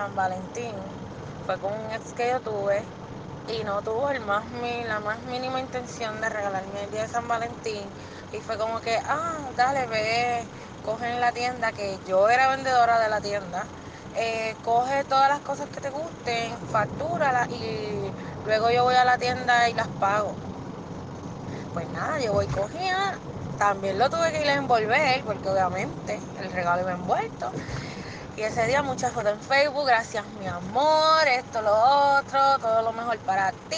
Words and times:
San 0.00 0.16
Valentín 0.16 0.72
fue 1.44 1.58
con 1.58 1.74
un 1.74 1.92
ex 1.92 2.14
que 2.14 2.30
yo 2.30 2.40
tuve 2.40 2.82
y 3.48 3.62
no 3.64 3.82
tuvo 3.82 4.08
el 4.08 4.20
más 4.20 4.44
la 4.86 4.98
más 4.98 5.20
mínima 5.24 5.60
intención 5.60 6.18
de 6.22 6.30
regalarme 6.30 6.84
el 6.84 6.90
día 6.90 7.02
de 7.02 7.08
San 7.08 7.28
Valentín 7.28 7.84
y 8.32 8.38
fue 8.38 8.56
como 8.56 8.80
que, 8.80 8.96
ah, 8.96 9.36
dale, 9.58 9.86
ve, 9.88 10.42
coge 10.86 11.12
en 11.12 11.20
la 11.20 11.32
tienda, 11.32 11.72
que 11.72 11.98
yo 12.06 12.30
era 12.30 12.48
vendedora 12.48 12.98
de 12.98 13.10
la 13.10 13.20
tienda, 13.20 13.66
eh, 14.16 14.56
coge 14.64 15.04
todas 15.04 15.28
las 15.28 15.40
cosas 15.40 15.68
que 15.68 15.82
te 15.82 15.90
gusten, 15.90 16.56
factúralas 16.72 17.50
y 17.50 18.10
luego 18.46 18.70
yo 18.70 18.84
voy 18.84 18.94
a 18.94 19.04
la 19.04 19.18
tienda 19.18 19.68
y 19.68 19.74
las 19.74 19.88
pago. 19.88 20.32
Pues 21.74 21.86
nada, 21.90 22.18
yo 22.20 22.32
voy 22.32 22.46
cogida, 22.46 23.18
también 23.58 23.98
lo 23.98 24.08
tuve 24.08 24.32
que 24.32 24.40
ir 24.40 24.48
a 24.48 24.54
envolver, 24.54 25.22
porque 25.24 25.50
obviamente 25.50 26.18
el 26.40 26.50
regalo 26.52 26.80
iba 26.80 26.92
envuelto. 26.92 27.52
Y 28.40 28.42
ese 28.42 28.66
día 28.66 28.80
muchas 28.80 29.12
fotos 29.12 29.34
en 29.34 29.40
Facebook, 29.42 29.86
gracias 29.86 30.24
mi 30.38 30.46
amor, 30.46 31.28
esto, 31.28 31.60
lo 31.60 31.74
otro, 32.16 32.58
todo 32.58 32.80
lo 32.80 32.90
mejor 32.94 33.18
para 33.18 33.52
ti, 33.68 33.76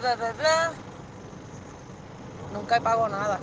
bla, 0.00 0.16
bla, 0.16 0.32
bla. 0.32 0.72
Nunca 2.52 2.80
pago 2.80 3.08
nada. 3.08 3.38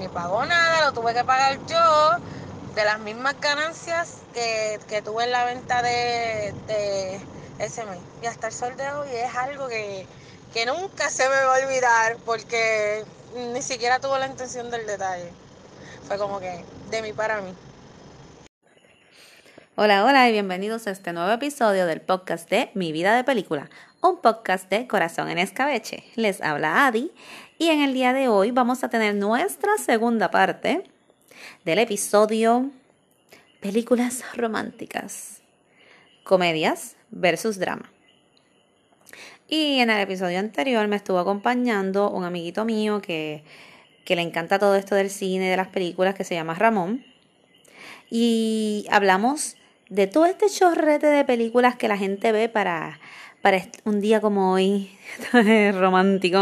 Ni 0.00 0.08
pagó 0.08 0.44
nada, 0.46 0.86
lo 0.86 0.92
tuve 0.92 1.14
que 1.14 1.22
pagar 1.22 1.64
yo 1.68 2.16
de 2.74 2.84
las 2.84 2.98
mismas 2.98 3.40
ganancias 3.40 4.16
que, 4.34 5.00
tuve 5.04 5.22
en 5.22 5.30
la 5.30 5.44
venta 5.44 5.80
de, 5.80 6.52
ese 7.60 7.84
mes. 7.84 8.00
Y 8.20 8.26
hasta 8.26 8.48
el 8.48 8.52
sol 8.52 8.76
de 8.76 8.90
hoy 8.90 9.10
es 9.12 9.32
algo 9.36 9.68
que, 9.68 10.08
que 10.52 10.66
nunca 10.66 11.08
se 11.08 11.28
me 11.28 11.36
va 11.44 11.56
a 11.56 11.64
olvidar 11.64 12.16
porque 12.26 13.04
ni 13.52 13.62
siquiera 13.62 14.00
tuvo 14.00 14.18
la 14.18 14.26
intención 14.26 14.72
del 14.72 14.88
detalle. 14.88 15.32
Fue 16.08 16.18
como 16.18 16.40
que 16.40 16.64
de 16.90 17.00
mí 17.00 17.12
para 17.12 17.40
mí. 17.42 17.54
Hola, 19.80 20.04
hola 20.04 20.28
y 20.28 20.32
bienvenidos 20.32 20.88
a 20.88 20.90
este 20.90 21.12
nuevo 21.12 21.30
episodio 21.30 21.86
del 21.86 22.00
podcast 22.00 22.50
de 22.50 22.72
Mi 22.74 22.90
vida 22.90 23.14
de 23.14 23.22
película, 23.22 23.70
un 24.00 24.20
podcast 24.20 24.68
de 24.68 24.88
Corazón 24.88 25.30
en 25.30 25.38
Escabeche. 25.38 26.02
Les 26.16 26.42
habla 26.42 26.88
Adi 26.88 27.12
y 27.58 27.68
en 27.68 27.82
el 27.82 27.94
día 27.94 28.12
de 28.12 28.26
hoy 28.26 28.50
vamos 28.50 28.82
a 28.82 28.88
tener 28.88 29.14
nuestra 29.14 29.78
segunda 29.78 30.32
parte 30.32 30.82
del 31.64 31.78
episodio 31.78 32.72
Películas 33.60 34.24
románticas, 34.34 35.42
comedias 36.24 36.96
versus 37.12 37.60
drama. 37.60 37.88
Y 39.46 39.78
en 39.78 39.90
el 39.90 40.00
episodio 40.00 40.40
anterior 40.40 40.88
me 40.88 40.96
estuvo 40.96 41.20
acompañando 41.20 42.10
un 42.10 42.24
amiguito 42.24 42.64
mío 42.64 43.00
que, 43.00 43.44
que 44.04 44.16
le 44.16 44.22
encanta 44.22 44.58
todo 44.58 44.74
esto 44.74 44.96
del 44.96 45.08
cine 45.08 45.48
de 45.48 45.56
las 45.56 45.68
películas 45.68 46.16
que 46.16 46.24
se 46.24 46.34
llama 46.34 46.54
Ramón. 46.54 47.04
Y 48.10 48.84
hablamos 48.90 49.54
de 49.88 50.06
todo 50.06 50.26
este 50.26 50.48
chorrete 50.48 51.06
de 51.06 51.24
películas 51.24 51.76
que 51.76 51.88
la 51.88 51.96
gente 51.96 52.32
ve 52.32 52.48
para, 52.48 53.00
para 53.42 53.62
un 53.84 54.00
día 54.00 54.20
como 54.20 54.52
hoy, 54.52 54.90
romántico, 55.72 56.38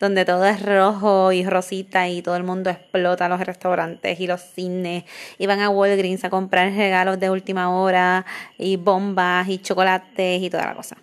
donde 0.00 0.24
todo 0.24 0.44
es 0.44 0.62
rojo 0.62 1.32
y 1.32 1.44
rosita 1.44 2.08
y 2.08 2.22
todo 2.22 2.36
el 2.36 2.44
mundo 2.44 2.70
explota 2.70 3.28
los 3.28 3.40
restaurantes 3.40 4.20
y 4.20 4.26
los 4.26 4.40
cines 4.40 5.04
y 5.38 5.46
van 5.46 5.60
a 5.60 5.70
Walgreens 5.70 6.24
a 6.24 6.30
comprar 6.30 6.72
regalos 6.72 7.18
de 7.18 7.30
última 7.30 7.70
hora 7.74 8.24
y 8.58 8.76
bombas 8.76 9.48
y 9.48 9.58
chocolates 9.58 10.42
y 10.42 10.50
toda 10.50 10.66
la 10.66 10.74
cosa. 10.74 10.96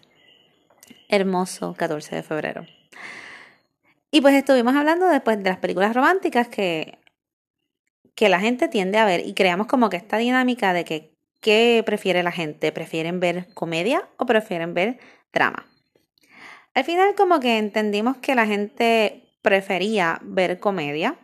Hermoso 1.09 1.73
14 1.73 2.15
de 2.15 2.23
febrero. 2.23 2.65
Y 4.11 4.21
pues 4.21 4.35
estuvimos 4.35 4.75
hablando 4.75 5.07
después 5.07 5.41
de 5.41 5.49
las 5.49 5.59
películas 5.59 5.93
románticas 5.93 6.47
que, 6.49 6.99
que 8.13 8.29
la 8.29 8.39
gente 8.39 8.67
tiende 8.67 8.97
a 8.97 9.05
ver 9.05 9.25
y 9.25 9.33
creamos 9.33 9.67
como 9.67 9.89
que 9.89 9.97
esta 9.97 10.17
dinámica 10.17 10.73
de 10.73 10.83
que 10.83 11.10
¿Qué 11.41 11.81
prefiere 11.85 12.23
la 12.23 12.31
gente? 12.31 12.71
¿Prefieren 12.71 13.19
ver 13.19 13.53
comedia 13.53 14.07
o 14.17 14.25
prefieren 14.25 14.73
ver 14.73 14.99
drama? 15.33 15.65
Al 16.73 16.85
final 16.85 17.15
como 17.15 17.39
que 17.39 17.57
entendimos 17.57 18.17
que 18.17 18.35
la 18.35 18.45
gente 18.45 19.27
prefería 19.41 20.19
ver 20.23 20.59
comedia 20.59 21.17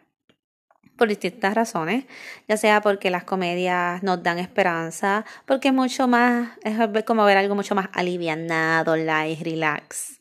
por 0.98 1.08
distintas 1.08 1.54
razones, 1.54 2.06
ya 2.48 2.58
sea 2.58 2.82
porque 2.82 3.12
las 3.12 3.24
comedias 3.24 4.02
nos 4.02 4.24
dan 4.24 4.40
esperanza, 4.40 5.24
porque 5.46 5.68
es 5.68 5.74
mucho 5.74 6.08
más, 6.08 6.58
es 6.64 6.76
como 7.06 7.24
ver 7.24 7.38
algo 7.38 7.54
mucho 7.54 7.76
más 7.76 7.90
alivianado, 7.94 8.96
light, 8.96 9.40
relax 9.40 10.20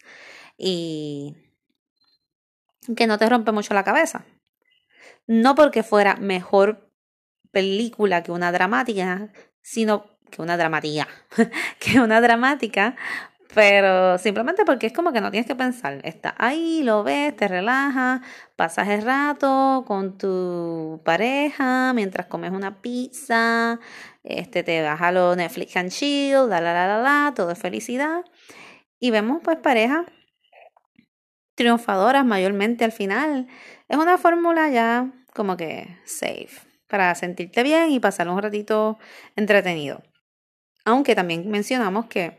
y 0.58 1.34
que 2.94 3.06
no 3.06 3.16
te 3.16 3.28
rompe 3.28 3.50
mucho 3.52 3.72
la 3.72 3.84
cabeza. 3.84 4.26
No 5.26 5.54
porque 5.54 5.82
fuera 5.82 6.16
mejor 6.16 6.92
película 7.50 8.22
que 8.22 8.30
una 8.30 8.52
dramática, 8.52 9.32
sino 9.66 10.06
que 10.30 10.42
una 10.42 10.56
dramática, 10.56 11.08
que 11.80 11.98
una 11.98 12.20
dramática, 12.20 12.94
pero 13.52 14.16
simplemente 14.16 14.64
porque 14.64 14.86
es 14.86 14.92
como 14.92 15.12
que 15.12 15.20
no 15.20 15.32
tienes 15.32 15.48
que 15.48 15.56
pensar, 15.56 16.00
está 16.04 16.36
ahí, 16.38 16.84
lo 16.84 17.02
ves, 17.02 17.34
te 17.34 17.48
relajas, 17.48 18.20
pasas 18.54 18.86
el 18.88 19.02
rato 19.02 19.84
con 19.84 20.18
tu 20.18 21.00
pareja 21.04 21.92
mientras 21.94 22.28
comes 22.28 22.52
una 22.52 22.80
pizza, 22.80 23.80
este 24.22 24.62
te 24.62 24.82
vas 24.82 25.02
a 25.02 25.10
lo 25.10 25.34
Netflix 25.34 25.76
and 25.76 25.90
chill, 25.90 26.48
la 26.48 26.60
la 26.60 26.72
la 26.72 26.86
la 26.86 26.98
la, 26.98 27.34
todo 27.34 27.50
es 27.50 27.58
felicidad. 27.58 28.24
Y 29.00 29.10
vemos 29.10 29.40
pues 29.42 29.58
parejas 29.58 30.06
triunfadoras 31.56 32.24
mayormente 32.24 32.84
al 32.84 32.92
final. 32.92 33.48
Es 33.88 33.98
una 33.98 34.16
fórmula 34.16 34.70
ya 34.70 35.10
como 35.34 35.56
que 35.56 35.98
safe 36.04 36.65
para 36.88 37.14
sentirte 37.14 37.62
bien 37.62 37.90
y 37.90 38.00
pasar 38.00 38.28
un 38.28 38.40
ratito 38.40 38.98
entretenido. 39.34 40.02
Aunque 40.84 41.14
también 41.14 41.50
mencionamos 41.50 42.06
que 42.06 42.38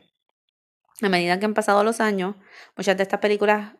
a 1.02 1.10
medida 1.10 1.40
que 1.40 1.46
han 1.46 1.54
pasado 1.54 1.84
los 1.84 2.00
años, 2.00 2.36
muchas 2.76 2.98
de 2.98 3.04
estas 3.04 3.20
películas 3.20 3.74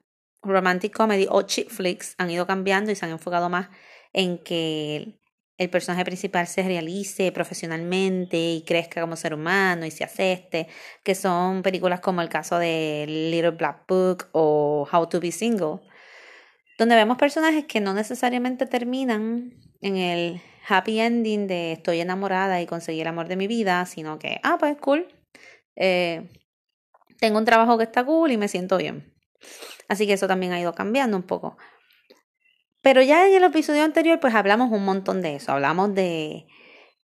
romantic 0.44 0.94
comedy 0.94 1.28
o 1.30 1.42
chick 1.42 1.70
flicks 1.70 2.16
han 2.18 2.30
ido 2.30 2.46
cambiando 2.46 2.92
y 2.92 2.96
se 2.96 3.06
han 3.06 3.12
enfocado 3.12 3.50
más 3.50 3.70
en 4.14 4.44
que 4.44 5.20
el 5.58 5.70
personaje 5.70 6.06
principal 6.06 6.46
se 6.48 6.62
realice 6.62 7.32
profesionalmente 7.32 8.38
y 8.38 8.64
crezca 8.64 9.02
como 9.02 9.16
ser 9.16 9.34
humano 9.34 9.86
y 9.86 9.92
se 9.92 10.04
acepte, 10.04 10.68
que 11.04 11.16
son 11.16 11.64
películas 11.64 12.00
como 12.00 12.22
el 12.22 12.30
caso 12.30 12.60
de 12.60 13.06
Little 13.08 13.52
Black 13.52 13.86
Book 13.88 14.28
o 14.34 14.88
How 14.92 15.08
to 15.08 15.20
Be 15.20 15.32
Single, 15.32 15.80
donde 16.78 16.96
vemos 16.96 17.18
personajes 17.18 17.66
que 17.66 17.80
no 17.80 17.94
necesariamente 17.96 18.68
terminan 18.68 19.56
en 19.82 19.98
el 19.98 20.42
happy 20.68 21.00
ending 21.00 21.48
de 21.48 21.72
estoy 21.74 22.02
enamorada 22.02 22.62
y 22.62 22.66
conseguí 22.66 23.02
el 23.02 23.08
amor 23.08 23.28
de 23.28 23.36
mi 23.36 23.48
vida, 23.48 23.86
sino 23.86 24.20
que, 24.20 24.40
ah, 24.44 24.58
pues 24.60 24.78
cool, 24.78 25.08
eh, 25.76 26.30
tengo 27.20 27.38
un 27.38 27.46
trabajo 27.46 27.78
que 27.78 27.84
está 27.84 28.04
cool 28.06 28.32
y 28.32 28.38
me 28.38 28.48
siento 28.48 28.78
bien. 28.78 29.14
Así 29.88 30.06
que 30.06 30.14
eso 30.14 30.28
también 30.28 30.54
ha 30.54 30.60
ido 30.60 30.74
cambiando 30.74 31.16
un 31.16 31.24
poco. 31.24 31.58
Pero 32.82 33.02
ya 33.02 33.28
en 33.28 33.36
el 33.36 33.44
episodio 33.44 33.84
anterior, 33.84 34.20
pues 34.20 34.36
hablamos 34.36 34.72
un 34.72 34.86
montón 34.86 35.22
de 35.22 35.36
eso. 35.36 35.52
Hablamos 35.52 35.94
de, 35.94 36.48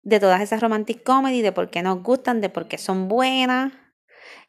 de 0.02 0.20
todas 0.20 0.42
esas 0.42 0.62
romantic 0.62 1.04
comedy, 1.04 1.42
de 1.42 1.52
por 1.52 1.70
qué 1.70 1.82
nos 1.82 2.02
gustan, 2.04 2.42
de 2.42 2.50
por 2.50 2.68
qué 2.68 2.78
son 2.78 3.08
buenas. 3.08 3.74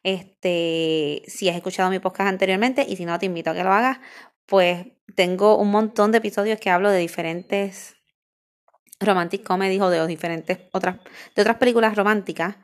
Este, 0.03 1.23
si 1.27 1.49
has 1.49 1.55
escuchado 1.55 1.89
mi 1.89 1.99
podcast 1.99 2.29
anteriormente 2.29 2.85
y 2.87 2.95
si 2.95 3.05
no 3.05 3.17
te 3.17 3.25
invito 3.25 3.51
a 3.51 3.53
que 3.53 3.63
lo 3.63 3.71
hagas, 3.71 3.99
pues 4.45 4.87
tengo 5.15 5.57
un 5.57 5.71
montón 5.71 6.11
de 6.11 6.19
episodios 6.19 6.59
que 6.59 6.69
hablo 6.69 6.91
de 6.91 6.99
diferentes 6.99 7.94
romantic 8.99 9.43
comedy 9.43 9.79
o 9.79 9.89
de 9.89 10.05
diferentes 10.07 10.59
otras, 10.71 10.97
de 11.35 11.41
otras 11.41 11.57
películas 11.57 11.95
románticas, 11.95 12.55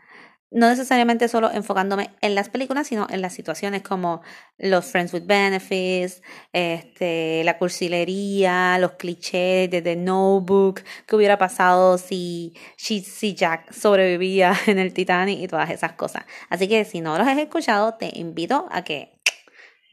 no 0.51 0.67
necesariamente 0.67 1.29
solo 1.29 1.49
enfocándome 1.49 2.09
en 2.19 2.35
las 2.35 2.49
películas, 2.49 2.87
sino 2.87 3.07
en 3.09 3.21
las 3.21 3.33
situaciones 3.33 3.81
como 3.83 4.21
los 4.57 4.85
Friends 4.85 5.13
with 5.13 5.25
Benefits, 5.25 6.21
este, 6.51 7.41
la 7.45 7.57
cursilería, 7.57 8.77
los 8.77 8.91
clichés 8.93 9.71
de 9.71 9.81
The 9.81 9.95
Notebook, 9.95 10.81
qué 11.07 11.15
hubiera 11.15 11.37
pasado 11.37 11.97
si, 11.97 12.53
si 12.75 13.33
Jack 13.33 13.71
sobrevivía 13.71 14.53
en 14.67 14.77
el 14.77 14.93
Titanic 14.93 15.39
y 15.39 15.47
todas 15.47 15.69
esas 15.69 15.93
cosas. 15.93 16.25
Así 16.49 16.67
que 16.67 16.83
si 16.83 16.99
no 16.99 17.17
los 17.17 17.27
has 17.27 17.37
escuchado, 17.37 17.93
te 17.93 18.11
invito 18.19 18.67
a 18.71 18.83
que 18.83 19.21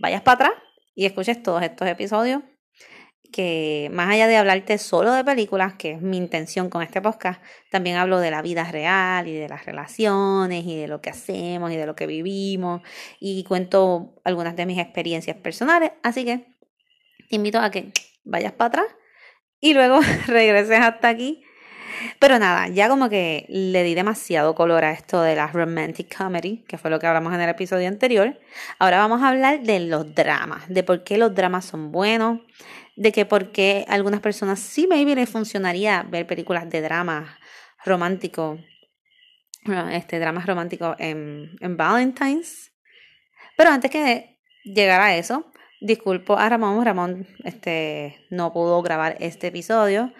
vayas 0.00 0.23
para 0.23 0.46
atrás 0.46 0.62
y 0.96 1.06
escuches 1.06 1.40
todos 1.40 1.62
estos 1.62 1.87
episodios 1.87 2.43
que 3.32 3.90
más 3.92 4.10
allá 4.10 4.26
de 4.26 4.36
hablarte 4.36 4.78
solo 4.78 5.12
de 5.12 5.25
películas, 5.25 5.75
que 5.75 5.92
es 5.92 6.02
mi 6.02 6.16
intención 6.16 6.70
con 6.70 6.82
este 6.82 7.00
podcast, 7.00 7.42
también 7.70 7.96
hablo 7.96 8.19
de 8.19 8.30
la 8.30 8.42
vida 8.42 8.64
real 8.64 9.28
y 9.28 9.34
de 9.34 9.48
las 9.48 9.66
relaciones 9.66 10.64
y 10.64 10.76
de 10.76 10.88
lo 10.88 11.00
que 11.00 11.10
hacemos 11.10 11.70
y 11.72 11.76
de 11.76 11.86
lo 11.86 11.94
que 11.94 12.06
vivimos 12.06 12.82
y 13.20 13.44
cuento 13.44 14.14
algunas 14.25 14.56
de 14.56 14.66
mis 14.66 14.78
experiencias 14.78 15.36
personales. 15.36 15.92
Así 16.02 16.25
que 16.25 16.46
te 17.28 17.36
invito 17.36 17.58
a 17.58 17.70
que 17.70 17.92
vayas 18.25 18.52
para 18.52 18.69
atrás 18.69 18.86
y 19.60 19.75
luego 19.75 20.00
regreses 20.26 20.80
hasta 20.80 21.08
aquí. 21.08 21.44
Pero 22.19 22.38
nada, 22.38 22.69
ya 22.69 22.88
como 22.88 23.08
que 23.08 23.46
le 23.48 23.82
di 23.82 23.94
demasiado 23.94 24.54
color 24.54 24.84
a 24.84 24.92
esto 24.92 25.20
de 25.22 25.34
la 25.34 25.48
romantic 25.48 26.16
comedy, 26.16 26.64
que 26.69 26.78
fue 26.78 26.90
lo 26.90 26.98
que 26.98 27.06
hablamos 27.06 27.34
en 27.34 27.40
el 27.40 27.48
episodio 27.48 27.88
anterior. 27.88 28.38
Ahora 28.78 28.98
vamos 28.98 29.22
a 29.22 29.28
hablar 29.28 29.62
de 29.62 29.80
los 29.80 30.14
dramas, 30.14 30.69
de 30.69 30.82
por 30.82 31.02
qué 31.02 31.19
los 31.19 31.34
dramas 31.34 31.64
son 31.64 31.90
buenos, 31.90 32.40
de 32.99 33.12
que 33.12 33.25
porque 33.25 33.85
algunas 33.89 34.21
personas 34.21 34.59
sí 34.59 34.89
maybe 34.89 35.15
les 35.15 35.31
funcionaría 35.31 36.03
ver 36.03 36.27
películas 36.27 36.69
de 36.69 36.83
drama 36.83 37.39
romántico 37.85 38.59
este, 39.93 40.19
dramas 40.19 40.47
románticos 40.47 40.97
en, 40.99 41.56
en 41.61 41.77
Valentine's. 41.77 42.73
Pero 43.56 43.71
antes 43.71 43.91
que 43.91 44.41
llegar 44.65 45.00
a 45.00 45.17
eso, 45.17 45.47
disculpo 45.81 46.37
a 46.37 46.49
Ramón. 46.49 46.85
Ramón 46.85 47.29
este, 47.45 48.27
no 48.31 48.53
pudo 48.53 48.83
grabar 48.83 49.17
este 49.21 49.49
episodio. 49.49 50.12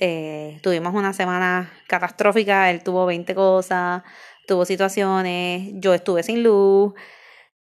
Eh, 0.00 0.58
tuvimos 0.62 0.92
una 0.92 1.12
semana 1.12 1.72
catastrófica. 1.86 2.68
Él 2.70 2.82
tuvo 2.82 3.06
20 3.06 3.32
cosas, 3.36 4.02
tuvo 4.48 4.64
situaciones. 4.64 5.70
Yo 5.74 5.94
estuve 5.94 6.24
sin 6.24 6.42
luz. 6.42 6.94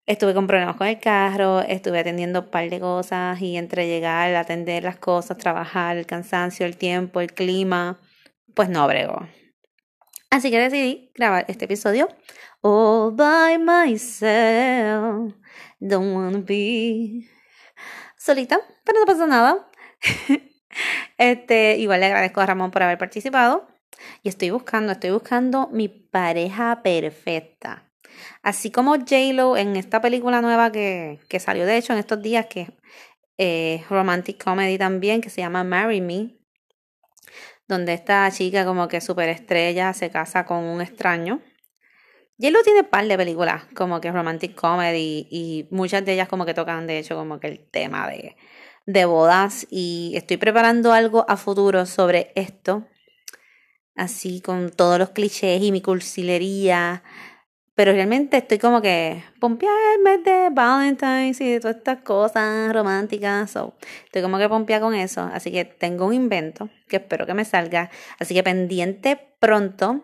Estuve 0.05 0.33
con 0.33 0.47
problemas 0.47 0.75
con 0.75 0.87
el 0.87 0.99
carro, 0.99 1.61
estuve 1.61 1.99
atendiendo 1.99 2.41
un 2.41 2.49
par 2.49 2.69
de 2.69 2.79
cosas 2.81 3.41
y 3.41 3.55
entre 3.55 3.87
llegar, 3.87 4.35
atender 4.35 4.83
las 4.83 4.97
cosas, 4.97 5.37
trabajar, 5.37 5.95
el 5.95 6.05
cansancio, 6.05 6.65
el 6.65 6.75
tiempo, 6.75 7.21
el 7.21 7.33
clima, 7.33 8.01
pues 8.53 8.67
no 8.67 8.85
bregó. 8.85 9.25
Así 10.29 10.51
que 10.51 10.59
decidí 10.59 11.11
grabar 11.15 11.45
este 11.47 11.65
episodio 11.65 12.09
all 12.61 13.11
by 13.15 13.57
myself. 13.59 15.35
Don't 15.79 16.13
wanna 16.13 16.39
be 16.39 17.29
solita, 18.17 18.59
pero 18.83 18.99
no 18.99 19.05
pasa 19.05 19.25
nada. 19.25 19.69
este, 21.17 21.77
igual 21.77 22.01
le 22.01 22.07
agradezco 22.07 22.41
a 22.41 22.45
Ramón 22.45 22.71
por 22.71 22.83
haber 22.83 22.97
participado. 22.97 23.67
Y 24.21 24.27
estoy 24.27 24.49
buscando, 24.49 24.91
estoy 24.91 25.11
buscando 25.11 25.69
mi 25.71 25.87
pareja 25.87 26.81
perfecta. 26.83 27.92
Así 28.41 28.71
como 28.71 28.95
J-Lo 28.95 29.57
en 29.57 29.75
esta 29.75 30.01
película 30.01 30.41
nueva 30.41 30.71
que, 30.71 31.19
que, 31.29 31.39
salió, 31.39 31.65
de 31.65 31.77
hecho, 31.77 31.93
en 31.93 31.99
estos 31.99 32.21
días, 32.21 32.47
que 32.47 32.61
es 32.61 32.69
eh, 33.37 33.83
romantic 33.89 34.43
comedy 34.43 34.77
también, 34.77 35.21
que 35.21 35.29
se 35.29 35.41
llama 35.41 35.63
Marry 35.63 36.01
Me, 36.01 36.35
donde 37.67 37.93
esta 37.93 38.29
chica 38.31 38.65
como 38.65 38.87
que 38.87 39.01
super 39.01 39.29
estrella 39.29 39.93
se 39.93 40.09
casa 40.09 40.45
con 40.45 40.57
un 40.57 40.81
extraño. 40.81 41.41
J-Lo 42.39 42.63
tiene 42.63 42.81
un 42.81 42.87
par 42.87 43.07
de 43.07 43.17
películas 43.17 43.63
como 43.75 44.01
que 44.01 44.11
romantic 44.11 44.55
comedy 44.55 45.27
y 45.29 45.67
muchas 45.71 46.03
de 46.03 46.13
ellas 46.13 46.27
como 46.27 46.45
que 46.45 46.53
tocan 46.53 46.87
de 46.87 46.99
hecho 46.99 47.15
como 47.15 47.39
que 47.39 47.47
el 47.47 47.59
tema 47.59 48.09
de, 48.09 48.35
de 48.85 49.05
bodas 49.05 49.65
y 49.69 50.13
estoy 50.15 50.37
preparando 50.37 50.93
algo 50.93 51.25
a 51.29 51.37
futuro 51.37 51.85
sobre 51.85 52.31
esto, 52.35 52.87
así 53.95 54.41
con 54.41 54.71
todos 54.71 54.99
los 54.99 55.11
clichés 55.11 55.61
y 55.61 55.71
mi 55.71 55.81
cursilería 55.81 57.03
pero 57.75 57.91
realmente 57.91 58.37
estoy 58.37 58.59
como 58.59 58.81
que 58.81 59.23
vez 60.03 60.23
de 60.23 60.49
Valentine's 60.51 61.41
y 61.41 61.53
de 61.53 61.59
todas 61.59 61.77
estas 61.77 62.01
cosas 62.03 62.71
románticas. 62.71 63.51
So, 63.51 63.75
estoy 64.05 64.21
como 64.21 64.37
que 64.37 64.47
pompeada 64.47 64.81
con 64.81 64.93
eso. 64.93 65.21
Así 65.33 65.51
que 65.51 65.65
tengo 65.65 66.05
un 66.05 66.13
invento 66.13 66.69
que 66.87 66.97
espero 66.97 67.25
que 67.25 67.33
me 67.33 67.45
salga. 67.45 67.89
Así 68.19 68.35
que 68.35 68.43
pendiente 68.43 69.35
pronto 69.39 70.03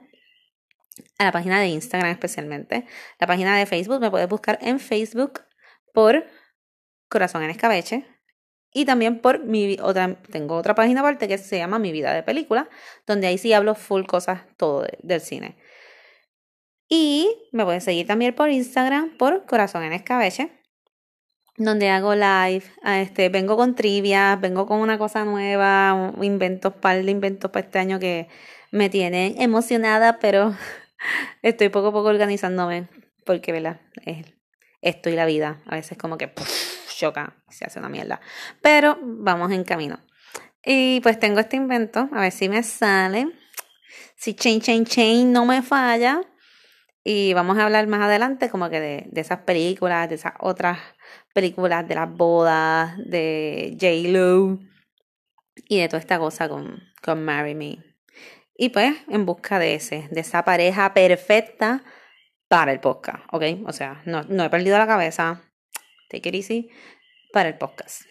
a 1.17 1.25
la 1.25 1.31
página 1.31 1.59
de 1.59 1.67
Instagram 1.67 2.11
especialmente. 2.11 2.85
La 3.19 3.27
página 3.27 3.55
de 3.57 3.65
Facebook 3.65 3.99
me 4.01 4.09
puedes 4.09 4.27
buscar 4.27 4.57
en 4.61 4.79
Facebook 4.79 5.41
por 5.93 6.25
Corazón 7.07 7.43
en 7.43 7.51
Escabeche. 7.51 8.05
Y 8.71 8.85
también 8.85 9.19
por 9.19 9.43
mi 9.43 9.77
otra, 9.81 10.21
tengo 10.31 10.55
otra 10.55 10.75
página 10.75 11.01
aparte 11.01 11.27
que 11.27 11.39
se 11.39 11.57
llama 11.57 11.79
Mi 11.79 11.91
Vida 11.91 12.13
de 12.13 12.21
Película, 12.21 12.69
donde 13.07 13.25
ahí 13.25 13.39
sí 13.39 13.51
hablo 13.51 13.73
full 13.73 14.05
cosas 14.05 14.41
todo 14.57 14.85
del 15.01 15.21
cine. 15.21 15.57
Y 16.89 17.29
me 17.51 17.63
puedes 17.63 17.83
seguir 17.83 18.07
también 18.07 18.33
por 18.33 18.49
Instagram 18.49 19.15
por 19.17 19.45
Corazón 19.45 19.83
en 19.83 19.93
Escabeche, 19.93 20.51
donde 21.55 21.89
hago 21.89 22.15
live. 22.15 22.63
Ah, 22.81 22.99
este, 22.99 23.29
vengo 23.29 23.55
con 23.55 23.75
trivia, 23.75 24.35
vengo 24.35 24.65
con 24.65 24.79
una 24.79 24.97
cosa 24.97 25.23
nueva, 25.23 26.13
inventos, 26.21 26.73
par 26.73 27.03
de 27.03 27.11
inventos 27.11 27.51
para 27.51 27.65
este 27.65 27.77
año 27.77 27.99
que 27.99 28.27
me 28.71 28.89
tienen 28.89 29.39
emocionada, 29.39 30.17
pero 30.17 30.55
estoy 31.43 31.69
poco 31.69 31.89
a 31.89 31.91
poco 31.93 32.09
organizándome 32.09 32.87
porque, 33.23 33.51
¿verdad? 33.51 33.79
esto 34.81 35.09
y 35.09 35.15
la 35.15 35.25
vida 35.25 35.61
a 35.67 35.75
veces 35.75 35.97
como 35.97 36.17
que 36.17 36.31
choca, 36.97 37.35
se 37.49 37.65
hace 37.65 37.79
una 37.79 37.89
mierda. 37.89 38.19
Pero 38.61 38.97
vamos 39.01 39.51
en 39.51 39.63
camino. 39.63 39.99
Y 40.65 40.99
pues 41.01 41.19
tengo 41.19 41.39
este 41.39 41.55
invento, 41.55 42.09
a 42.11 42.21
ver 42.21 42.31
si 42.31 42.49
me 42.49 42.63
sale. 42.63 43.27
Si 44.15 44.33
chain, 44.33 44.59
chain, 44.61 44.85
chain 44.85 45.31
no 45.31 45.45
me 45.45 45.61
falla, 45.61 46.21
y 47.03 47.33
vamos 47.33 47.57
a 47.57 47.65
hablar 47.65 47.87
más 47.87 48.01
adelante 48.01 48.49
como 48.49 48.69
que 48.69 48.79
de, 48.79 49.05
de 49.09 49.21
esas 49.21 49.39
películas, 49.39 50.09
de 50.09 50.15
esas 50.15 50.33
otras 50.39 50.79
películas, 51.33 51.87
de 51.87 51.95
las 51.95 52.11
bodas, 52.11 52.97
de 52.97 53.77
J-Lo 53.79 54.59
y 55.67 55.79
de 55.79 55.87
toda 55.87 55.99
esta 55.99 56.19
cosa 56.19 56.49
con, 56.49 56.83
con 57.01 57.23
Marry 57.23 57.55
Me. 57.55 57.77
Y 58.55 58.69
pues 58.69 58.93
en 59.07 59.25
busca 59.25 59.59
de 59.59 59.75
ese, 59.75 60.07
de 60.11 60.19
esa 60.19 60.43
pareja 60.43 60.93
perfecta 60.93 61.83
para 62.49 62.71
el 62.73 62.79
podcast, 62.79 63.23
¿ok? 63.31 63.43
O 63.65 63.71
sea, 63.71 64.01
no, 64.05 64.23
no 64.23 64.43
he 64.43 64.49
perdido 64.49 64.77
la 64.77 64.87
cabeza. 64.87 65.41
Take 66.09 66.29
it 66.29 66.35
easy 66.35 66.69
para 67.31 67.47
el 67.49 67.57
podcast. 67.57 68.01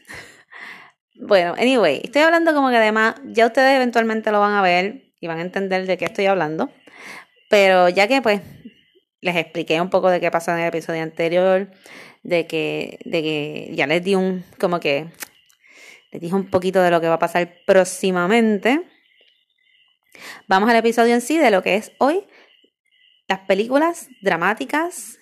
bueno, 1.20 1.55
anyway, 1.58 2.00
estoy 2.02 2.23
hablando 2.23 2.55
como 2.55 2.70
que 2.70 2.76
además 2.76 3.17
ya 3.25 3.46
ustedes 3.46 3.76
eventualmente 3.76 4.31
lo 4.31 4.40
van 4.40 4.55
a 4.55 4.62
ver 4.62 5.12
y 5.20 5.26
van 5.26 5.38
a 5.38 5.43
entender 5.43 5.87
de 5.87 5.99
qué 5.99 6.06
estoy 6.06 6.26
hablando. 6.26 6.70
Pero 7.50 7.88
ya 7.88 8.08
que 8.08 8.23
pues 8.23 8.40
les 9.20 9.37
expliqué 9.37 9.81
un 9.81 9.91
poco 9.91 10.11
de 10.11 10.20
qué 10.20 10.31
pasó 10.31 10.53
en 10.53 10.59
el 10.59 10.69
episodio 10.69 11.03
anterior, 11.03 11.70
de 12.23 12.47
que, 12.47 12.99
de 13.05 13.23
que 13.23 13.70
ya 13.75 13.87
les 13.87 14.03
di 14.03 14.15
un, 14.15 14.44
como 14.59 14.81
que, 14.81 15.09
les 16.12 16.20
dije 16.20 16.35
un 16.35 16.50
poquito 16.50 16.82
de 16.82 16.91
lo 16.91 17.00
que 17.00 17.09
va 17.09 17.15
a 17.15 17.19
pasar 17.19 17.53
próximamente. 17.67 18.82
Vamos 20.47 20.70
al 20.70 20.76
episodio 20.76 21.15
en 21.15 21.20
sí 21.20 21.38
de 21.38 21.50
lo 21.50 21.62
que 21.62 21.76
es 21.76 21.93
hoy 21.99 22.25
las 23.29 23.41
películas 23.41 24.09
dramáticas, 24.23 25.19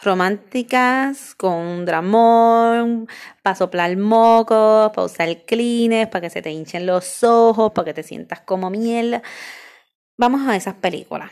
románticas, 0.00 1.34
con 1.34 1.54
un 1.54 1.84
dramón, 1.84 3.08
para 3.42 3.56
soplar 3.56 3.96
mocos, 3.96 4.90
para 4.90 5.04
usar 5.04 5.44
clines, 5.44 6.06
para 6.06 6.22
que 6.22 6.30
se 6.30 6.42
te 6.42 6.50
hinchen 6.52 6.86
los 6.86 7.24
ojos, 7.24 7.72
para 7.72 7.86
que 7.86 7.94
te 7.94 8.02
sientas 8.04 8.40
como 8.42 8.70
miel. 8.70 9.20
Vamos 10.16 10.48
a 10.48 10.54
esas 10.54 10.74
películas. 10.74 11.30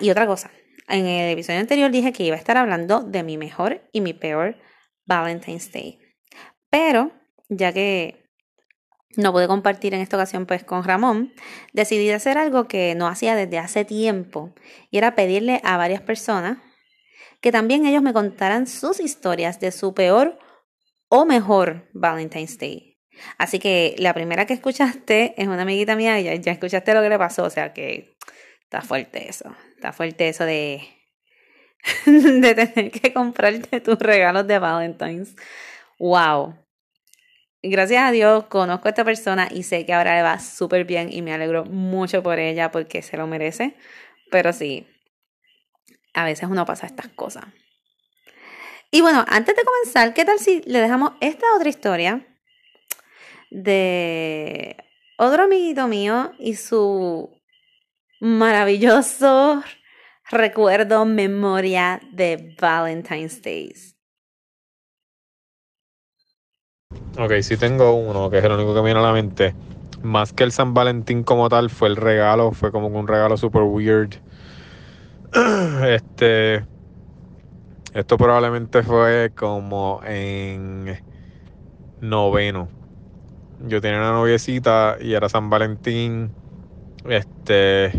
Y 0.00 0.10
otra 0.10 0.26
cosa. 0.26 0.50
En 0.88 1.06
el 1.06 1.30
episodio 1.32 1.60
anterior 1.60 1.90
dije 1.90 2.12
que 2.12 2.24
iba 2.24 2.36
a 2.36 2.38
estar 2.38 2.56
hablando 2.56 3.02
de 3.02 3.22
mi 3.22 3.36
mejor 3.36 3.82
y 3.92 4.00
mi 4.00 4.14
peor 4.14 4.56
Valentine's 5.06 5.70
Day. 5.70 5.98
Pero, 6.70 7.12
ya 7.48 7.72
que 7.72 8.28
no 9.16 9.32
pude 9.32 9.48
compartir 9.48 9.94
en 9.94 10.00
esta 10.00 10.16
ocasión 10.16 10.46
pues 10.46 10.64
con 10.64 10.84
Ramón, 10.84 11.32
decidí 11.72 12.10
hacer 12.10 12.38
algo 12.38 12.68
que 12.68 12.94
no 12.94 13.06
hacía 13.06 13.34
desde 13.34 13.58
hace 13.58 13.84
tiempo 13.84 14.54
y 14.90 14.98
era 14.98 15.14
pedirle 15.14 15.60
a 15.64 15.76
varias 15.76 16.00
personas 16.00 16.58
que 17.40 17.52
también 17.52 17.86
ellos 17.86 18.02
me 18.02 18.12
contaran 18.12 18.66
sus 18.66 19.00
historias 19.00 19.60
de 19.60 19.72
su 19.72 19.94
peor 19.94 20.38
o 21.08 21.24
mejor 21.24 21.88
Valentine's 21.92 22.58
Day. 22.58 22.98
Así 23.36 23.58
que 23.58 23.94
la 23.98 24.14
primera 24.14 24.46
que 24.46 24.54
escuchaste 24.54 25.34
es 25.36 25.48
una 25.48 25.62
amiguita 25.62 25.96
mía 25.96 26.20
y 26.20 26.40
ya 26.40 26.52
escuchaste 26.52 26.94
lo 26.94 27.02
que 27.02 27.08
le 27.08 27.18
pasó, 27.18 27.44
o 27.44 27.50
sea 27.50 27.72
que 27.72 28.16
está 28.62 28.82
fuerte 28.82 29.28
eso. 29.28 29.54
Está 29.78 29.92
fuerte 29.92 30.28
eso 30.28 30.44
de, 30.44 30.82
tener 32.04 32.90
que 32.90 33.12
comprarte 33.12 33.80
tus 33.80 33.96
regalos 34.00 34.44
de 34.48 34.58
Valentine's. 34.58 35.36
Wow. 36.00 36.56
Gracias 37.62 38.02
a 38.02 38.10
Dios 38.10 38.46
conozco 38.46 38.88
a 38.88 38.90
esta 38.90 39.04
persona 39.04 39.46
y 39.48 39.62
sé 39.62 39.86
que 39.86 39.94
ahora 39.94 40.16
le 40.16 40.22
va 40.22 40.40
súper 40.40 40.84
bien 40.84 41.12
y 41.12 41.22
me 41.22 41.32
alegro 41.32 41.64
mucho 41.64 42.24
por 42.24 42.40
ella 42.40 42.72
porque 42.72 43.02
se 43.02 43.16
lo 43.16 43.28
merece. 43.28 43.76
Pero 44.32 44.52
sí, 44.52 44.88
a 46.12 46.24
veces 46.24 46.48
uno 46.50 46.66
pasa 46.66 46.86
estas 46.86 47.06
cosas. 47.10 47.44
Y 48.90 49.00
bueno, 49.00 49.24
antes 49.28 49.54
de 49.54 49.62
comenzar, 49.62 50.12
¿qué 50.12 50.24
tal 50.24 50.40
si 50.40 50.60
le 50.62 50.80
dejamos 50.80 51.12
esta 51.20 51.46
otra 51.54 51.68
historia 51.68 52.26
de 53.52 54.76
otro 55.18 55.44
amiguito 55.44 55.86
mío 55.86 56.32
y 56.40 56.56
su 56.56 57.37
maravilloso 58.20 59.62
recuerdo, 60.30 61.04
memoria 61.04 62.00
de 62.12 62.54
Valentine's 62.60 63.42
Days. 63.42 63.96
Ok, 67.18 67.32
sí 67.42 67.56
tengo 67.56 67.94
uno, 67.94 68.30
que 68.30 68.38
es 68.38 68.44
el 68.44 68.52
único 68.52 68.74
que 68.74 68.82
viene 68.82 69.00
a 69.00 69.02
la 69.02 69.12
mente. 69.12 69.54
Más 70.02 70.32
que 70.32 70.44
el 70.44 70.52
San 70.52 70.74
Valentín 70.74 71.24
como 71.24 71.48
tal, 71.48 71.70
fue 71.70 71.88
el 71.88 71.96
regalo, 71.96 72.52
fue 72.52 72.70
como 72.70 72.86
un 72.86 73.08
regalo 73.08 73.36
super 73.36 73.62
weird. 73.62 74.14
Este. 75.84 76.64
Esto 77.94 78.16
probablemente 78.16 78.82
fue 78.82 79.32
como 79.34 80.00
en 80.04 81.02
noveno. 82.00 82.68
Yo 83.66 83.80
tenía 83.80 83.98
una 83.98 84.12
noviecita 84.12 84.98
y 85.00 85.14
era 85.14 85.28
San 85.28 85.50
Valentín. 85.50 86.30
Este, 87.04 87.92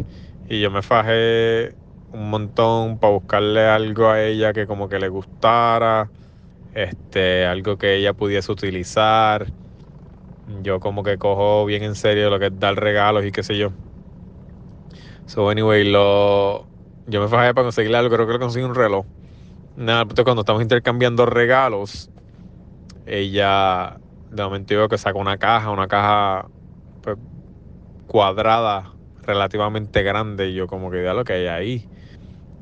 y 0.47 0.61
yo 0.61 0.71
me 0.71 0.81
fajé 0.81 1.75
un 2.11 2.29
montón 2.29 2.99
para 2.99 3.13
buscarle 3.13 3.65
algo 3.65 4.09
a 4.09 4.23
ella 4.23 4.53
que 4.53 4.67
como 4.67 4.89
que 4.89 4.99
le 4.99 5.09
gustara, 5.09 6.11
este, 6.73 7.45
algo 7.45 7.77
que 7.77 7.95
ella 7.97 8.13
pudiese 8.13 8.51
utilizar. 8.51 9.47
Yo 10.61 10.79
como 10.79 11.03
que 11.03 11.17
cojo 11.17 11.65
bien 11.65 11.83
en 11.83 11.95
serio 11.95 12.29
lo 12.29 12.39
que 12.39 12.47
es 12.47 12.59
dar 12.59 12.75
regalos 12.75 13.25
y 13.25 13.31
qué 13.31 13.43
sé 13.43 13.57
yo. 13.57 13.71
So, 15.25 15.49
anyway, 15.49 15.83
lo, 15.89 16.67
yo 17.05 17.21
me 17.21 17.27
fajé 17.27 17.53
para 17.53 17.65
conseguirle 17.65 17.97
algo, 17.97 18.15
creo 18.15 18.25
que 18.27 18.33
le 18.33 18.39
conseguí 18.39 18.65
un 18.65 18.75
reloj. 18.75 19.05
Nada, 19.75 20.05
pues, 20.05 20.23
cuando 20.23 20.41
estamos 20.41 20.61
intercambiando 20.61 21.25
regalos, 21.25 22.09
ella 23.05 23.99
de 24.31 24.43
momento 24.43 24.75
veo 24.75 24.89
que 24.89 24.97
saca 24.97 25.19
una 25.19 25.37
caja, 25.37 25.71
una 25.71 25.87
caja 25.87 26.49
pues, 27.01 27.17
cuadrada, 28.09 28.91
relativamente 29.23 30.01
grande, 30.01 30.49
y 30.49 30.55
yo 30.55 30.67
como 30.67 30.89
que 30.89 30.97
vea 30.97 31.13
lo 31.13 31.23
que 31.23 31.33
hay 31.33 31.47
ahí. 31.47 31.87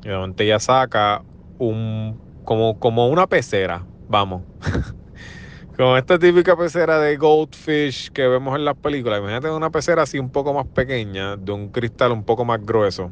Y 0.04 0.08
de 0.08 0.14
momento 0.14 0.42
ella 0.42 0.60
saca 0.60 1.22
un 1.58 2.20
como, 2.44 2.78
como 2.78 3.08
una 3.08 3.26
pecera, 3.26 3.84
vamos. 4.08 4.42
como 5.76 5.96
esta 5.96 6.18
típica 6.18 6.56
pecera 6.56 6.98
de 6.98 7.16
goldfish 7.16 8.10
que 8.10 8.26
vemos 8.28 8.56
en 8.56 8.64
las 8.64 8.76
películas. 8.76 9.20
Imagínate 9.20 9.50
una 9.50 9.70
pecera 9.70 10.02
así 10.02 10.18
un 10.18 10.30
poco 10.30 10.52
más 10.52 10.66
pequeña, 10.66 11.36
de 11.36 11.52
un 11.52 11.68
cristal 11.68 12.12
un 12.12 12.24
poco 12.24 12.44
más 12.44 12.64
grueso. 12.64 13.10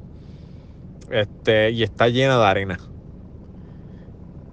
Este, 1.11 1.71
y 1.71 1.83
está 1.83 2.09
llena 2.09 2.38
de 2.38 2.45
arena. 2.45 2.78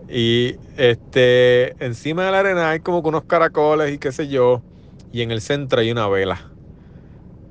Y 0.10 0.56
este, 0.78 1.76
encima 1.84 2.26
de 2.26 2.32
la 2.32 2.40
arena 2.40 2.70
hay 2.70 2.80
como 2.80 3.00
unos 3.00 3.26
caracoles 3.26 3.94
y 3.94 3.98
qué 3.98 4.12
sé 4.14 4.30
yo. 4.30 4.62
Y 5.12 5.22
en 5.22 5.32
el 5.32 5.42
centro 5.42 5.82
hay 5.82 5.92
una 5.92 6.08
vela. 6.08 6.53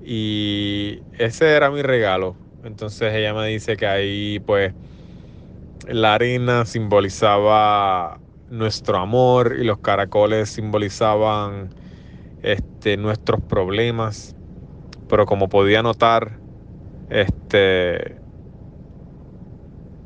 Y 0.04 1.00
ese 1.18 1.52
era 1.52 1.70
mi 1.70 1.82
regalo. 1.82 2.36
Entonces 2.64 3.14
ella 3.14 3.34
me 3.34 3.46
dice 3.48 3.76
que 3.76 3.86
ahí 3.86 4.40
pues 4.40 4.72
la 5.88 6.14
arena 6.14 6.64
simbolizaba 6.64 8.18
nuestro 8.50 8.98
amor 8.98 9.56
y 9.58 9.64
los 9.64 9.78
caracoles 9.78 10.50
simbolizaban 10.50 11.70
este, 12.42 12.96
nuestros 12.96 13.40
problemas. 13.40 14.34
Pero 15.08 15.26
como 15.26 15.48
podía 15.48 15.82
notar, 15.82 16.38
este, 17.10 18.16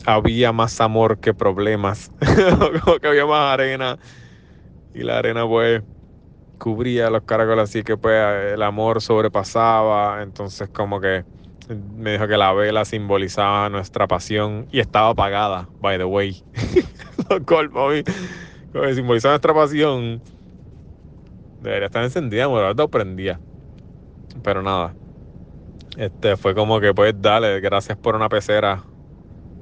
había 0.04 0.52
más 0.52 0.80
amor 0.80 1.18
que 1.18 1.34
problemas. 1.34 2.10
que 3.00 3.08
había 3.08 3.26
más 3.26 3.52
arena. 3.52 3.98
Y 4.94 5.02
la 5.02 5.18
arena 5.18 5.46
pues 5.46 5.82
cubría 6.58 7.10
los 7.10 7.22
caracoles 7.22 7.64
así 7.64 7.82
que 7.82 7.96
pues 7.96 8.52
el 8.52 8.62
amor 8.62 9.00
sobrepasaba. 9.00 10.22
Entonces 10.22 10.68
como 10.68 11.00
que 11.00 11.25
me 11.96 12.12
dijo 12.12 12.28
que 12.28 12.36
la 12.36 12.52
vela 12.52 12.84
simbolizaba 12.84 13.68
nuestra 13.68 14.06
pasión 14.06 14.66
y 14.70 14.80
estaba 14.80 15.10
apagada, 15.10 15.68
by 15.80 15.98
the 15.98 16.04
way. 16.04 16.42
Como 17.46 17.90
que 17.90 18.94
simbolizaba 18.94 19.32
nuestra 19.32 19.54
pasión. 19.54 20.20
Debería 21.62 21.86
estar 21.86 22.04
encendida, 22.04 22.48
me 22.48 22.75
lo 22.75 22.88
prendía. 22.88 23.40
Pero 24.42 24.62
nada. 24.62 24.94
Este 25.96 26.36
fue 26.36 26.54
como 26.54 26.78
que 26.78 26.92
pues 26.92 27.14
dale, 27.18 27.58
gracias 27.60 27.96
por 27.96 28.14
una 28.14 28.28
pecera 28.28 28.84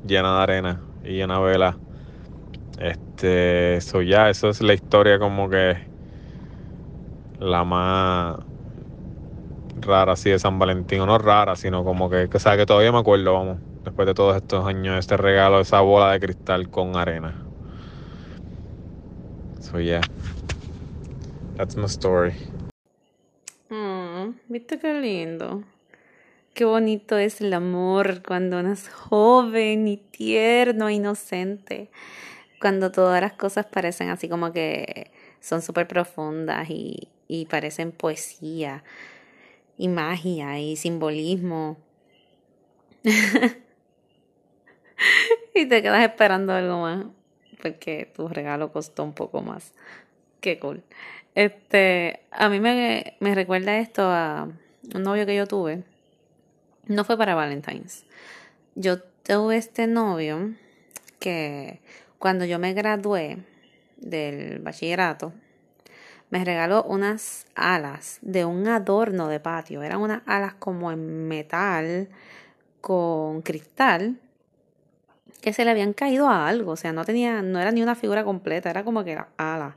llena 0.06 0.36
de 0.36 0.42
arena 0.42 0.80
y 1.04 1.22
una 1.22 1.38
vela. 1.38 1.78
Este, 2.78 3.76
eso 3.76 4.02
ya, 4.02 4.28
eso 4.30 4.48
es 4.48 4.60
la 4.60 4.74
historia 4.74 5.18
como 5.18 5.48
que 5.48 5.93
la 7.40 7.64
más 7.64 8.38
rara 9.80 10.12
así 10.12 10.30
de 10.30 10.38
San 10.38 10.58
Valentín, 10.58 11.00
o 11.00 11.06
no 11.06 11.18
rara, 11.18 11.56
sino 11.56 11.84
como 11.84 12.08
que, 12.08 12.28
o 12.32 12.38
sea, 12.38 12.56
que 12.56 12.66
todavía 12.66 12.92
me 12.92 12.98
acuerdo, 12.98 13.32
vamos, 13.32 13.58
después 13.84 14.06
de 14.06 14.14
todos 14.14 14.36
estos 14.36 14.66
años, 14.66 14.98
este 14.98 15.16
regalo, 15.16 15.60
esa 15.60 15.80
bola 15.80 16.12
de 16.12 16.20
cristal 16.20 16.70
con 16.70 16.96
arena. 16.96 17.34
So 19.60 19.80
yeah, 19.80 20.00
that's 21.56 21.76
my 21.76 21.86
story. 21.86 22.34
Mm, 23.70 24.34
¿Viste 24.48 24.78
qué 24.78 24.94
lindo? 24.94 25.64
Qué 26.54 26.64
bonito 26.64 27.18
es 27.18 27.40
el 27.40 27.52
amor 27.52 28.22
cuando 28.22 28.60
uno 28.60 28.72
es 28.72 28.88
joven 28.88 29.88
y 29.88 29.96
tierno, 29.96 30.88
e 30.88 30.94
inocente. 30.94 31.90
Cuando 32.60 32.92
todas 32.92 33.20
las 33.20 33.32
cosas 33.32 33.66
parecen 33.66 34.08
así 34.08 34.28
como 34.28 34.52
que 34.52 35.10
son 35.40 35.62
súper 35.62 35.88
profundas 35.88 36.70
y, 36.70 37.08
y 37.28 37.46
parecen 37.46 37.92
poesía 37.92 38.84
y 39.76 39.88
magia 39.88 40.58
y 40.58 40.76
simbolismo. 40.76 41.78
y 45.54 45.66
te 45.66 45.82
quedas 45.82 46.04
esperando 46.04 46.52
algo 46.52 46.80
más 46.80 47.06
porque 47.60 48.10
tu 48.14 48.28
regalo 48.28 48.72
costó 48.72 49.04
un 49.04 49.14
poco 49.14 49.40
más. 49.40 49.72
Qué 50.40 50.58
cool. 50.58 50.82
Este, 51.34 52.20
a 52.30 52.48
mí 52.48 52.60
me, 52.60 53.16
me 53.20 53.34
recuerda 53.34 53.78
esto 53.78 54.02
a 54.02 54.48
un 54.94 55.02
novio 55.02 55.26
que 55.26 55.34
yo 55.34 55.46
tuve 55.46 55.82
no 56.86 57.04
fue 57.04 57.16
para 57.16 57.34
Valentine's. 57.34 58.04
Yo 58.74 58.98
tuve 59.00 59.56
este 59.56 59.86
novio 59.86 60.54
que 61.18 61.80
cuando 62.18 62.44
yo 62.44 62.58
me 62.58 62.74
gradué 62.74 63.38
del 63.96 64.58
bachillerato, 64.58 65.32
me 66.34 66.44
regaló 66.44 66.82
unas 66.82 67.46
alas 67.54 68.18
de 68.20 68.44
un 68.44 68.66
adorno 68.66 69.28
de 69.28 69.38
patio. 69.38 69.84
Eran 69.84 70.00
unas 70.00 70.22
alas 70.26 70.54
como 70.54 70.90
en 70.90 71.28
metal 71.28 72.08
con 72.80 73.40
cristal 73.42 74.18
que 75.40 75.52
se 75.52 75.64
le 75.64 75.70
habían 75.70 75.92
caído 75.92 76.28
a 76.28 76.48
algo. 76.48 76.72
O 76.72 76.76
sea, 76.76 76.92
no 76.92 77.04
tenía, 77.04 77.40
no 77.40 77.60
era 77.60 77.70
ni 77.70 77.84
una 77.84 77.94
figura 77.94 78.24
completa, 78.24 78.68
era 78.68 78.82
como 78.82 79.04
que 79.04 79.12
era 79.12 79.28
alas. 79.36 79.76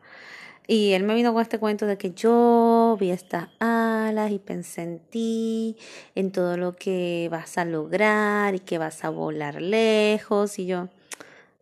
Y 0.65 0.93
él 0.93 1.03
me 1.03 1.13
vino 1.13 1.31
con 1.31 1.43
este 1.43 1.59
cuento 1.59 1.85
de 1.85 1.99
que 1.99 2.13
yo 2.13 2.97
vi 2.99 3.11
estas 3.11 3.49
alas 3.59 4.31
y 4.31 4.39
pensé 4.39 4.81
en 4.81 4.97
ti, 4.97 5.77
en 6.15 6.31
todo 6.31 6.57
lo 6.57 6.73
que 6.73 7.27
vas 7.29 7.59
a 7.59 7.65
lograr 7.65 8.55
y 8.55 8.61
que 8.61 8.79
vas 8.79 9.03
a 9.03 9.09
volar 9.09 9.61
lejos. 9.61 10.57
Y 10.57 10.65
yo, 10.65 10.89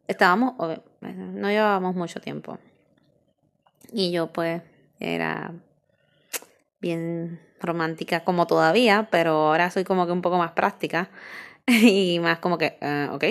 estábamos, 0.07 0.53
no 1.01 1.49
llevábamos 1.49 1.95
mucho 1.95 2.21
tiempo. 2.21 2.59
Y 3.91 4.11
yo 4.11 4.27
pues 4.27 4.61
era 4.99 5.53
bien 6.79 7.39
romántica 7.59 8.23
como 8.23 8.47
todavía, 8.47 9.07
pero 9.11 9.47
ahora 9.47 9.71
soy 9.71 9.83
como 9.83 10.05
que 10.05 10.11
un 10.11 10.21
poco 10.21 10.37
más 10.37 10.51
práctica 10.51 11.09
y 11.67 12.19
más 12.19 12.39
como 12.39 12.57
que, 12.57 12.77
uh, 12.81 13.13
ok, 13.13 13.23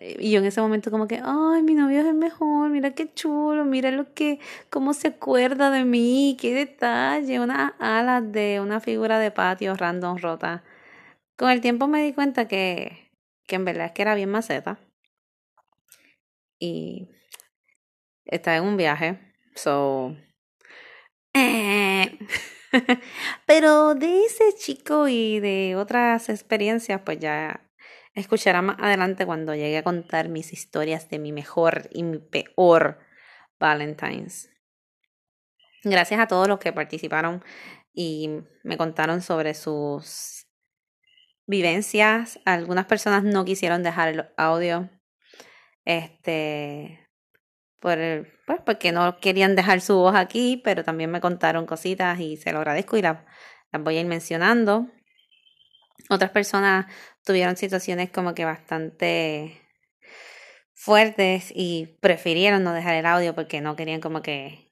y 0.00 0.32
yo 0.32 0.40
en 0.40 0.46
ese 0.46 0.60
momento 0.60 0.90
como 0.90 1.06
que, 1.06 1.20
ay, 1.24 1.62
mi 1.62 1.74
novio 1.74 2.00
es 2.00 2.06
el 2.06 2.14
mejor, 2.14 2.68
mira 2.70 2.94
qué 2.94 3.12
chulo, 3.14 3.64
mira 3.64 3.90
lo 3.90 4.12
que, 4.12 4.40
cómo 4.68 4.92
se 4.92 5.08
acuerda 5.08 5.70
de 5.70 5.84
mí, 5.84 6.36
qué 6.40 6.52
detalle, 6.52 7.40
unas 7.40 7.72
alas 7.78 8.30
de 8.32 8.60
una 8.60 8.80
figura 8.80 9.18
de 9.18 9.30
patio 9.30 9.74
random 9.74 10.18
rota. 10.18 10.64
Con 11.36 11.50
el 11.50 11.60
tiempo 11.60 11.86
me 11.86 12.02
di 12.02 12.12
cuenta 12.12 12.48
que, 12.48 13.12
que 13.46 13.56
en 13.56 13.64
verdad 13.64 13.86
es 13.86 13.92
que 13.92 14.02
era 14.02 14.14
bien 14.14 14.30
maceta. 14.30 14.78
Y 16.58 17.08
estaba 18.24 18.56
en 18.56 18.64
un 18.64 18.76
viaje, 18.76 19.18
so... 19.54 20.16
Pero 23.46 23.94
de 23.94 24.24
ese 24.24 24.52
chico 24.56 25.08
y 25.08 25.40
de 25.40 25.76
otras 25.76 26.28
experiencias, 26.28 27.00
pues 27.04 27.18
ya 27.18 27.68
escuchará 28.14 28.62
más 28.62 28.76
adelante 28.80 29.26
cuando 29.26 29.54
llegue 29.54 29.78
a 29.78 29.82
contar 29.82 30.28
mis 30.28 30.52
historias 30.52 31.08
de 31.10 31.18
mi 31.18 31.32
mejor 31.32 31.88
y 31.92 32.02
mi 32.02 32.18
peor 32.18 32.98
Valentine's. 33.58 34.50
Gracias 35.82 36.20
a 36.20 36.28
todos 36.28 36.48
los 36.48 36.58
que 36.58 36.72
participaron 36.72 37.44
y 37.92 38.30
me 38.62 38.76
contaron 38.76 39.20
sobre 39.20 39.54
sus 39.54 40.46
vivencias. 41.46 42.40
Algunas 42.44 42.86
personas 42.86 43.22
no 43.22 43.44
quisieron 43.44 43.82
dejar 43.82 44.08
el 44.08 44.26
audio. 44.36 44.90
Este 45.84 47.03
por 47.80 47.98
pues 48.46 48.60
porque 48.64 48.92
no 48.92 49.18
querían 49.18 49.56
dejar 49.56 49.80
su 49.80 49.96
voz 49.96 50.14
aquí, 50.14 50.60
pero 50.64 50.84
también 50.84 51.10
me 51.10 51.20
contaron 51.20 51.66
cositas 51.66 52.18
y 52.20 52.36
se 52.36 52.52
lo 52.52 52.58
agradezco 52.58 52.96
y 52.96 53.02
las 53.02 53.18
voy 53.80 53.96
a 53.96 54.00
ir 54.00 54.06
mencionando. 54.06 54.88
Otras 56.10 56.30
personas 56.30 56.86
tuvieron 57.24 57.56
situaciones 57.56 58.10
como 58.10 58.34
que 58.34 58.44
bastante 58.44 59.60
fuertes 60.74 61.50
y 61.54 61.96
prefirieron 62.00 62.62
no 62.62 62.72
dejar 62.72 62.94
el 62.94 63.06
audio 63.06 63.34
porque 63.34 63.60
no 63.60 63.76
querían 63.76 64.00
como 64.00 64.22
que 64.22 64.70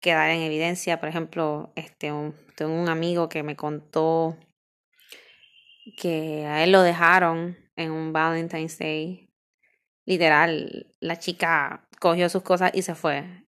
quedar 0.00 0.30
en 0.30 0.42
evidencia. 0.42 1.00
Por 1.00 1.08
ejemplo, 1.08 1.72
este 1.76 2.12
tengo 2.56 2.74
un 2.74 2.88
amigo 2.88 3.28
que 3.28 3.42
me 3.42 3.56
contó 3.56 4.36
que 5.96 6.46
a 6.46 6.62
él 6.62 6.72
lo 6.72 6.82
dejaron 6.82 7.56
en 7.76 7.90
un 7.90 8.12
Valentine's 8.12 8.78
Day. 8.78 9.30
Literal, 10.06 10.94
la 11.00 11.18
chica 11.18 11.88
cogió 12.04 12.28
sus 12.28 12.42
cosas 12.42 12.70
y 12.74 12.82
se 12.82 12.94
fue 12.94 13.46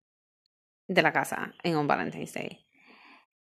de 0.89 1.03
la 1.03 1.13
casa 1.13 1.53
en 1.63 1.77
un 1.77 1.87
Valentine's 1.87 2.33
Day. 2.33 2.67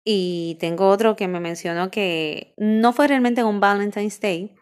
Y 0.03 0.57
tengo 0.61 0.89
otro 0.89 1.15
que 1.15 1.29
me 1.29 1.41
mencionó 1.41 1.91
que 1.91 2.55
no 2.57 2.95
fue 2.95 3.07
realmente 3.07 3.45
un 3.45 3.61
Valentine's 3.61 4.19
Day, 4.19 4.57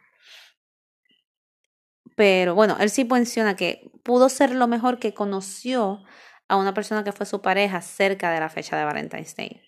pero 2.16 2.56
bueno, 2.56 2.76
él 2.80 2.90
sí 2.90 3.04
menciona 3.04 3.54
que 3.54 3.88
pudo 4.02 4.28
ser 4.28 4.50
lo 4.50 4.66
mejor 4.66 4.98
que 4.98 5.14
conoció 5.14 6.02
a 6.48 6.56
una 6.56 6.74
persona 6.74 7.04
que 7.04 7.12
fue 7.12 7.24
su 7.24 7.40
pareja 7.40 7.80
cerca 7.80 8.32
de 8.32 8.40
la 8.40 8.48
fecha 8.48 8.76
de 8.76 8.84
Valentine's 8.84 9.36
Day. 9.36 9.62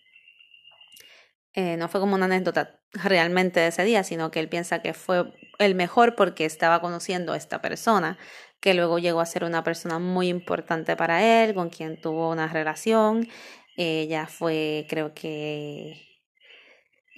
Eh, 1.52 1.76
no 1.76 1.88
fue 1.88 2.00
como 2.00 2.16
una 2.16 2.25
anécdota 2.25 2.81
realmente 2.93 3.61
de 3.61 3.69
ese 3.69 3.85
día, 3.85 4.02
sino 4.02 4.33
que 4.33 4.40
él 4.40 4.49
piensa 4.49 4.83
que 4.83 4.93
fue 4.93 5.33
el 5.61 5.76
mejor 5.76 6.16
porque 6.16 6.45
estaba 6.45 6.81
conociendo 6.81 7.33
a 7.33 7.37
esta 7.37 7.62
persona, 7.62 8.19
que 8.64 8.73
luego 8.73 8.99
llegó 8.99 9.21
a 9.21 9.26
ser 9.26 9.44
una 9.44 9.62
persona 9.62 9.99
muy 9.99 10.28
importante 10.28 10.97
para 10.97 11.23
él, 11.44 11.52
con 11.52 11.68
quien 11.68 12.00
tuvo 12.00 12.30
una 12.30 12.49
relación. 12.49 13.28
Ella 13.76 14.26
fue, 14.26 14.87
creo 14.88 15.12
que 15.12 16.00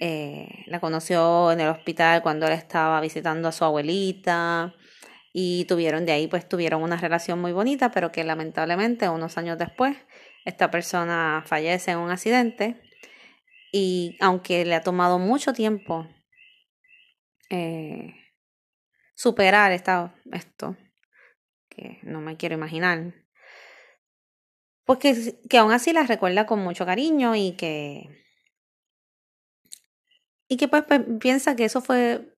eh, 0.01 0.49
la 0.65 0.81
conoció 0.81 1.49
en 1.53 1.61
el 1.61 1.69
hospital 1.69 2.21
cuando 2.21 2.47
él 2.47 2.51
estaba 2.51 2.99
visitando 2.99 3.47
a 3.47 3.53
su 3.53 3.63
abuelita 3.63 4.75
y 5.31 5.63
tuvieron 5.69 6.05
de 6.05 6.11
ahí 6.11 6.27
pues 6.27 6.49
tuvieron 6.49 6.83
una 6.83 6.97
relación 6.97 7.39
muy 7.39 7.53
bonita 7.53 7.91
pero 7.91 8.11
que 8.11 8.25
lamentablemente 8.25 9.07
unos 9.07 9.37
años 9.37 9.57
después 9.57 9.95
esta 10.43 10.69
persona 10.69 11.43
fallece 11.45 11.91
en 11.91 11.99
un 11.99 12.11
accidente 12.11 12.81
y 13.71 14.17
aunque 14.19 14.65
le 14.65 14.75
ha 14.75 14.81
tomado 14.81 15.17
mucho 15.17 15.53
tiempo 15.53 16.07
eh, 17.49 18.13
superar 19.15 19.71
esta, 19.71 20.13
esto 20.31 20.75
que 21.77 21.99
no 22.03 22.19
me 22.19 22.35
quiero 22.35 22.55
imaginar 22.55 23.13
pues 24.85 24.99
que, 24.99 25.39
que 25.49 25.57
aún 25.57 25.71
así 25.71 25.93
la 25.93 26.03
recuerda 26.03 26.45
con 26.45 26.59
mucho 26.59 26.85
cariño 26.85 27.35
y 27.35 27.53
que 27.53 28.09
y 30.47 30.57
que 30.57 30.67
pues, 30.67 30.83
piensa 31.19 31.55
que 31.55 31.65
eso 31.65 31.81
fue, 31.81 32.33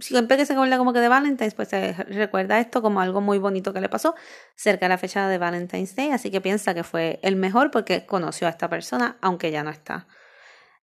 siempre 0.00 0.36
que 0.36 0.46
se 0.46 0.52
acuerda 0.52 0.78
como 0.78 0.92
que 0.92 1.00
de 1.00 1.08
Valentine's, 1.08 1.54
pues 1.54 1.68
se 1.68 1.92
recuerda 1.92 2.60
esto 2.60 2.80
como 2.80 3.00
algo 3.00 3.20
muy 3.20 3.38
bonito 3.38 3.72
que 3.72 3.80
le 3.80 3.88
pasó 3.88 4.14
cerca 4.54 4.86
de 4.86 4.90
la 4.90 4.98
fecha 4.98 5.28
de 5.28 5.38
Valentine's 5.38 5.96
Day, 5.96 6.10
así 6.10 6.30
que 6.30 6.40
piensa 6.40 6.74
que 6.74 6.84
fue 6.84 7.18
el 7.22 7.36
mejor 7.36 7.70
porque 7.70 8.06
conoció 8.06 8.46
a 8.46 8.50
esta 8.50 8.68
persona, 8.68 9.18
aunque 9.20 9.50
ya 9.50 9.64
no 9.64 9.70
está. 9.70 10.06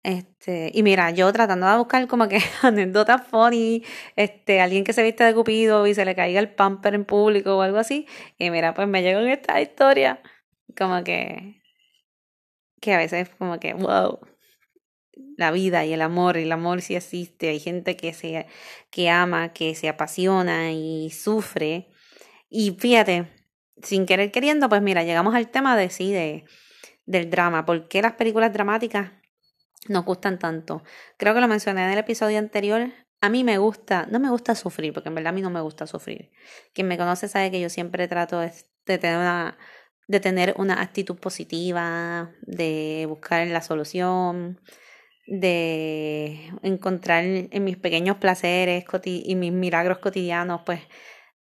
Este, 0.03 0.71
y 0.73 0.81
mira, 0.81 1.11
yo 1.11 1.31
tratando 1.31 1.67
de 1.67 1.77
buscar 1.77 2.07
como 2.07 2.27
que 2.27 2.39
anécdotas 2.63 3.27
funny, 3.27 3.83
este, 4.15 4.59
alguien 4.59 4.83
que 4.83 4.93
se 4.93 5.03
viste 5.03 5.23
de 5.23 5.33
Cupido 5.33 5.85
y 5.85 5.93
se 5.93 6.05
le 6.05 6.15
caiga 6.15 6.39
el 6.39 6.53
pamper 6.53 6.95
en 6.95 7.05
público 7.05 7.57
o 7.57 7.61
algo 7.61 7.77
así. 7.77 8.07
Y 8.37 8.49
mira, 8.49 8.73
pues 8.73 8.87
me 8.87 9.03
llegó 9.03 9.19
en 9.19 9.29
esta 9.29 9.61
historia, 9.61 10.21
como 10.77 11.03
que, 11.03 11.61
que 12.79 12.93
a 12.93 12.97
veces 12.97 13.29
como 13.37 13.59
que, 13.59 13.73
wow, 13.73 14.19
la 15.37 15.51
vida 15.51 15.85
y 15.85 15.93
el 15.93 16.01
amor, 16.01 16.37
el 16.37 16.51
amor 16.51 16.81
sí 16.81 16.95
existe, 16.95 17.49
hay 17.49 17.59
gente 17.59 17.95
que 17.95 18.13
se 18.13 18.47
que 18.89 19.09
ama, 19.09 19.53
que 19.53 19.75
se 19.75 19.89
apasiona 19.89 20.71
y 20.71 21.11
sufre. 21.11 21.89
Y 22.49 22.71
fíjate, 22.79 23.27
sin 23.83 24.05
querer 24.05 24.31
queriendo, 24.31 24.69
pues 24.69 24.81
mira, 24.81 25.03
llegamos 25.03 25.35
al 25.35 25.49
tema 25.51 25.77
de 25.77 25.89
sí 25.89 26.11
de 26.11 26.45
del 27.05 27.29
drama, 27.29 27.65
¿por 27.65 27.87
qué 27.87 28.01
las 28.01 28.13
películas 28.13 28.53
dramáticas 28.53 29.11
nos 29.87 30.05
gustan 30.05 30.39
tanto? 30.39 30.83
Creo 31.17 31.33
que 31.33 31.41
lo 31.41 31.47
mencioné 31.47 31.85
en 31.85 31.91
el 31.91 31.97
episodio 31.97 32.39
anterior. 32.39 32.91
A 33.21 33.29
mí 33.29 33.43
me 33.43 33.57
gusta, 33.57 34.07
no 34.09 34.19
me 34.19 34.29
gusta 34.29 34.55
sufrir, 34.55 34.93
porque 34.93 35.09
en 35.09 35.15
verdad 35.15 35.29
a 35.29 35.33
mí 35.33 35.41
no 35.41 35.49
me 35.49 35.61
gusta 35.61 35.87
sufrir. 35.87 36.31
Quien 36.73 36.87
me 36.87 36.97
conoce 36.97 37.27
sabe 37.27 37.51
que 37.51 37.61
yo 37.61 37.69
siempre 37.69 38.07
trato 38.07 38.39
de, 38.39 38.51
tener 38.85 39.17
una 39.17 39.57
de 40.07 40.19
tener 40.19 40.55
una 40.57 40.81
actitud 40.81 41.15
positiva, 41.17 42.31
de 42.41 43.05
buscar 43.07 43.47
la 43.47 43.61
solución, 43.61 44.59
de 45.27 46.51
encontrar 46.63 47.23
en 47.23 47.63
mis 47.63 47.77
pequeños 47.77 48.17
placeres 48.17 48.83
y 49.05 49.35
mis 49.35 49.53
milagros 49.53 49.99
cotidianos, 49.99 50.61
pues 50.65 50.81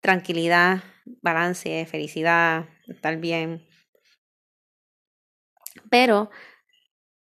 tranquilidad, 0.01 0.85
balance, 1.23 1.87
felicidad, 1.87 2.69
estar 2.87 3.17
bien. 3.17 3.67
Pero 5.91 6.31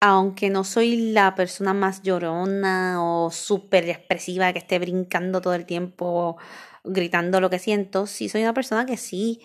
aunque 0.06 0.50
no 0.50 0.66
soy 0.66 1.13
la 1.13 1.34
persona 1.34 1.74
más 1.74 2.02
llorona 2.02 2.98
o 3.02 3.32
súper 3.32 3.88
expresiva 3.88 4.52
que 4.52 4.60
esté 4.60 4.78
brincando 4.78 5.39
todo 5.39 5.54
el 5.54 5.66
tiempo, 5.66 6.36
gritando 6.84 7.39
lo 7.39 7.50
que 7.50 7.58
siento, 7.58 8.06
sí 8.06 8.28
soy 8.28 8.42
una 8.42 8.54
persona 8.54 8.86
que 8.86 8.98
sí 8.98 9.39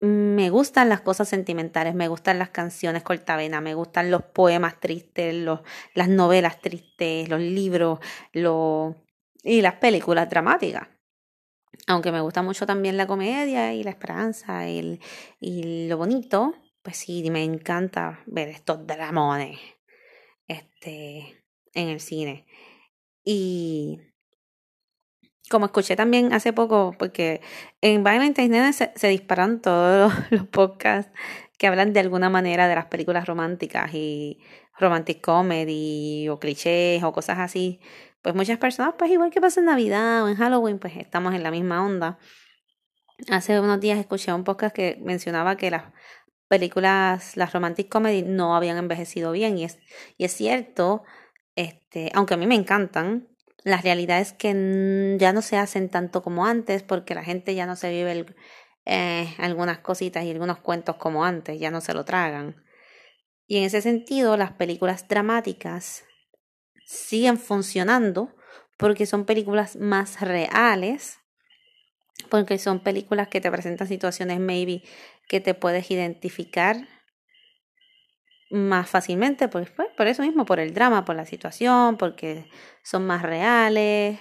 me 0.00 0.50
gustan 0.50 0.88
las 0.88 1.00
cosas 1.00 1.28
sentimentales, 1.28 1.94
me 1.94 2.08
gustan 2.08 2.40
las 2.40 2.48
canciones 2.50 3.04
cortavenas, 3.04 3.62
me 3.62 3.74
gustan 3.74 4.10
los 4.10 4.24
poemas 4.24 4.80
tristes, 4.80 5.32
las 5.94 6.08
novelas 6.08 6.60
tristes, 6.60 7.28
los 7.28 7.40
libros 7.40 8.00
y 8.32 9.62
las 9.62 9.74
películas 9.74 10.28
dramáticas. 10.28 10.88
Aunque 11.86 12.10
me 12.10 12.20
gusta 12.20 12.42
mucho 12.42 12.66
también 12.66 12.96
la 12.96 13.06
comedia 13.06 13.72
y 13.74 13.84
la 13.84 13.90
esperanza 13.90 14.68
y 14.68 15.86
lo 15.86 15.96
bonito, 15.98 16.52
pues 16.86 16.98
sí, 16.98 17.28
me 17.32 17.42
encanta 17.42 18.20
ver 18.26 18.46
estos 18.46 18.86
dramones 18.86 19.58
este, 20.46 21.44
en 21.74 21.88
el 21.88 21.98
cine. 21.98 22.46
Y 23.24 23.98
como 25.50 25.66
escuché 25.66 25.96
también 25.96 26.32
hace 26.32 26.52
poco, 26.52 26.94
porque 26.96 27.40
en 27.80 28.04
Valentine's 28.04 28.76
se, 28.76 28.92
se 28.94 29.08
disparan 29.08 29.60
todos 29.60 30.12
los, 30.30 30.46
podcasts 30.46 31.10
que 31.58 31.66
hablan 31.66 31.92
de 31.92 31.98
alguna 31.98 32.30
manera 32.30 32.68
de 32.68 32.76
las 32.76 32.86
películas 32.86 33.26
románticas 33.26 33.92
y 33.92 34.38
romantic 34.78 35.20
comedy 35.20 36.28
o 36.28 36.38
clichés 36.38 37.02
o 37.02 37.10
cosas 37.12 37.40
así. 37.40 37.80
Pues 38.22 38.36
muchas 38.36 38.58
personas, 38.58 38.94
pues 38.96 39.10
igual 39.10 39.32
que 39.32 39.40
pasa 39.40 39.58
en 39.58 39.66
Navidad 39.66 40.22
o 40.22 40.28
en 40.28 40.36
Halloween, 40.36 40.78
pues 40.78 40.96
estamos 40.96 41.34
en 41.34 41.42
la 41.42 41.50
misma 41.50 41.84
onda. 41.84 42.20
Hace 43.28 43.58
unos 43.58 43.80
días 43.80 43.98
escuché 43.98 44.32
un 44.32 44.44
podcast 44.44 44.72
que 44.72 45.00
mencionaba 45.02 45.56
que 45.56 45.72
las 45.72 45.82
películas, 46.48 47.36
las 47.36 47.52
romantic 47.52 47.88
comedy 47.88 48.22
no 48.22 48.56
habían 48.56 48.76
envejecido 48.76 49.32
bien 49.32 49.58
y 49.58 49.64
es, 49.64 49.78
y 50.16 50.24
es 50.24 50.32
cierto, 50.32 51.02
este, 51.56 52.10
aunque 52.14 52.34
a 52.34 52.36
mí 52.36 52.46
me 52.46 52.54
encantan, 52.54 53.28
la 53.64 53.78
realidad 53.78 54.20
es 54.20 54.32
que 54.32 55.16
ya 55.18 55.32
no 55.32 55.42
se 55.42 55.56
hacen 55.56 55.88
tanto 55.88 56.22
como 56.22 56.46
antes 56.46 56.82
porque 56.82 57.14
la 57.14 57.24
gente 57.24 57.54
ya 57.54 57.66
no 57.66 57.74
se 57.74 57.90
vive 57.90 58.26
eh, 58.84 59.34
algunas 59.38 59.78
cositas 59.78 60.24
y 60.24 60.30
algunos 60.30 60.58
cuentos 60.58 60.96
como 60.96 61.24
antes, 61.24 61.58
ya 61.58 61.72
no 61.72 61.80
se 61.80 61.92
lo 61.92 62.04
tragan. 62.04 62.62
Y 63.48 63.58
en 63.58 63.64
ese 63.64 63.82
sentido, 63.82 64.36
las 64.36 64.52
películas 64.52 65.08
dramáticas 65.08 66.04
siguen 66.84 67.38
funcionando 67.38 68.34
porque 68.76 69.06
son 69.06 69.24
películas 69.24 69.76
más 69.76 70.20
reales, 70.20 71.18
porque 72.30 72.58
son 72.58 72.80
películas 72.80 73.28
que 73.28 73.40
te 73.40 73.50
presentan 73.50 73.88
situaciones 73.88 74.38
maybe 74.38 74.82
que 75.28 75.40
te 75.40 75.54
puedes 75.54 75.90
identificar 75.90 76.76
más 78.50 78.88
fácilmente, 78.88 79.48
pues, 79.48 79.70
pues, 79.70 79.88
por 79.96 80.06
eso 80.06 80.22
mismo, 80.22 80.44
por 80.44 80.60
el 80.60 80.72
drama, 80.72 81.04
por 81.04 81.16
la 81.16 81.26
situación, 81.26 81.96
porque 81.96 82.48
son 82.84 83.06
más 83.06 83.22
reales, 83.22 84.20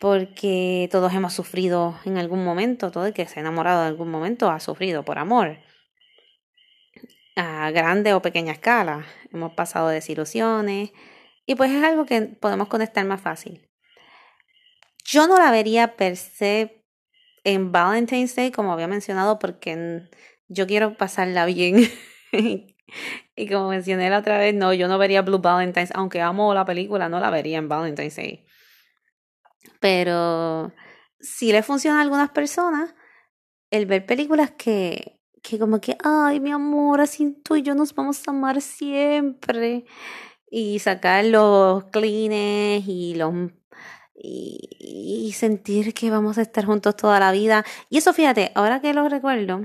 porque 0.00 0.88
todos 0.92 1.12
hemos 1.14 1.32
sufrido 1.32 1.98
en 2.04 2.18
algún 2.18 2.44
momento, 2.44 2.90
todo 2.90 3.06
el 3.06 3.14
que 3.14 3.26
se 3.26 3.38
ha 3.38 3.42
enamorado 3.42 3.82
en 3.82 3.88
algún 3.88 4.10
momento 4.10 4.50
ha 4.50 4.60
sufrido 4.60 5.04
por 5.04 5.18
amor, 5.18 5.58
a 7.36 7.70
grande 7.70 8.12
o 8.14 8.22
pequeña 8.22 8.52
escala, 8.52 9.06
hemos 9.32 9.54
pasado 9.54 9.88
desilusiones, 9.88 10.92
y 11.46 11.54
pues 11.54 11.70
es 11.70 11.82
algo 11.82 12.06
que 12.06 12.20
podemos 12.22 12.68
conectar 12.68 13.04
más 13.06 13.20
fácil. 13.20 13.68
Yo 15.04 15.26
no 15.26 15.38
la 15.38 15.50
vería 15.50 15.96
per 15.96 16.16
se 16.16 16.83
en 17.44 17.72
Valentine's 17.72 18.34
Day, 18.34 18.50
como 18.50 18.72
había 18.72 18.88
mencionado, 18.88 19.38
porque 19.38 20.08
yo 20.48 20.66
quiero 20.66 20.96
pasarla 20.96 21.46
bien 21.46 21.76
Y 23.36 23.48
como 23.48 23.68
mencioné 23.68 24.10
la 24.10 24.18
otra 24.18 24.38
vez, 24.38 24.54
no, 24.54 24.72
yo 24.72 24.88
no 24.88 24.98
vería 24.98 25.22
Blue 25.22 25.40
Valentine's, 25.40 25.90
aunque 25.94 26.20
amo 26.20 26.54
la 26.54 26.64
película, 26.64 27.08
no 27.08 27.18
la 27.20 27.30
vería 27.30 27.58
en 27.58 27.68
Valentine's 27.68 28.16
Day. 28.16 28.46
Pero 29.80 30.72
si 31.18 31.52
le 31.52 31.62
funciona 31.62 31.98
a 31.98 32.02
algunas 32.02 32.30
personas 32.30 32.94
el 33.70 33.86
ver 33.86 34.06
películas 34.06 34.52
que, 34.52 35.20
que 35.42 35.58
como 35.58 35.80
que, 35.80 35.96
ay, 36.04 36.38
mi 36.40 36.52
amor, 36.52 37.00
así 37.00 37.36
tú 37.42 37.56
y 37.56 37.62
yo 37.62 37.74
nos 37.74 37.94
vamos 37.94 38.22
a 38.26 38.30
amar 38.30 38.60
siempre. 38.60 39.84
Y 40.48 40.78
sacar 40.78 41.24
los 41.24 41.84
cleans 41.86 42.86
y 42.86 43.14
los 43.16 43.34
y, 44.14 45.32
sentir 45.34 45.94
que 45.94 46.10
vamos 46.10 46.38
a 46.38 46.42
estar 46.42 46.64
juntos 46.64 46.96
toda 46.96 47.18
la 47.20 47.32
vida. 47.32 47.64
Y 47.90 47.98
eso, 47.98 48.12
fíjate, 48.12 48.52
ahora 48.54 48.80
que 48.80 48.94
lo 48.94 49.08
recuerdo, 49.08 49.62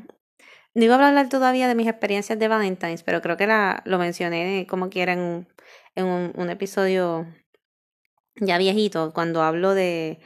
no 0.74 0.84
iba 0.84 0.96
a 0.96 1.08
hablar 1.08 1.30
todavía 1.30 1.68
de 1.68 1.76
mis 1.76 1.88
experiencias 1.88 2.40
de 2.40 2.48
Valentine's, 2.48 3.04
pero 3.04 3.22
creo 3.22 3.38
que 3.38 3.48
la, 3.48 3.82
lo 3.86 4.00
mencioné 4.00 4.66
como 4.70 4.90
quiera 4.90 5.14
en, 5.14 5.46
un, 5.96 6.50
episodio 6.50 7.28
ya 8.36 8.58
viejito, 8.58 9.14
cuando 9.14 9.42
hablo 9.44 9.74
de, 9.74 10.20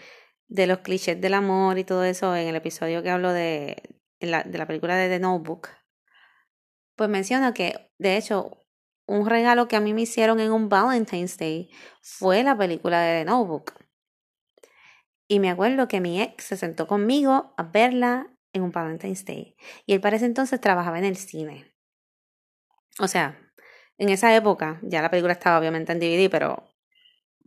de 0.48 0.68
los 0.68 0.80
clichés 0.80 1.20
del 1.20 1.34
amor 1.34 1.78
y 1.80 1.84
todo 1.84 2.04
eso, 2.04 2.36
en 2.36 2.48
el 2.48 2.56
episodio 2.56 3.04
que 3.04 3.10
hablo 3.10 3.34
de, 3.34 3.82
de, 4.20 4.28
la, 4.28 4.44
de 4.44 4.58
la 4.58 4.68
película 4.68 4.96
de 4.96 5.10
The 5.10 5.20
Notebook. 5.20 5.70
Pues 6.96 7.10
menciona 7.10 7.54
que, 7.54 7.92
de 7.98 8.18
hecho, 8.18 8.64
un 9.08 9.28
regalo 9.28 9.68
que 9.68 9.76
a 9.76 9.80
mí 9.80 9.94
me 9.94 10.02
hicieron 10.02 10.40
en 10.40 10.52
un 10.52 10.70
Valentine's 10.70 11.38
Day 11.38 11.70
fue 12.02 12.44
la 12.44 12.58
película 12.58 13.02
de 13.02 13.22
The 13.22 13.26
Notebook. 13.26 13.83
Y 15.34 15.40
me 15.40 15.50
acuerdo 15.50 15.88
que 15.88 16.00
mi 16.00 16.22
ex 16.22 16.44
se 16.44 16.58
sentó 16.58 16.86
conmigo 16.86 17.56
a 17.58 17.64
verla 17.64 18.28
en 18.54 18.62
un 18.62 18.72
Valentine's 18.72 19.26
Day. 19.26 19.56
Y 19.88 19.94
él 19.94 20.00
para 20.00 20.18
ese 20.18 20.28
entonces 20.28 20.62
trabajaba 20.62 21.00
en 21.00 21.06
el 21.06 21.18
cine. 21.18 21.74
O 23.00 23.08
sea, 23.08 23.40
en 23.98 24.10
esa 24.10 24.36
época, 24.36 24.80
ya 24.84 25.02
la 25.02 25.10
película 25.10 25.34
estaba 25.34 25.58
obviamente 25.58 25.92
en 25.92 26.00
DVD, 26.00 26.30
pero 26.30 26.70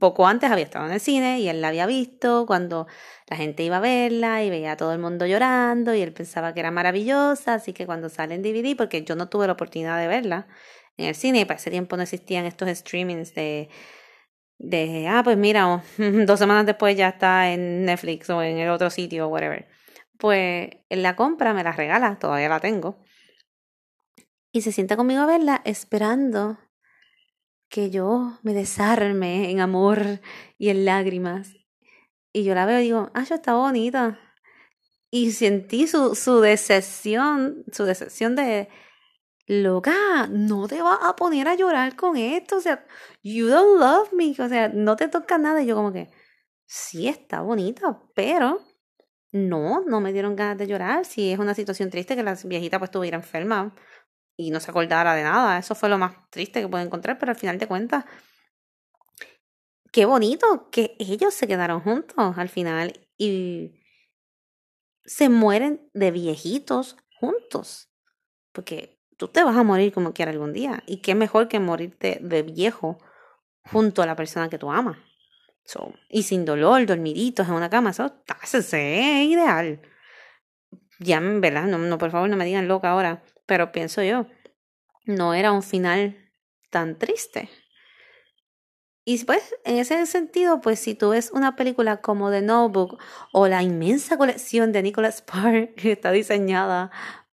poco 0.01 0.27
antes 0.27 0.51
había 0.51 0.65
estado 0.65 0.87
en 0.87 0.95
el 0.95 1.01
cine 1.01 1.39
y 1.39 1.49
él 1.49 1.61
la 1.61 1.69
había 1.69 1.87
visto 1.87 2.45
cuando 2.45 2.89
la 3.29 3.37
gente 3.37 3.63
iba 3.63 3.77
a 3.77 3.81
verla 3.81 4.43
y 4.43 4.51
veía 4.51 4.73
a 4.73 4.77
todo 4.77 4.93
el 4.93 4.99
mundo 4.99 5.25
llorando 5.25 5.95
y 5.95 6.03
él 6.03 6.13
pensaba 6.13 6.55
que 6.55 6.59
era 6.59 6.73
maravillosa, 6.73 7.55
así 7.55 7.73
que 7.73 7.87
cuando 7.87 8.09
sale 8.09 8.35
en 8.35 8.43
DVD, 8.43 8.75
porque 8.77 9.05
yo 9.05 9.15
no 9.15 9.29
tuve 9.29 9.47
la 9.47 9.53
oportunidad 9.53 9.97
de 10.01 10.09
verla 10.09 10.49
en 10.97 11.07
el 11.07 11.15
cine 11.15 11.39
y 11.39 11.45
para 11.45 11.61
ese 11.61 11.71
tiempo 11.71 11.97
no 11.97 12.03
existían 12.03 12.47
estos 12.47 12.69
streamings 12.69 13.33
de, 13.37 13.69
de 14.59 15.09
ah, 15.09 15.23
pues 15.23 15.37
mira, 15.37 15.83
dos 16.27 16.39
semanas 16.39 16.67
después 16.67 16.97
ya 16.97 17.09
está 17.09 17.53
en 17.53 17.85
Netflix 17.85 18.31
o 18.31 18.43
en 18.43 18.59
el 18.59 18.71
otro 18.71 18.91
sitio 18.91 19.27
o 19.27 19.29
whatever. 19.29 19.69
Pues 20.19 20.71
él 20.89 21.03
la 21.03 21.17
compra, 21.17 21.53
me 21.55 21.63
la 21.63 21.73
regala, 21.73 22.19
todavía 22.19 22.49
la 22.49 22.61
tengo. 22.61 22.99
Y 24.53 24.63
se 24.63 24.73
sienta 24.73 24.97
conmigo 24.97 25.21
a 25.23 25.27
verla 25.27 25.61
esperando 25.65 26.59
que 27.69 27.91
yo 27.91 28.39
me 28.43 28.55
desarme 28.55 29.51
en 29.51 29.61
amor 29.61 30.21
y 30.57 30.71
en 30.71 30.85
lágrimas. 30.85 31.55
Y 32.33 32.45
yo 32.45 32.55
la 32.55 32.65
veo 32.65 32.81
y 32.81 32.85
digo, 32.85 33.11
ah, 33.15 33.25
yo 33.25 33.35
está 33.35 33.55
bonita. 33.55 34.19
Y 35.11 35.33
sentí 35.33 35.87
su, 35.87 36.15
su 36.15 36.41
decepción, 36.41 37.65
su 37.73 37.85
decepción 37.85 38.37
de, 38.37 38.69
loca, 39.47 40.27
no 40.29 40.69
te 40.69 40.83
vas 40.83 40.99
a 41.03 41.17
poner 41.17 41.49
a 41.49 41.55
llorar 41.55 41.97
con 41.97 42.17
esto, 42.17 42.57
o 42.57 42.61
sea, 42.61 42.85
you 43.23 43.49
don't 43.49 43.81
love 43.81 44.13
me, 44.13 44.31
o 44.39 44.49
sea, 44.49 44.69
no 44.69 44.97
te 44.97 45.09
toca 45.09 45.39
nada. 45.39 45.63
Y 45.63 45.67
yo 45.67 45.77
como 45.77 45.93
que, 45.93 46.09
sí, 46.67 47.09
está 47.09 47.43
bonita, 47.43 48.01
pero 48.15 48.61
no, 49.33 49.83
no 49.87 50.01
me 50.01 50.13
dieron 50.13 50.37
ganas 50.37 50.59
de 50.59 50.67
llorar. 50.67 51.05
Si 51.05 51.33
es 51.33 51.39
una 51.39 51.55
situación 51.55 51.91
triste 51.91 52.17
que 52.17 52.23
la 52.23 52.37
viejita 52.45 52.79
pues 52.79 52.89
estuviera 52.89 53.17
enferma, 53.17 53.75
y 54.37 54.51
no 54.51 54.61
se 54.61 54.71
acordara 54.71 55.15
de 55.15 55.23
nada. 55.23 55.59
Eso 55.59 55.75
fue 55.75 55.89
lo 55.89 55.99
más 55.99 56.15
triste 56.31 56.61
que 56.61 56.69
pude 56.69 56.83
encontrar, 56.83 57.19
pero 57.19 57.33
al 57.33 57.39
final 57.39 57.59
de 57.59 57.67
cuentas, 57.67 58.05
qué 59.93 60.05
bonito 60.05 60.69
que 60.71 60.95
ellos 60.99 61.35
se 61.35 61.47
quedaron 61.47 61.81
juntos 61.81 62.37
al 62.37 62.49
final 62.49 63.01
y 63.17 63.81
se 65.05 65.29
mueren 65.29 65.89
de 65.95 66.11
viejitos 66.11 66.97
juntos. 67.19 67.91
Porque 68.53 68.96
tú 69.17 69.29
te 69.29 69.43
vas 69.45 69.57
a 69.57 69.63
morir 69.63 69.93
como 69.93 70.13
quiera 70.13 70.31
algún 70.31 70.53
día. 70.53 70.83
Y 70.87 70.99
qué 70.99 71.15
mejor 71.15 71.49
que 71.49 71.61
morirte 71.61 72.19
de 72.21 72.43
viejo 72.43 72.99
junto 73.71 74.03
a 74.03 74.07
la 74.07 74.17
persona 74.17 74.49
que 74.49 74.59
tú 74.59 74.71
amas. 74.71 74.99
y 76.09 76.23
sin 76.23 76.45
dolor, 76.45 76.87
dormiditos 76.87 77.49
en 77.49 77.55
una 77.55 77.71
cama, 77.71 77.91
eso, 77.91 78.13
es 78.43 78.73
ideal. 78.73 79.81
Ya, 81.01 81.21
¿verdad? 81.21 81.65
No, 81.65 81.79
no, 81.79 81.99
por 81.99 82.11
favor, 82.11 82.31
no 82.31 82.37
me 82.37 82.45
digan 82.45 82.69
loca 82.69 82.91
ahora 82.91 83.23
pero 83.47 83.73
pienso 83.73 84.03
yo, 84.03 84.27
no 85.05 85.33
era 85.33 85.53
un 85.53 85.63
final 85.63 86.17
tan 86.71 86.99
triste. 86.99 87.49
Y 89.05 89.25
pues, 89.25 89.55
en 89.65 89.77
ese 89.79 90.05
sentido, 90.07 90.61
pues 90.61 90.81
si 90.81 90.97
tú 90.97 91.11
ves 91.11 91.31
una 91.31 91.55
película 91.55 92.01
como 92.01 92.31
The 92.33 92.43
Notebook 92.43 92.99
o 93.33 93.47
la 93.47 93.63
inmensa 93.63 94.19
colección 94.19 94.73
de 94.73 94.83
Nicholas 94.83 95.19
Spark 95.19 95.75
que 95.77 95.93
está 95.93 96.11
diseñada 96.11 96.91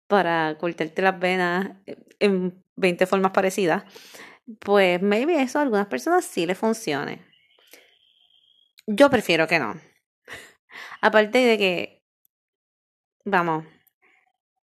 para 0.07 0.57
cortarte 0.57 1.01
las 1.01 1.19
venas 1.19 1.71
en 2.19 2.63
20 2.75 3.05
formas 3.05 3.31
parecidas, 3.31 3.83
pues 4.59 5.01
maybe 5.01 5.41
eso 5.41 5.59
a 5.59 5.63
algunas 5.63 5.87
personas 5.87 6.25
sí 6.25 6.45
le 6.45 6.55
funcione. 6.55 7.25
Yo 8.87 9.09
prefiero 9.09 9.47
que 9.47 9.59
no. 9.59 9.79
Aparte 11.01 11.39
de 11.39 11.57
que, 11.57 12.05
vamos, 13.25 13.65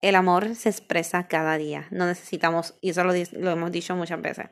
el 0.00 0.14
amor 0.14 0.54
se 0.54 0.70
expresa 0.70 1.28
cada 1.28 1.58
día. 1.58 1.86
No 1.90 2.06
necesitamos, 2.06 2.74
y 2.80 2.90
eso 2.90 3.04
lo, 3.04 3.12
hemos 3.14 3.72
dicho 3.72 3.94
muchas 3.96 4.20
veces, 4.22 4.46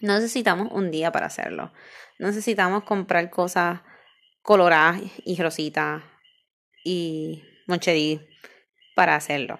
no 0.00 0.14
necesitamos 0.14 0.68
un 0.72 0.90
día 0.90 1.10
para 1.10 1.26
hacerlo. 1.26 1.72
No 2.18 2.28
necesitamos 2.28 2.84
comprar 2.84 3.30
cosas 3.30 3.80
coloradas 4.42 5.00
y 5.24 5.40
rositas 5.42 6.02
y 6.84 7.42
moncherí 7.66 8.20
para 8.94 9.16
hacerlo. 9.16 9.58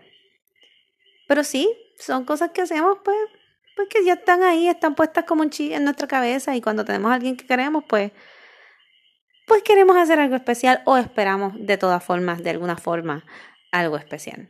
Pero 1.26 1.44
sí, 1.44 1.68
son 1.98 2.24
cosas 2.24 2.50
que 2.50 2.62
hacemos 2.62 2.98
pues, 3.04 3.16
pues 3.76 3.88
que 3.88 4.04
ya 4.04 4.14
están 4.14 4.42
ahí, 4.42 4.68
están 4.68 4.94
puestas 4.94 5.24
como 5.24 5.42
un 5.42 5.50
chi 5.50 5.72
en 5.72 5.84
nuestra 5.84 6.06
cabeza 6.08 6.56
y 6.56 6.60
cuando 6.60 6.84
tenemos 6.84 7.10
a 7.10 7.14
alguien 7.14 7.36
que 7.36 7.46
queremos 7.46 7.84
pues 7.88 8.12
pues 9.46 9.62
queremos 9.62 9.96
hacer 9.96 10.18
algo 10.20 10.36
especial 10.36 10.82
o 10.86 10.96
esperamos 10.96 11.52
de 11.58 11.76
todas 11.76 12.02
formas, 12.02 12.42
de 12.42 12.50
alguna 12.50 12.76
forma, 12.76 13.24
algo 13.72 13.96
especial 13.98 14.48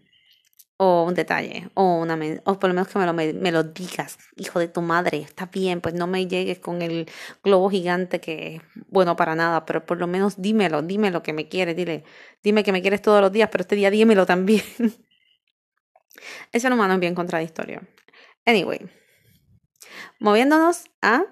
o 0.77 1.05
un 1.05 1.15
detalle, 1.15 1.71
o 1.75 1.99
una 2.01 2.19
o 2.45 2.59
por 2.59 2.69
lo 2.69 2.75
menos 2.75 2.89
que 2.89 2.99
me 2.99 3.07
lo, 3.07 3.13
me, 3.13 3.53
lo 3.53 3.63
digas, 3.63 4.19
hijo 4.37 4.59
de 4.59 4.69
tu 4.69 4.83
madre, 4.83 5.19
está 5.19 5.47
bien, 5.47 5.81
pues 5.81 5.95
no 5.95 6.07
me 6.07 6.27
llegues 6.27 6.59
con 6.59 6.83
el 6.83 7.09
globo 7.45 7.71
gigante 7.71 8.21
que 8.21 8.61
bueno 8.89 9.15
para 9.15 9.35
nada, 9.37 9.65
pero 9.67 9.87
por 9.87 9.99
lo 9.99 10.07
menos 10.09 10.41
dímelo, 10.41 10.83
dime 10.83 11.11
lo 11.11 11.23
que 11.23 11.33
me 11.33 11.49
quieres, 11.49 11.77
dile, 11.77 12.05
dime 12.43 12.65
que 12.65 12.73
me 12.73 12.83
quieres 12.83 13.03
todos 13.03 13.21
los 13.21 13.31
días, 13.33 13.49
pero 13.53 13.63
este 13.63 13.77
día 13.77 13.91
dímelo 13.91 14.27
también. 14.27 14.63
El 16.53 16.61
ser 16.61 16.73
humano 16.73 16.95
es 16.95 17.01
bien 17.01 17.15
contradictorio. 17.15 17.83
Anyway, 18.47 18.81
moviéndonos 20.19 20.85
a 21.03 21.25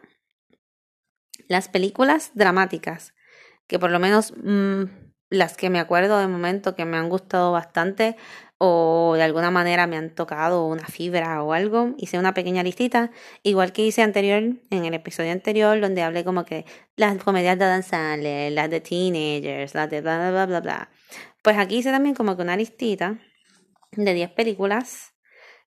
las 1.48 1.68
películas 1.68 2.30
dramáticas, 2.34 3.14
que 3.66 3.78
por 3.78 3.90
lo 3.90 3.98
menos 3.98 4.34
mm, 4.36 4.84
las 5.30 5.56
que 5.56 5.70
me 5.70 5.80
acuerdo 5.80 6.18
de 6.18 6.28
momento 6.28 6.74
que 6.74 6.84
me 6.84 6.96
han 6.96 7.08
gustado 7.08 7.52
bastante 7.52 8.16
o 8.58 9.14
de 9.16 9.22
alguna 9.24 9.50
manera 9.50 9.86
me 9.86 9.96
han 9.96 10.14
tocado 10.14 10.66
una 10.66 10.86
fibra 10.86 11.42
o 11.42 11.52
algo, 11.52 11.94
hice 11.98 12.18
una 12.18 12.32
pequeña 12.32 12.62
listita, 12.62 13.10
igual 13.42 13.72
que 13.72 13.84
hice 13.84 14.02
anterior, 14.02 14.40
en 14.70 14.84
el 14.84 14.94
episodio 14.94 15.32
anterior, 15.32 15.80
donde 15.80 16.02
hablé 16.02 16.22
como 16.22 16.44
que 16.44 16.64
las 16.94 17.16
comedias 17.24 17.58
de 17.58 17.64
Dan 17.64 17.82
Sandler, 17.82 18.52
las 18.52 18.70
de 18.70 18.80
teenagers, 18.80 19.74
las 19.74 19.90
de 19.90 20.00
bla 20.00 20.18
bla 20.18 20.30
bla 20.30 20.46
bla 20.46 20.60
bla. 20.60 20.90
Pues 21.42 21.58
aquí 21.58 21.78
hice 21.78 21.90
también 21.90 22.14
como 22.14 22.36
que 22.36 22.42
una 22.42 22.56
listita 22.56 23.18
de 23.96 24.14
10 24.14 24.30
películas 24.30 25.14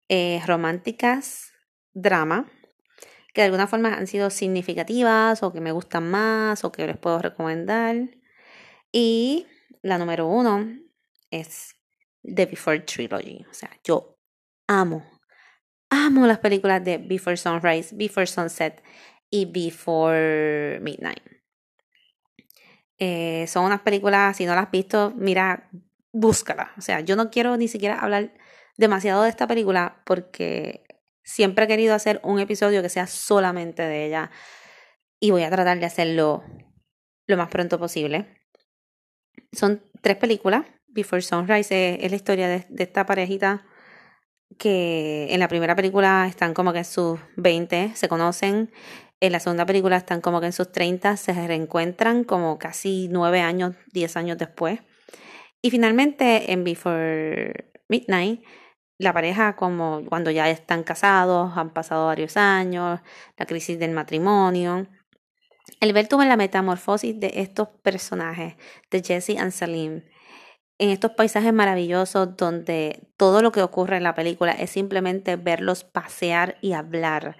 eh, 0.09 0.41
románticas, 0.45 1.53
drama, 1.93 2.49
que 3.33 3.41
de 3.41 3.45
alguna 3.45 3.67
forma 3.67 3.93
han 3.93 4.07
sido 4.07 4.29
significativas 4.29 5.43
o 5.43 5.51
que 5.51 5.61
me 5.61 5.71
gustan 5.71 6.09
más 6.09 6.63
o 6.63 6.71
que 6.71 6.87
les 6.87 6.97
puedo 6.97 7.19
recomendar. 7.19 7.95
Y 8.91 9.47
la 9.81 9.97
número 9.97 10.27
uno 10.27 10.65
es 11.31 11.75
The 12.23 12.45
Before 12.45 12.79
Trilogy. 12.79 13.45
O 13.49 13.53
sea, 13.53 13.69
yo 13.83 14.17
amo, 14.67 15.05
amo 15.89 16.25
las 16.25 16.39
películas 16.39 16.83
de 16.83 16.97
Before 16.97 17.37
Sunrise, 17.37 17.95
Before 17.95 18.25
Sunset 18.25 18.83
y 19.29 19.45
Before 19.45 20.79
Midnight. 20.81 21.23
Eh, 22.97 23.45
son 23.47 23.65
unas 23.65 23.81
películas, 23.81 24.37
si 24.37 24.45
no 24.45 24.55
las 24.55 24.65
has 24.65 24.71
visto, 24.71 25.13
mira, 25.15 25.69
búscala. 26.15 26.71
O 26.77 26.81
sea, 26.81 27.01
yo 27.01 27.15
no 27.15 27.29
quiero 27.29 27.57
ni 27.57 27.67
siquiera 27.67 27.99
hablar 27.99 28.33
demasiado 28.77 29.23
de 29.23 29.29
esta 29.29 29.47
película 29.47 30.01
porque 30.05 30.83
siempre 31.23 31.65
he 31.65 31.67
querido 31.67 31.93
hacer 31.93 32.21
un 32.23 32.39
episodio 32.39 32.81
que 32.81 32.89
sea 32.89 33.05
solamente 33.05 33.83
de 33.83 34.05
ella 34.05 34.31
y 35.19 35.31
voy 35.31 35.43
a 35.43 35.49
tratar 35.49 35.79
de 35.79 35.85
hacerlo 35.85 36.43
lo 37.27 37.37
más 37.37 37.49
pronto 37.49 37.77
posible. 37.77 38.41
Son 39.51 39.83
tres 40.01 40.17
películas 40.17 40.65
Before 40.87 41.21
Sunrise 41.21 41.99
es, 42.01 42.09
la 42.09 42.15
historia 42.15 42.47
de, 42.47 42.65
esta 42.77 43.05
parejita 43.05 43.65
que 44.57 45.27
en 45.31 45.41
la 45.41 45.49
primera 45.49 45.75
película 45.75 46.25
están 46.29 46.53
como 46.53 46.71
que 46.71 46.79
en 46.79 46.85
sus 46.85 47.19
20, 47.35 47.91
se 47.95 48.07
conocen, 48.07 48.71
en 49.19 49.31
la 49.33 49.41
segunda 49.41 49.65
película 49.65 49.97
están 49.97 50.21
como 50.21 50.39
que 50.39 50.45
en 50.45 50.53
sus 50.53 50.71
30, 50.71 51.17
se 51.17 51.33
reencuentran 51.33 52.23
como 52.23 52.57
casi 52.57 53.09
9 53.09 53.41
años, 53.41 53.75
10 53.91 54.15
años 54.15 54.37
después. 54.37 54.79
Y 55.65 55.71
finalmente 55.71 56.51
en 56.51 56.63
Before 56.63 57.71
Midnight, 57.89 58.43
la 58.99 59.13
pareja 59.13 59.55
como 59.55 60.05
cuando 60.07 60.29
ya 60.29 60.47
están 60.47 60.83
casados, 60.83 61.57
han 61.57 61.73
pasado 61.73 62.05
varios 62.05 62.37
años, 62.37 62.99
la 63.35 63.47
crisis 63.47 63.79
del 63.79 63.89
matrimonio. 63.89 64.85
El 65.79 65.91
ver 65.91 66.07
tuvo 66.07 66.23
la 66.23 66.37
metamorfosis 66.37 67.19
de 67.19 67.31
estos 67.37 67.69
personajes, 67.81 68.53
de 68.91 69.01
Jesse 69.01 69.29
y 69.29 69.51
Salim, 69.51 70.03
en 70.77 70.89
estos 70.91 71.13
paisajes 71.13 71.51
maravillosos 71.51 72.37
donde 72.37 73.09
todo 73.17 73.41
lo 73.41 73.51
que 73.51 73.63
ocurre 73.63 73.97
en 73.97 74.03
la 74.03 74.13
película 74.13 74.51
es 74.51 74.69
simplemente 74.69 75.35
verlos 75.35 75.83
pasear 75.83 76.59
y 76.61 76.73
hablar. 76.73 77.37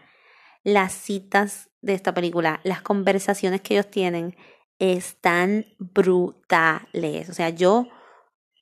Las 0.64 0.94
citas 0.94 1.70
de 1.82 1.94
esta 1.94 2.16
película, 2.16 2.60
las 2.64 2.82
conversaciones 2.82 3.62
que 3.62 3.76
ellos 3.76 3.92
tienen 3.92 4.36
están 4.80 5.68
brutales. 5.78 7.30
O 7.30 7.34
sea, 7.36 7.50
yo 7.50 7.88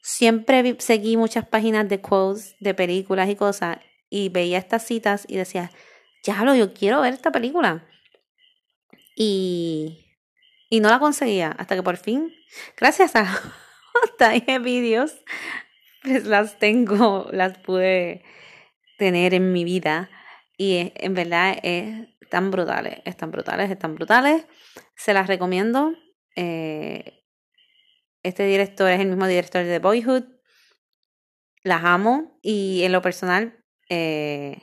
siempre 0.03 0.75
seguí 0.79 1.15
muchas 1.15 1.47
páginas 1.47 1.87
de 1.87 2.01
quotes 2.01 2.55
de 2.59 2.73
películas 2.73 3.29
y 3.29 3.35
cosas 3.35 3.77
y 4.09 4.29
veía 4.29 4.59
estas 4.59 4.85
citas 4.85 5.25
y 5.27 5.37
decía, 5.37 5.71
ya 6.23 6.43
lo, 6.43 6.53
yo 6.53 6.73
quiero 6.73 7.01
ver 7.01 7.13
esta 7.13 7.31
película. 7.31 7.87
Y, 9.15 10.05
y 10.69 10.81
no 10.81 10.89
la 10.89 10.99
conseguía 10.99 11.55
hasta 11.57 11.75
que 11.75 11.83
por 11.83 11.97
fin, 11.97 12.33
gracias 12.77 13.15
a 13.15 13.25
Time 14.17 14.59
vídeos, 14.59 15.15
pues 16.03 16.25
las 16.25 16.59
tengo, 16.59 17.29
las 17.31 17.57
pude 17.59 18.23
tener 18.97 19.33
en 19.33 19.53
mi 19.53 19.63
vida. 19.63 20.09
Y 20.57 20.91
en 20.95 21.13
verdad 21.13 21.57
es 21.63 22.07
tan 22.29 22.51
brutales, 22.51 22.99
están 23.05 23.31
brutales, 23.31 23.71
están 23.71 23.95
brutales. 23.95 24.45
Se 24.95 25.13
las 25.13 25.27
recomiendo. 25.27 25.93
Eh, 26.35 27.22
este 28.23 28.45
director 28.45 28.89
es 28.89 28.99
el 28.99 29.07
mismo 29.07 29.27
director 29.27 29.63
de 29.63 29.79
Boyhood. 29.79 30.23
Las 31.63 31.83
amo 31.83 32.39
y 32.41 32.83
en 32.83 32.91
lo 32.91 33.01
personal, 33.01 33.63
eh, 33.89 34.57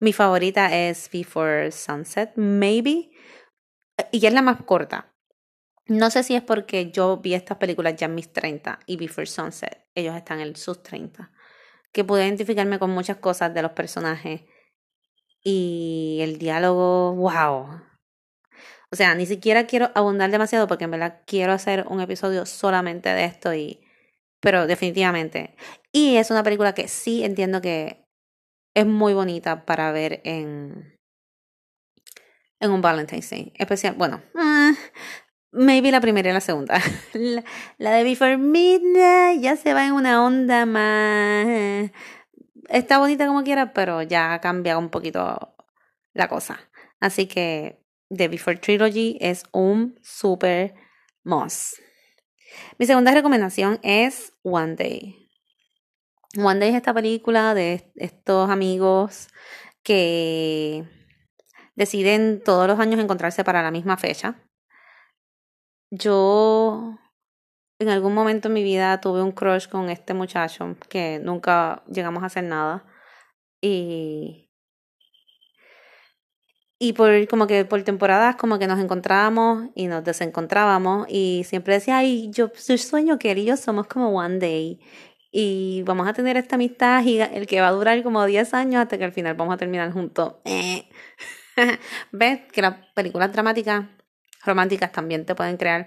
mi 0.00 0.12
favorita 0.12 0.76
es 0.76 1.10
Before 1.12 1.70
Sunset, 1.70 2.32
maybe. 2.36 3.10
Y 4.10 4.26
es 4.26 4.32
la 4.32 4.42
más 4.42 4.62
corta. 4.62 5.14
No 5.86 6.10
sé 6.10 6.22
si 6.22 6.34
es 6.34 6.42
porque 6.42 6.90
yo 6.90 7.18
vi 7.18 7.34
estas 7.34 7.58
películas 7.58 7.96
ya 7.96 8.06
en 8.06 8.14
mis 8.14 8.32
30 8.32 8.80
y 8.86 8.96
Before 8.96 9.26
Sunset, 9.26 9.86
ellos 9.94 10.16
están 10.16 10.40
en 10.40 10.54
sus 10.56 10.82
30, 10.82 11.32
que 11.92 12.04
pude 12.04 12.24
identificarme 12.24 12.78
con 12.78 12.90
muchas 12.90 13.16
cosas 13.18 13.52
de 13.52 13.62
los 13.62 13.72
personajes 13.72 14.42
y 15.42 16.20
el 16.22 16.38
diálogo, 16.38 17.14
wow. 17.14 17.82
O 18.92 18.96
sea, 18.96 19.14
ni 19.14 19.26
siquiera 19.26 19.66
quiero 19.66 19.90
abundar 19.94 20.30
demasiado 20.30 20.68
porque 20.68 20.84
en 20.84 20.90
verdad 20.90 21.22
quiero 21.26 21.52
hacer 21.52 21.86
un 21.88 22.00
episodio 22.00 22.44
solamente 22.46 23.08
de 23.08 23.24
esto 23.24 23.54
y 23.54 23.80
pero 24.40 24.66
definitivamente. 24.66 25.54
Y 25.92 26.16
es 26.16 26.30
una 26.30 26.42
película 26.42 26.74
que 26.74 26.88
sí 26.88 27.24
entiendo 27.24 27.62
que 27.62 28.04
es 28.74 28.86
muy 28.86 29.14
bonita 29.14 29.64
para 29.64 29.92
ver 29.92 30.20
en 30.24 30.98
en 32.60 32.70
un 32.70 32.82
Valentine's 32.82 33.30
Day. 33.30 33.52
Especial, 33.56 33.94
bueno, 33.96 34.22
uh, 34.34 34.74
maybe 35.52 35.90
la 35.90 36.00
primera 36.00 36.30
y 36.30 36.32
la 36.32 36.40
segunda. 36.40 36.80
La, 37.78 37.92
de 37.92 38.04
Before 38.04 38.36
Midnight 38.36 39.40
ya 39.40 39.56
se 39.56 39.74
va 39.74 39.86
en 39.86 39.92
una 39.92 40.24
onda 40.24 40.66
más 40.66 41.90
está 42.68 42.98
bonita 42.98 43.26
como 43.26 43.42
quiera, 43.44 43.72
pero 43.72 44.02
ya 44.02 44.34
ha 44.34 44.40
cambiado 44.40 44.80
un 44.80 44.90
poquito 44.90 45.54
la 46.14 46.28
cosa. 46.28 46.60
Así 47.00 47.26
que 47.26 47.81
The 48.14 48.28
Before 48.28 48.56
Trilogy 48.56 49.16
es 49.20 49.44
un 49.52 49.98
super 50.02 50.74
must. 51.24 51.78
Mi 52.78 52.86
segunda 52.86 53.12
recomendación 53.12 53.78
es 53.82 54.34
One 54.42 54.76
Day. 54.76 55.28
One 56.36 56.60
Day 56.60 56.70
es 56.70 56.76
esta 56.76 56.92
película 56.92 57.54
de 57.54 57.90
estos 57.96 58.50
amigos 58.50 59.28
que 59.82 60.84
deciden 61.74 62.42
todos 62.44 62.66
los 62.66 62.78
años 62.78 63.00
encontrarse 63.00 63.44
para 63.44 63.62
la 63.62 63.70
misma 63.70 63.96
fecha. 63.96 64.36
Yo 65.90 66.98
en 67.78 67.88
algún 67.88 68.14
momento 68.14 68.48
en 68.48 68.54
mi 68.54 68.62
vida 68.62 69.00
tuve 69.00 69.22
un 69.22 69.32
crush 69.32 69.68
con 69.68 69.90
este 69.90 70.14
muchacho 70.14 70.76
que 70.88 71.18
nunca 71.22 71.82
llegamos 71.88 72.22
a 72.22 72.26
hacer 72.26 72.44
nada. 72.44 72.84
Y. 73.60 74.41
Y 76.84 76.94
por 76.94 77.28
como 77.28 77.46
que 77.46 77.64
por 77.64 77.80
temporadas 77.84 78.34
como 78.34 78.58
que 78.58 78.66
nos 78.66 78.80
encontrábamos 78.80 79.68
y 79.76 79.86
nos 79.86 80.02
desencontrábamos 80.02 81.06
y 81.08 81.44
siempre 81.44 81.74
decía, 81.74 81.98
ay, 81.98 82.28
yo, 82.32 82.50
sueño 82.56 83.20
que 83.20 83.30
él 83.30 83.38
y 83.38 83.44
yo 83.44 83.56
somos 83.56 83.86
como 83.86 84.08
one 84.08 84.40
day 84.40 84.80
y 85.30 85.84
vamos 85.84 86.08
a 86.08 86.12
tener 86.12 86.36
esta 86.36 86.56
amistad 86.56 87.04
y 87.04 87.20
el 87.20 87.46
que 87.46 87.60
va 87.60 87.68
a 87.68 87.70
durar 87.70 88.02
como 88.02 88.26
10 88.26 88.52
años 88.54 88.82
hasta 88.82 88.98
que 88.98 89.04
al 89.04 89.12
final 89.12 89.34
vamos 89.34 89.54
a 89.54 89.58
terminar 89.58 89.92
juntos. 89.92 90.38
¿Ves 92.10 92.40
que 92.50 92.62
las 92.62 92.74
películas 92.96 93.32
dramáticas, 93.32 93.84
románticas 94.44 94.90
también 94.90 95.24
te 95.24 95.36
pueden 95.36 95.58
crear 95.58 95.86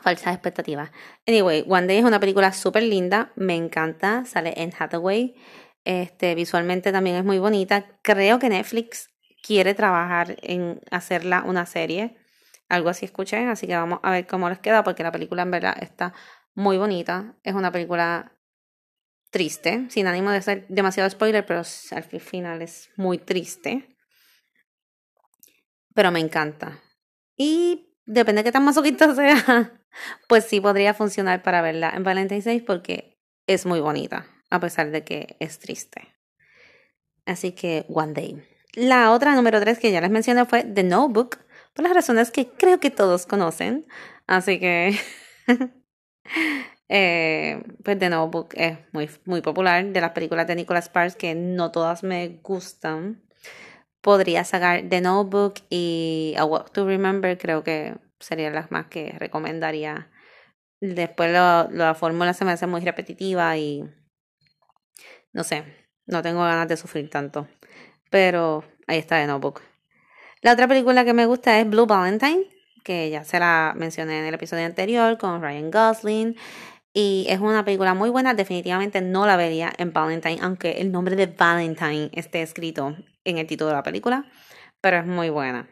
falsas 0.00 0.32
expectativas. 0.32 0.92
Anyway, 1.26 1.62
One 1.68 1.88
Day 1.88 1.98
es 1.98 2.04
una 2.04 2.20
película 2.20 2.54
súper 2.54 2.84
linda, 2.84 3.32
me 3.36 3.54
encanta, 3.54 4.24
sale 4.24 4.54
en 4.56 4.72
Hathaway, 4.78 5.34
este, 5.84 6.34
visualmente 6.34 6.90
también 6.90 7.16
es 7.16 7.24
muy 7.24 7.38
bonita. 7.38 7.98
Creo 8.00 8.38
que 8.38 8.48
Netflix 8.48 9.13
quiere 9.44 9.74
trabajar 9.74 10.36
en 10.42 10.80
hacerla 10.90 11.42
una 11.44 11.66
serie, 11.66 12.16
algo 12.70 12.88
así 12.88 13.04
escuché, 13.04 13.46
así 13.46 13.66
que 13.66 13.76
vamos 13.76 14.00
a 14.02 14.10
ver 14.10 14.26
cómo 14.26 14.48
les 14.48 14.58
queda, 14.58 14.82
porque 14.82 15.02
la 15.02 15.12
película 15.12 15.42
en 15.42 15.50
verdad 15.50 15.76
está 15.80 16.14
muy 16.54 16.78
bonita, 16.78 17.34
es 17.42 17.54
una 17.54 17.70
película 17.70 18.32
triste, 19.30 19.86
sin 19.90 20.06
ánimo 20.06 20.30
de 20.30 20.40
ser 20.40 20.66
demasiado 20.68 21.10
spoiler, 21.10 21.44
pero 21.44 21.60
al 21.90 22.02
final 22.20 22.62
es 22.62 22.90
muy 22.96 23.18
triste. 23.18 23.96
Pero 25.92 26.10
me 26.10 26.20
encanta. 26.20 26.80
Y 27.36 27.98
depende 28.06 28.40
de 28.40 28.44
qué 28.44 28.52
tan 28.52 28.64
masoquista 28.64 29.14
sea, 29.16 29.72
pues 30.26 30.44
sí 30.44 30.60
podría 30.60 30.94
funcionar 30.94 31.42
para 31.42 31.60
verla 31.60 31.90
en 31.90 32.02
Valentine's 32.02 32.44
Day 32.44 32.60
porque 32.60 33.20
es 33.46 33.66
muy 33.66 33.80
bonita, 33.80 34.26
a 34.50 34.58
pesar 34.58 34.90
de 34.90 35.04
que 35.04 35.36
es 35.38 35.58
triste. 35.58 36.14
Así 37.26 37.52
que 37.52 37.84
One 37.88 38.12
Day. 38.12 38.53
La 38.76 39.12
otra, 39.12 39.34
número 39.36 39.60
tres, 39.60 39.78
que 39.78 39.92
ya 39.92 40.00
les 40.00 40.10
mencioné 40.10 40.44
fue 40.46 40.64
The 40.64 40.82
Notebook, 40.82 41.38
por 41.74 41.84
las 41.84 41.94
razones 41.94 42.30
que 42.30 42.48
creo 42.48 42.80
que 42.80 42.90
todos 42.90 43.24
conocen. 43.26 43.86
Así 44.26 44.58
que, 44.58 44.98
eh, 46.88 47.62
pues 47.84 47.98
The 47.98 48.10
Notebook 48.10 48.48
es 48.54 48.78
muy, 48.92 49.08
muy 49.26 49.42
popular, 49.42 49.84
de 49.84 50.00
las 50.00 50.10
películas 50.10 50.46
de 50.48 50.56
Nicholas 50.56 50.86
Sparks, 50.86 51.14
que 51.16 51.34
no 51.36 51.70
todas 51.70 52.02
me 52.02 52.40
gustan. 52.42 53.22
Podría 54.00 54.44
sacar 54.44 54.82
The 54.88 55.00
Notebook 55.00 55.54
y 55.70 56.34
A 56.38 56.44
Walk 56.44 56.72
to 56.72 56.86
Remember, 56.86 57.38
creo 57.38 57.62
que 57.64 57.96
serían 58.20 58.54
las 58.54 58.70
más 58.72 58.86
que 58.86 59.12
recomendaría. 59.18 60.10
Después 60.80 61.32
la 61.32 61.94
fórmula 61.98 62.34
se 62.34 62.44
me 62.44 62.52
hace 62.52 62.66
muy 62.66 62.80
repetitiva 62.82 63.56
y 63.56 63.84
no 65.32 65.44
sé, 65.44 65.64
no 66.06 66.22
tengo 66.22 66.40
ganas 66.40 66.68
de 66.68 66.76
sufrir 66.76 67.10
tanto. 67.10 67.48
Pero 68.14 68.62
ahí 68.86 68.98
está 68.98 69.16
de 69.16 69.26
Notebook. 69.26 69.60
La 70.40 70.52
otra 70.52 70.68
película 70.68 71.04
que 71.04 71.12
me 71.12 71.26
gusta 71.26 71.58
es 71.58 71.68
Blue 71.68 71.84
Valentine, 71.84 72.46
que 72.84 73.10
ya 73.10 73.24
se 73.24 73.40
la 73.40 73.74
mencioné 73.76 74.20
en 74.20 74.26
el 74.26 74.34
episodio 74.34 74.64
anterior 74.64 75.18
con 75.18 75.42
Ryan 75.42 75.68
Gosling. 75.72 76.36
Y 76.92 77.26
es 77.28 77.40
una 77.40 77.64
película 77.64 77.92
muy 77.94 78.10
buena, 78.10 78.32
definitivamente 78.34 79.00
no 79.00 79.26
la 79.26 79.34
vería 79.34 79.72
en 79.78 79.92
Valentine, 79.92 80.38
aunque 80.42 80.80
el 80.80 80.92
nombre 80.92 81.16
de 81.16 81.26
Valentine 81.26 82.10
esté 82.12 82.42
escrito 82.42 82.96
en 83.24 83.38
el 83.38 83.48
título 83.48 83.70
de 83.70 83.76
la 83.78 83.82
película, 83.82 84.30
pero 84.80 84.98
es 84.98 85.06
muy 85.06 85.30
buena. 85.30 85.68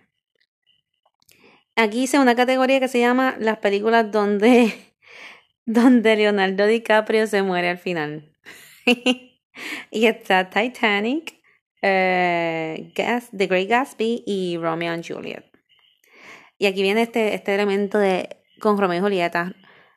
Aquí 1.76 2.02
hice 2.02 2.18
una 2.18 2.34
categoría 2.34 2.80
que 2.80 2.88
se 2.88 2.98
llama 2.98 3.36
las 3.38 3.58
películas 3.58 4.10
donde, 4.10 4.96
donde 5.64 6.16
Leonardo 6.16 6.66
DiCaprio 6.66 7.28
se 7.28 7.44
muere 7.44 7.68
al 7.68 7.78
final. 7.78 8.36
y 9.92 10.06
está 10.06 10.50
Titanic, 10.50 11.40
eh, 11.82 12.92
The 12.94 13.46
Great 13.46 13.68
Gatsby 13.68 14.24
y 14.26 14.56
Romeo 14.58 14.92
and 14.92 15.06
Juliet. 15.06 15.44
Y 16.58 16.66
aquí 16.66 16.82
viene 16.82 17.02
este, 17.02 17.34
este 17.34 17.54
elemento 17.54 17.98
de 17.98 18.42
con 18.60 18.78
Romeo 18.78 18.98
y 18.98 19.02
Julieta, 19.02 19.54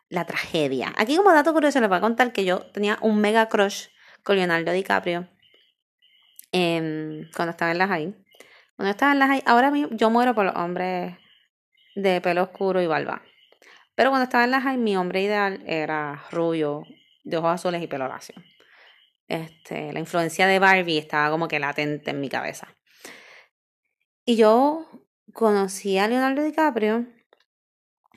la 0.09 0.25
tragedia. 0.25 0.91
Aquí 0.97 1.15
como 1.15 1.31
dato 1.31 1.53
curioso 1.53 1.79
les 1.79 1.87
voy 1.87 1.99
a 1.99 2.01
contar 2.01 2.33
que 2.33 2.43
yo 2.43 2.61
tenía 2.71 2.97
un 3.01 3.21
mega 3.21 3.47
crush 3.47 3.87
con 4.23 4.35
Leonardo 4.37 4.71
DiCaprio 4.71 5.29
cuando 6.51 7.51
estaba 7.51 7.71
en 7.71 7.77
la 7.77 7.87
high. 7.87 8.15
Cuando 8.75 8.91
estaba 8.91 9.11
en 9.11 9.19
la 9.19 9.27
high, 9.27 9.43
ahora 9.45 9.71
yo 9.91 10.09
muero 10.09 10.33
por 10.33 10.45
los 10.45 10.55
hombres 10.55 11.15
de 11.95 12.21
pelo 12.21 12.43
oscuro 12.43 12.81
y 12.81 12.87
barba. 12.87 13.21
Pero 13.95 14.09
cuando 14.09 14.23
estaba 14.23 14.43
en 14.43 14.51
la 14.51 14.61
high, 14.61 14.77
mi 14.77 14.97
hombre 14.97 15.21
ideal 15.21 15.63
era 15.65 16.23
rubio, 16.31 16.83
de 17.23 17.37
ojos 17.37 17.51
azules 17.51 17.81
y 17.81 17.87
pelo 17.87 18.07
lacio. 18.07 18.35
Este, 19.27 19.91
la 19.91 19.99
influencia 19.99 20.47
de 20.47 20.59
Barbie 20.59 20.97
estaba 20.97 21.29
como 21.29 21.47
que 21.47 21.59
latente 21.59 22.11
en 22.11 22.21
mi 22.21 22.29
cabeza. 22.29 22.75
Y 24.25 24.35
yo 24.37 24.85
conocí 25.33 25.97
a 25.97 26.07
Leonardo 26.07 26.43
DiCaprio 26.43 27.07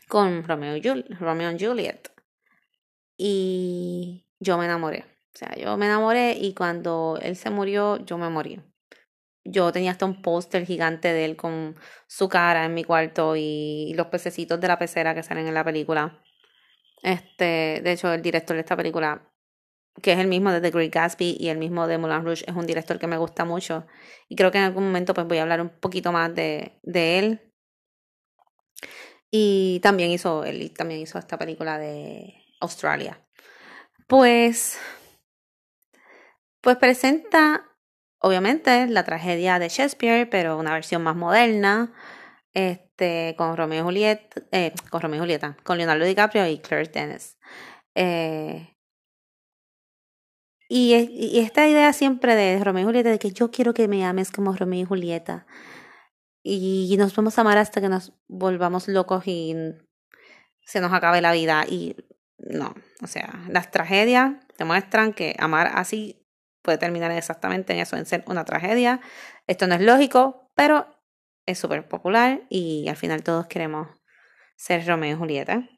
con 0.09 0.45
Romeo, 0.45 0.81
Romeo 1.21 1.53
y 1.53 1.65
Juliet. 1.65 2.11
Y 3.17 4.27
yo 4.41 4.57
me 4.59 4.65
enamoré. 4.65 5.05
O 5.35 5.39
sea, 5.39 5.55
yo 5.57 5.77
me 5.77 5.87
enamoré 5.87 6.33
y 6.33 6.55
cuando 6.55 7.19
él 7.23 7.37
se 7.37 7.51
murió, 7.51 8.05
yo 8.05 8.19
me 8.19 8.29
morí. 8.29 8.61
Yo 9.45 9.73
tenía 9.73 9.93
hasta 9.93 10.07
un 10.07 10.21
póster 10.21 10.67
gigante 10.67 11.13
de 11.13 11.25
él 11.25 11.37
con 11.37 11.77
su 12.07 12.29
cara 12.29 12.65
en 12.65 12.75
mi 12.75 12.85
cuarto 12.85 13.35
y 13.37 13.95
los 13.95 14.09
pececitos 14.09 14.61
de 14.61 14.69
la 14.69 14.79
pecera 14.79 15.15
que 15.15 15.23
salen 15.23 15.47
en 15.47 15.55
la 15.55 15.65
película. 15.65 16.23
Este, 17.03 17.81
de 17.83 17.93
hecho, 17.93 18.13
el 18.13 18.23
director 18.23 18.57
de 18.57 18.61
esta 18.61 18.77
película, 18.77 19.31
que 20.03 20.13
es 20.13 20.19
el 20.19 20.29
mismo 20.29 20.51
de 20.53 20.61
The 20.61 20.71
Great 20.71 20.93
Gatsby 20.93 21.37
y 21.39 21.49
el 21.49 21.59
mismo 21.59 21.87
de 21.87 21.99
Moulin 21.99 22.25
Rouge, 22.25 22.45
es 22.47 22.55
un 22.55 22.67
director 22.67 22.99
que 22.99 23.07
me 23.07 23.17
gusta 23.17 23.45
mucho. 23.45 23.87
Y 24.29 24.37
creo 24.37 24.51
que 24.51 24.59
en 24.59 24.65
algún 24.65 24.85
momento 24.85 25.15
pues 25.15 25.27
voy 25.27 25.39
a 25.39 25.43
hablar 25.43 25.61
un 25.61 25.71
poquito 25.71 26.13
más 26.13 26.35
de, 26.35 26.79
de 26.83 27.19
él. 27.19 27.53
Y 29.31 29.81
también 29.83 30.11
hizo, 30.11 30.45
él 30.45 30.73
también 30.73 31.01
hizo 31.01 31.19
esta 31.19 31.39
película 31.39 31.79
de 31.79 32.45
Australia. 32.61 33.21
Pues, 34.07 34.79
pues 36.63 36.77
presenta 36.77 37.69
obviamente 38.21 38.87
la 38.87 39.05
tragedia 39.05 39.59
de 39.59 39.69
Shakespeare, 39.69 40.29
pero 40.29 40.59
una 40.59 40.73
versión 40.73 41.03
más 41.03 41.17
moderna, 41.17 41.93
este, 42.55 43.35
con 43.37 43.57
Romeo 43.57 43.81
y 43.81 43.85
Julieta, 43.85 44.43
eh, 44.51 44.73
con 44.91 45.01
Romeo 45.01 45.19
y 45.19 45.21
Julieta, 45.21 45.57
con 45.63 45.79
Leonardo 45.79 46.05
DiCaprio 46.05 46.47
y 46.49 46.59
Claire 46.59 46.91
Dennis. 46.91 47.39
Eh, 47.95 48.78
Y, 50.69 50.95
y, 50.95 51.41
esta 51.41 51.67
idea 51.67 51.93
siempre 51.95 52.35
de 52.35 52.63
Romeo 52.63 52.83
y 52.83 52.87
Julieta, 52.87 53.11
de 53.11 53.19
que 53.19 53.33
yo 53.33 53.51
quiero 53.51 53.73
que 53.73 53.89
me 53.89 54.05
ames 54.05 54.31
como 54.31 54.55
Romeo 54.55 54.83
y 54.83 54.85
Julieta. 54.85 55.47
Y, 56.43 56.95
nos 56.99 57.15
vamos 57.17 57.39
a 57.39 57.41
amar 57.41 57.59
hasta 57.59 57.81
que 57.81 57.89
nos 57.89 58.13
volvamos 58.29 58.89
locos 58.89 59.27
y 59.27 59.55
se 60.63 60.81
nos 60.81 60.93
acabe 60.93 61.21
la 61.21 61.33
vida. 61.33 61.65
Y 61.69 61.97
no, 62.39 62.75
o 63.03 63.07
sea, 63.07 63.45
las 63.49 63.71
tragedias 63.71 64.35
demuestran 64.59 65.13
que 65.13 65.35
amar 65.39 65.71
así 65.75 66.27
puede 66.63 66.79
terminar 66.79 67.11
exactamente 67.13 67.73
en 67.73 67.81
eso, 67.81 67.97
en 67.97 68.07
ser 68.07 68.25
una 68.27 68.45
tragedia. 68.45 69.01
Esto 69.47 69.67
no 69.67 69.75
es 69.75 69.81
lógico, 69.81 70.51
pero 70.55 70.87
es 71.47 71.59
súper 71.59 71.89
popular 71.89 72.43
y 72.51 72.89
al 72.89 72.97
final 72.97 73.23
todos 73.23 73.47
queremos 73.47 73.89
ser 74.57 74.87
Romeo 74.87 75.17
y 75.17 75.19
Julieta. 75.19 75.69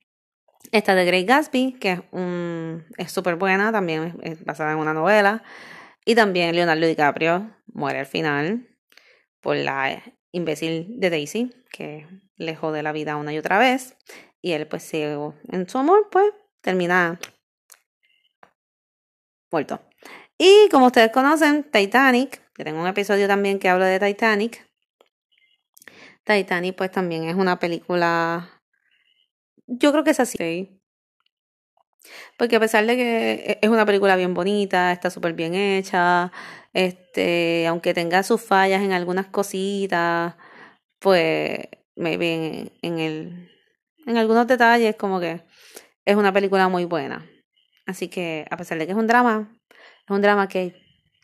Esta 0.73 0.95
de 0.95 1.05
Great 1.05 1.27
Gatsby, 1.27 1.79
que 1.81 1.93
es 1.93 2.01
un, 2.13 2.85
es 2.97 3.11
súper 3.11 3.37
buena, 3.37 3.73
también 3.73 4.19
es 4.23 4.45
basada 4.45 4.73
en 4.73 4.79
una 4.79 4.95
novela. 4.95 5.43
Y 6.05 6.15
también 6.15 6.55
Leonardo 6.55 6.87
DiCaprio 6.87 7.51
muere 7.67 8.01
al 8.01 8.07
final 8.07 8.69
por 9.41 9.57
la 9.57 10.03
imbécil 10.33 11.01
de 11.01 11.11
Daisy, 11.11 11.55
que 11.73 12.07
le 12.37 12.57
jode 12.57 12.83
la 12.83 12.93
vida 12.93 13.17
una 13.17 13.33
y 13.33 13.39
otra 13.39 13.59
vez. 13.59 13.97
Y 14.41 14.53
él, 14.53 14.67
pues, 14.67 14.83
ciego 14.83 15.35
en 15.51 15.69
su 15.69 15.79
amor, 15.79 16.09
pues, 16.11 16.33
termina 16.63 17.19
muerto. 19.51 19.81
Y 20.39 20.69
como 20.71 20.87
ustedes 20.87 21.11
conocen, 21.11 21.65
Titanic, 21.65 22.41
que 22.55 22.65
tengo 22.65 22.81
un 22.81 22.87
episodio 22.87 23.27
también 23.27 23.59
que 23.59 23.69
habla 23.69 23.87
de 23.87 24.01
Titanic. 24.01 24.67
Titanic, 26.25 26.77
pues, 26.77 26.91
también 26.91 27.25
es 27.25 27.35
una 27.35 27.59
película 27.59 28.60
yo 29.71 29.93
creo 29.93 30.05
que 30.05 30.11
es 30.11 30.21
así. 30.21 30.81
Porque 32.37 32.57
a 32.57 32.61
pesar 32.61 32.87
de 32.87 32.97
que 32.97 33.33
e-, 33.35 33.59
es 33.63 33.71
una 33.71 33.87
película 33.87 34.17
bien 34.17 34.35
bonita, 34.35 34.93
está 34.93 35.11
súper 35.11 35.35
bien 35.35 35.55
hecha, 35.55 36.33
este, 36.73 37.67
aunque 37.67 37.95
tenga 37.95 38.23
sus 38.23 38.41
fallas 38.43 38.83
en 38.83 38.93
algunas 38.93 39.27
cositas, 39.27 40.35
pues 40.99 41.61
me 41.97 42.15
en, 42.15 42.73
en 42.83 42.99
el 42.99 43.51
en 44.07 44.17
algunos 44.17 44.47
detalles 44.47 44.97
como 44.97 45.21
que 45.21 45.43
es 46.05 46.17
una 46.17 46.33
película 46.33 46.69
muy 46.69 46.85
buena. 46.85 47.27
Así 47.87 48.09
que 48.09 48.47
a 48.51 48.57
pesar 48.57 48.79
de 48.79 48.87
que 48.87 48.93
es 48.93 48.99
un 48.99 49.07
drama, 49.07 49.57
es 49.71 50.11
un 50.11 50.23
drama 50.23 50.49
que 50.49 50.75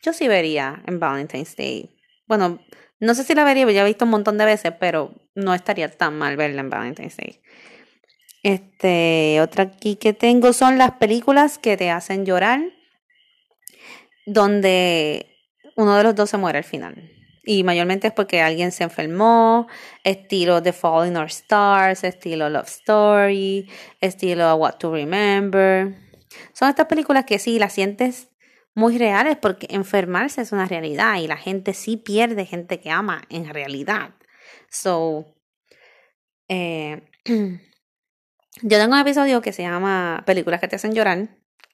yo 0.03 0.13
sí 0.13 0.27
vería 0.27 0.83
en 0.85 0.99
Valentine's 0.99 1.55
Day. 1.55 1.97
Bueno, 2.27 2.59
no 2.99 3.13
sé 3.15 3.23
si 3.23 3.35
la 3.35 3.43
vería, 3.43 3.69
ya 3.71 3.83
he 3.83 3.85
visto 3.85 4.05
un 4.05 4.11
montón 4.11 4.37
de 4.37 4.45
veces, 4.45 4.73
pero 4.79 5.13
no 5.35 5.53
estaría 5.53 5.89
tan 5.89 6.17
mal 6.17 6.37
verla 6.37 6.61
en 6.61 6.69
Valentine's 6.69 7.17
Day. 7.17 7.41
Este, 8.47 9.41
otra 9.41 9.65
aquí 9.65 9.97
que 9.97 10.13
tengo 10.13 10.53
son 10.53 10.77
las 10.77 10.91
películas 10.91 11.57
que 11.57 11.75
te 11.75 11.91
hacen 11.91 12.25
llorar, 12.25 12.61
donde 14.25 15.25
uno 15.75 15.97
de 15.97 16.03
los 16.05 16.15
dos 16.15 16.29
se 16.29 16.37
muere 16.37 16.59
al 16.59 16.63
final. 16.63 17.11
Y 17.43 17.65
mayormente 17.65 18.07
es 18.07 18.13
porque 18.13 18.41
alguien 18.41 18.71
se 18.71 18.85
enfermó, 18.85 19.67
estilo 20.05 20.63
The 20.63 20.71
Falling 20.71 21.17
Our 21.17 21.25
Stars, 21.25 22.05
estilo 22.05 22.49
Love 22.49 22.69
Story, 22.69 23.69
estilo 23.99 24.55
What 24.55 24.77
to 24.77 24.93
Remember. 24.93 25.93
Son 26.53 26.69
estas 26.69 26.85
películas 26.85 27.25
que 27.25 27.39
sí 27.39 27.59
las 27.59 27.73
sientes 27.73 28.29
muy 28.73 28.97
reales 28.97 29.35
porque 29.35 29.67
enfermarse 29.71 30.39
es 30.39 30.53
una 30.53 30.67
realidad 30.67 31.17
y 31.17 31.27
la 31.27 31.35
gente 31.35 31.73
sí 31.73 31.97
pierde 31.97 32.45
gente 32.45 32.79
que 32.79 32.91
ama 32.91 33.23
en 33.27 33.53
realidad. 33.53 34.11
So, 34.69 35.35
eh, 36.47 37.01
Yo 38.63 38.79
tengo 38.79 38.95
un 38.95 39.01
episodio 39.01 39.41
que 39.41 39.53
se 39.53 39.61
llama 39.61 40.23
Películas 40.25 40.59
que 40.59 40.67
te 40.67 40.77
hacen 40.77 40.95
llorar 40.95 41.27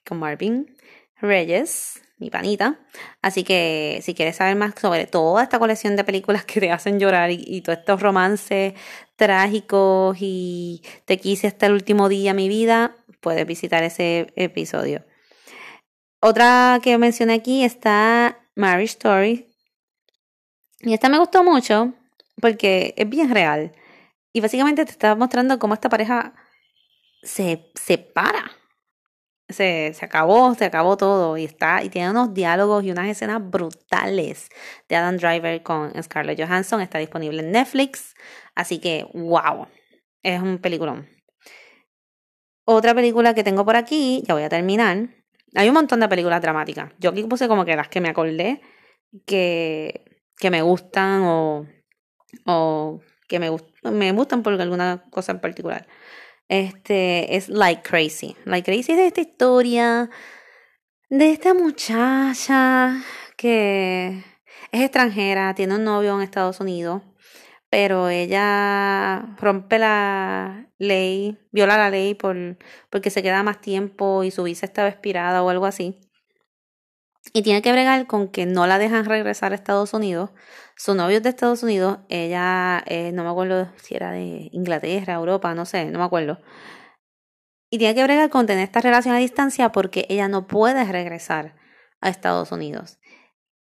con 0.06 0.20
Marvin 0.20 0.76
Reyes, 1.22 2.02
mi 2.18 2.30
panita. 2.30 2.78
Así 3.22 3.46
que 3.46 4.02
si 4.04 4.14
quieres 4.14 4.36
saber 4.36 4.58
más 4.58 4.74
sobre 4.78 5.08
toda 5.08 5.44
esta 5.44 5.60
colección 5.60 5.96
de 5.96 6.04
películas 6.04 6.44
que 6.44 6.60
te 6.60 6.72
hacen 6.72 7.00
llorar 7.00 7.32
y, 7.32 7.62
todos 7.62 7.80
estos 7.80 8.02
romances 8.02 8.74
trágicos 9.16 10.18
y 10.20 10.84
te 11.06 11.18
quise 11.18 11.48
hasta 11.48 11.68
el 11.68 11.74
último 11.74 12.10
día 12.10 12.32
de 12.32 12.36
mi 12.36 12.50
vida, 12.50 12.98
puedes 13.22 13.48
visitar 13.48 13.82
ese 13.84 14.34
episodio. 14.36 15.06
Otra 16.20 16.82
que 16.84 16.98
mencioné 16.98 17.36
aquí 17.36 17.64
está 17.64 18.42
Marriage 18.56 18.96
Story. 18.96 19.48
Y 20.82 20.94
esta 20.94 21.08
me 21.08 21.18
gustó 21.18 21.46
mucho 21.46 21.94
porque 22.42 22.94
es 22.98 23.08
bien 23.08 23.34
real. 23.34 23.72
Y 24.34 24.42
básicamente 24.42 24.84
te 24.84 24.92
está 24.92 25.16
mostrando 25.16 25.60
cómo 25.60 25.76
esta 25.76 25.88
pareja 25.88 26.34
se 27.24 27.72
separa. 27.76 28.52
Se, 29.50 29.94
se 29.94 30.06
acabó, 30.06 30.56
se 30.56 30.66
acabó 30.66 30.98
todo 30.98 31.38
y 31.38 31.44
está 31.44 31.84
y 31.84 31.90
tiene 31.90 32.10
unos 32.10 32.34
diálogos 32.34 32.84
y 32.84 32.92
unas 32.92 33.08
escenas 33.08 33.40
brutales 33.52 34.50
de 34.88 34.96
Adam 34.96 35.18
Driver 35.18 35.62
con 35.62 35.92
Scarlett 36.02 36.40
Johansson. 36.40 36.82
Está 36.82 36.98
disponible 36.98 37.42
en 37.42 37.52
Netflix, 37.52 38.16
así 38.56 38.80
que 38.80 39.06
wow, 39.14 39.68
es 40.24 40.42
un 40.42 40.58
peliculón. 40.60 41.08
Otra 42.66 42.96
película 42.96 43.36
que 43.36 43.44
tengo 43.44 43.66
por 43.66 43.76
aquí, 43.76 44.24
ya 44.26 44.34
voy 44.34 44.44
a 44.44 44.50
terminar. 44.50 45.10
Hay 45.56 45.68
un 45.68 45.76
montón 45.76 46.00
de 46.00 46.08
películas 46.08 46.42
dramáticas. 46.42 46.92
Yo 46.98 47.12
aquí 47.12 47.24
puse 47.24 47.48
como 47.48 47.66
que 47.66 47.76
las 47.76 47.90
que 47.90 48.02
me 48.02 48.10
acordé 48.10 48.62
que, 49.28 50.24
que 50.38 50.50
me 50.50 50.62
gustan 50.62 51.24
o, 51.26 51.68
o 52.46 53.02
que 53.28 53.40
me, 53.40 53.52
me 53.92 54.12
gustan 54.14 54.42
por 54.42 54.60
alguna 54.60 55.04
cosa 55.12 55.34
en 55.34 55.42
particular 55.42 55.86
este 56.48 57.36
es 57.36 57.50
Like 57.50 57.84
Crazy. 57.84 58.36
Like 58.46 58.72
Crazy 58.72 58.92
es 58.92 58.98
de 58.98 59.08
esta 59.08 59.22
historia 59.22 60.10
de 61.10 61.32
esta 61.32 61.54
muchacha 61.54 63.04
que 63.38 64.24
es 64.72 64.82
extranjera, 64.82 65.54
tiene 65.54 65.76
un 65.76 65.84
novio 65.84 66.16
en 66.16 66.22
Estados 66.24 66.60
Unidos, 66.60 67.04
pero 67.70 68.10
ella 68.10 69.36
rompe 69.38 69.78
la 69.78 70.72
ley, 70.80 71.38
viola 71.52 71.78
la 71.78 71.92
ley 71.92 72.16
por, 72.16 72.36
porque 72.90 73.12
se 73.12 73.22
queda 73.22 73.44
más 73.44 73.62
tiempo 73.62 74.24
y 74.24 74.32
su 74.32 74.42
visa 74.42 74.66
estaba 74.66 74.90
expirada 74.90 75.44
o 75.44 75.50
algo 75.50 75.68
así. 75.68 76.00
Y 77.32 77.44
tiene 77.44 77.62
que 77.62 77.72
bregar 77.72 78.08
con 78.08 78.28
que 78.30 78.48
no 78.48 78.66
la 78.66 78.80
dejan 78.80 79.06
regresar 79.06 79.52
a 79.52 79.56
Estados 79.56 79.94
Unidos. 79.94 80.32
Su 80.76 80.96
novio 80.96 81.18
es 81.18 81.24
de 81.24 81.30
Estados 81.30 81.64
Unidos, 81.64 82.00
ella 82.10 82.84
eh, 82.88 83.12
no 83.12 83.24
me 83.24 83.30
acuerdo 83.30 83.72
si 83.78 83.96
era 83.96 84.12
de 84.12 84.50
Inglaterra, 84.52 85.14
Europa, 85.14 85.54
no 85.54 85.66
sé, 85.66 85.86
no 85.86 86.00
me 86.00 86.06
acuerdo. 86.06 86.40
Y 87.70 87.78
tiene 87.78 87.96
que 87.96 88.04
bregar 88.04 88.30
con 88.30 88.46
tener 88.46 88.64
esta 88.64 88.82
relación 88.82 89.16
a 89.16 89.20
distancia 89.20 89.72
porque 89.72 90.06
ella 90.10 90.28
no 90.28 90.48
puede 90.48 90.86
regresar 90.92 91.56
a 92.02 92.10
Estados 92.10 92.52
Unidos. 92.52 93.00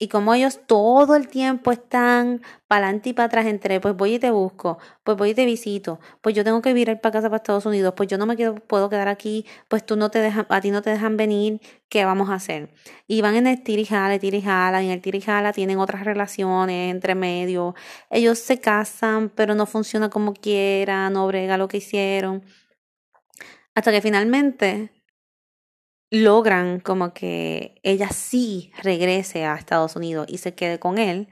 Y 0.00 0.06
como 0.08 0.32
ellos 0.32 0.60
todo 0.66 1.16
el 1.16 1.26
tiempo 1.26 1.72
están 1.72 2.40
para 2.68 2.86
adelante 2.86 3.08
y 3.08 3.12
para 3.14 3.26
atrás 3.26 3.46
entre, 3.46 3.80
pues 3.80 3.96
voy 3.96 4.14
y 4.14 4.18
te 4.20 4.30
busco, 4.30 4.78
pues 5.02 5.16
voy 5.16 5.30
y 5.30 5.34
te 5.34 5.44
visito, 5.44 5.98
pues 6.20 6.36
yo 6.36 6.44
tengo 6.44 6.62
que 6.62 6.70
ir 6.70 7.00
para 7.00 7.12
casa 7.12 7.28
para 7.28 7.38
Estados 7.38 7.66
Unidos, 7.66 7.94
pues 7.96 8.08
yo 8.08 8.16
no 8.16 8.24
me 8.24 8.36
quedo, 8.36 8.54
puedo 8.54 8.88
quedar 8.88 9.08
aquí, 9.08 9.44
pues 9.66 9.84
tú 9.84 9.96
no 9.96 10.08
te 10.10 10.20
dejan, 10.20 10.46
a 10.50 10.60
ti 10.60 10.70
no 10.70 10.82
te 10.82 10.90
dejan 10.90 11.16
venir, 11.16 11.60
¿qué 11.88 12.04
vamos 12.04 12.30
a 12.30 12.34
hacer? 12.34 12.72
Y 13.08 13.22
van 13.22 13.34
en 13.34 13.48
el 13.48 13.60
tirijala, 13.64 14.18
tirijala, 14.20 14.82
y 14.84 14.86
en 14.86 14.92
el 14.92 15.00
tirijala 15.00 15.52
tienen 15.52 15.78
otras 15.78 16.04
relaciones 16.04 16.92
entre 16.92 17.16
medio, 17.16 17.74
ellos 18.08 18.38
se 18.38 18.60
casan, 18.60 19.30
pero 19.30 19.56
no 19.56 19.66
funciona 19.66 20.10
como 20.10 20.32
quieran, 20.32 21.14
no 21.14 21.26
brega 21.26 21.56
lo 21.56 21.66
que 21.66 21.78
hicieron. 21.78 22.44
Hasta 23.74 23.90
que 23.92 24.00
finalmente 24.00 24.92
logran 26.10 26.80
como 26.80 27.12
que 27.12 27.80
ella 27.82 28.10
sí 28.10 28.72
regrese 28.82 29.44
a 29.44 29.56
Estados 29.56 29.96
Unidos 29.96 30.26
y 30.28 30.38
se 30.38 30.54
quede 30.54 30.78
con 30.78 30.98
él, 30.98 31.28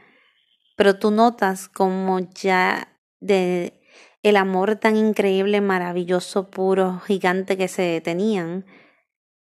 pero 0.77 0.99
tú 0.99 1.11
notas 1.11 1.69
como 1.69 2.21
ya 2.21 2.89
de 3.21 3.81
el 4.23 4.37
amor 4.37 4.77
tan 4.77 4.97
increíble, 4.97 5.61
maravilloso, 5.61 6.51
puro, 6.51 7.01
gigante 7.01 7.57
que 7.57 7.69
se 7.69 8.01
tenían 8.01 8.67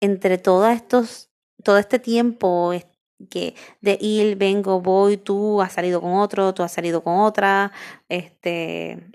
entre 0.00 0.38
todos 0.38 0.70
estos, 0.72 1.30
todo 1.64 1.78
este 1.78 1.98
tiempo 1.98 2.72
que 3.30 3.54
de 3.80 3.98
ir, 4.00 4.36
vengo, 4.36 4.80
voy, 4.80 5.16
tú 5.16 5.62
has 5.62 5.72
salido 5.72 6.00
con 6.02 6.12
otro, 6.14 6.52
tú 6.54 6.62
has 6.62 6.72
salido 6.72 7.02
con 7.02 7.18
otra, 7.20 7.72
este, 8.08 9.10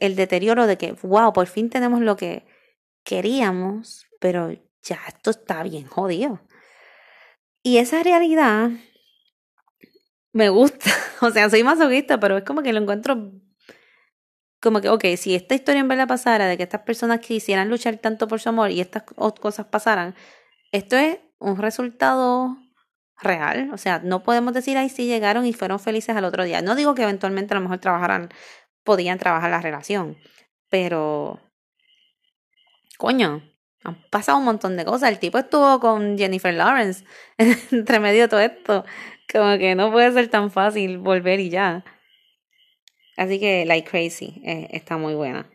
el 0.00 0.16
deterioro 0.16 0.66
de 0.66 0.78
que, 0.78 0.92
wow, 1.02 1.32
por 1.32 1.46
fin 1.48 1.68
tenemos 1.70 2.00
lo 2.00 2.16
que 2.16 2.46
queríamos, 3.04 4.06
pero 4.20 4.52
ya 4.82 4.98
esto 5.08 5.30
está 5.30 5.62
bien 5.62 5.86
jodido. 5.86 6.40
Y 7.62 7.78
esa 7.78 8.02
realidad 8.02 8.70
me 10.32 10.48
gusta. 10.48 10.90
O 11.24 11.30
sea, 11.30 11.48
soy 11.48 11.62
masoquista, 11.62 12.18
pero 12.18 12.36
es 12.36 12.42
como 12.42 12.64
que 12.64 12.72
lo 12.72 12.80
encuentro 12.80 13.30
como 14.62 14.80
que, 14.80 14.88
ok, 14.88 15.04
si 15.16 15.34
esta 15.34 15.56
historia 15.56 15.80
en 15.80 15.88
verdad 15.88 16.06
pasara, 16.06 16.46
de 16.46 16.56
que 16.56 16.62
estas 16.62 16.82
personas 16.82 17.18
quisieran 17.18 17.68
luchar 17.68 17.96
tanto 17.98 18.28
por 18.28 18.40
su 18.40 18.48
amor 18.48 18.70
y 18.70 18.80
estas 18.80 19.02
cosas 19.02 19.66
pasaran, 19.66 20.14
esto 20.70 20.96
es 20.96 21.18
un 21.40 21.56
resultado 21.58 22.56
real. 23.20 23.70
O 23.72 23.78
sea, 23.78 24.00
no 24.04 24.22
podemos 24.22 24.54
decir, 24.54 24.76
ahí 24.78 24.88
sí 24.88 25.06
llegaron 25.06 25.46
y 25.46 25.52
fueron 25.52 25.80
felices 25.80 26.16
al 26.16 26.24
otro 26.24 26.44
día. 26.44 26.62
No 26.62 26.76
digo 26.76 26.94
que 26.94 27.02
eventualmente 27.02 27.54
a 27.54 27.56
lo 27.56 27.62
mejor 27.62 27.78
trabajaran, 27.78 28.28
podían 28.84 29.18
trabajar 29.18 29.50
la 29.50 29.60
relación, 29.60 30.16
pero, 30.68 31.40
coño, 32.98 33.42
Han 33.84 34.00
pasado 34.10 34.38
un 34.38 34.44
montón 34.44 34.76
de 34.76 34.84
cosas. 34.84 35.10
El 35.10 35.18
tipo 35.18 35.38
estuvo 35.38 35.80
con 35.80 36.16
Jennifer 36.16 36.54
Lawrence 36.54 37.04
entre 37.38 38.00
medio 38.00 38.22
de 38.22 38.28
todo 38.28 38.40
esto. 38.40 38.84
Como 39.32 39.58
que 39.58 39.74
no 39.74 39.90
puede 39.90 40.12
ser 40.12 40.28
tan 40.28 40.50
fácil 40.50 40.98
volver 40.98 41.40
y 41.40 41.50
ya. 41.50 41.84
Así 43.16 43.38
que 43.40 43.64
Like 43.66 43.88
Crazy 43.88 44.42
eh, 44.44 44.68
está 44.72 44.96
muy 44.96 45.14
buena. 45.14 45.50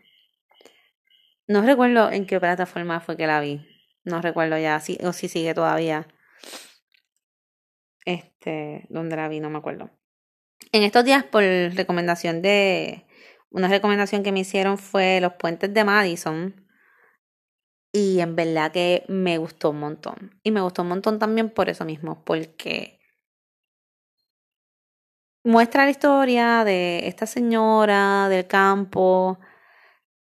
No 1.46 1.62
recuerdo 1.62 2.10
en 2.10 2.26
qué 2.26 2.38
plataforma 2.38 3.00
fue 3.00 3.16
que 3.16 3.26
la 3.26 3.40
vi. 3.40 3.66
No 4.04 4.20
recuerdo 4.20 4.58
ya 4.58 4.78
si, 4.80 4.98
o 5.02 5.12
si 5.12 5.28
sigue 5.28 5.54
todavía. 5.54 6.06
Este, 8.04 8.86
dónde 8.88 9.16
la 9.16 9.28
vi, 9.28 9.40
no 9.40 9.50
me 9.50 9.58
acuerdo. 9.58 9.90
En 10.72 10.82
estos 10.82 11.04
días, 11.04 11.24
por 11.24 11.42
recomendación 11.42 12.42
de. 12.42 13.06
Una 13.50 13.68
recomendación 13.68 14.22
que 14.22 14.32
me 14.32 14.40
hicieron 14.40 14.76
fue 14.76 15.20
Los 15.20 15.34
Puentes 15.34 15.72
de 15.72 15.84
Madison. 15.84 16.67
Y 17.92 18.20
en 18.20 18.36
verdad 18.36 18.72
que 18.72 19.04
me 19.08 19.38
gustó 19.38 19.70
un 19.70 19.80
montón. 19.80 20.38
Y 20.42 20.50
me 20.50 20.60
gustó 20.60 20.82
un 20.82 20.88
montón 20.88 21.18
también 21.18 21.50
por 21.50 21.68
eso 21.68 21.84
mismo, 21.84 22.22
porque 22.24 22.98
muestra 25.44 25.84
la 25.84 25.90
historia 25.90 26.64
de 26.64 27.08
esta 27.08 27.26
señora 27.26 28.28
del 28.28 28.46
campo. 28.46 29.38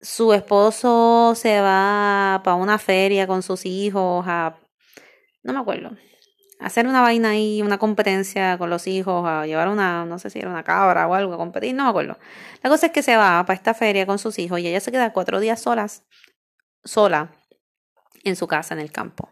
Su 0.00 0.32
esposo 0.34 1.34
se 1.34 1.61
va 1.61 2.40
para 2.44 2.57
una 2.57 2.78
feria 2.78 3.26
con 3.26 3.42
sus 3.42 3.64
hijos 3.66 4.24
a... 4.28 4.57
No 5.42 5.52
me 5.54 5.61
acuerdo. 5.61 5.96
Hacer 6.61 6.86
una 6.86 7.02
vaina 7.02 7.30
ahí, 7.30 7.62
una 7.62 7.78
competencia 7.78 8.59
con 8.59 8.70
los 8.70 8.86
hijos, 8.86 9.26
a 9.26 9.46
llevar 9.46 9.68
una, 9.68 10.04
no 10.07 10.18
sé 10.18 10.30
si 10.30 10.38
era 10.38 10.50
una 10.50 10.64
cabra 10.64 11.07
o 11.07 11.14
algo, 11.14 11.34
a 11.34 11.36
competir, 11.36 11.74
no 11.74 11.84
me 11.84 11.90
acuerdo. 11.90 12.18
La 12.62 12.70
cosa 12.70 12.86
es 12.86 12.92
que 12.92 13.02
se 13.02 13.16
va 13.16 13.44
para 13.44 13.57
esta 13.57 13.74
feria 13.74 14.07
con 14.07 14.18
sus 14.18 14.38
hijos 14.38 14.61
y 14.61 14.68
ella 14.68 14.80
se 14.80 14.90
queda 14.90 15.12
cuatro 15.12 15.38
días 15.40 15.61
solas, 15.61 16.04
sola, 16.84 17.30
en 18.31 18.37
su 18.37 18.47
casa 18.47 18.74
en 18.74 18.81
el 18.81 18.93
campo. 18.93 19.31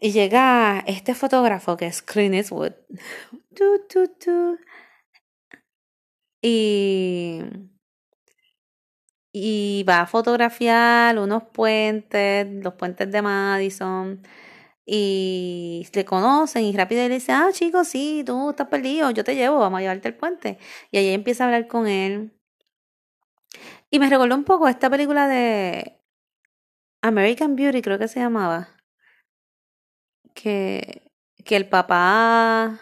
Y 0.00 0.12
llega 0.12 0.82
este 0.86 1.14
fotógrafo 1.14 1.76
que 1.76 1.86
es 1.86 2.02
Clint 2.02 2.34
Eastwood. 2.34 2.72
Y, 6.46 7.40
y 9.32 9.82
va 9.88 10.02
a 10.02 10.06
fotografiar 10.06 11.18
unos 11.18 11.44
puentes, 11.44 12.46
los 12.62 12.74
puentes 12.74 13.10
de 13.10 13.22
Madison. 13.22 14.22
Y 14.86 15.88
le 15.94 16.04
conocen 16.04 16.64
y 16.64 16.76
rápido 16.76 17.08
le 17.08 17.14
dice, 17.14 17.32
ah, 17.32 17.48
chicos, 17.52 17.88
sí, 17.88 18.22
tú 18.26 18.50
estás 18.50 18.68
perdido, 18.68 19.10
yo 19.10 19.24
te 19.24 19.34
llevo, 19.34 19.58
vamos 19.58 19.78
a 19.78 19.80
llevarte 19.82 20.08
al 20.08 20.16
puente. 20.16 20.58
Y 20.90 20.98
ahí 20.98 21.08
empieza 21.14 21.44
a 21.44 21.46
hablar 21.46 21.66
con 21.66 21.86
él. 21.88 22.34
Y 23.90 23.98
me 23.98 24.10
recordó 24.10 24.34
un 24.34 24.44
poco 24.44 24.68
esta 24.68 24.90
película 24.90 25.26
de 25.28 26.03
American 27.04 27.54
Beauty, 27.54 27.82
creo 27.82 27.98
que 27.98 28.08
se 28.08 28.18
llamaba. 28.18 28.70
Que, 30.34 31.10
que 31.44 31.56
el 31.56 31.68
papá 31.68 32.80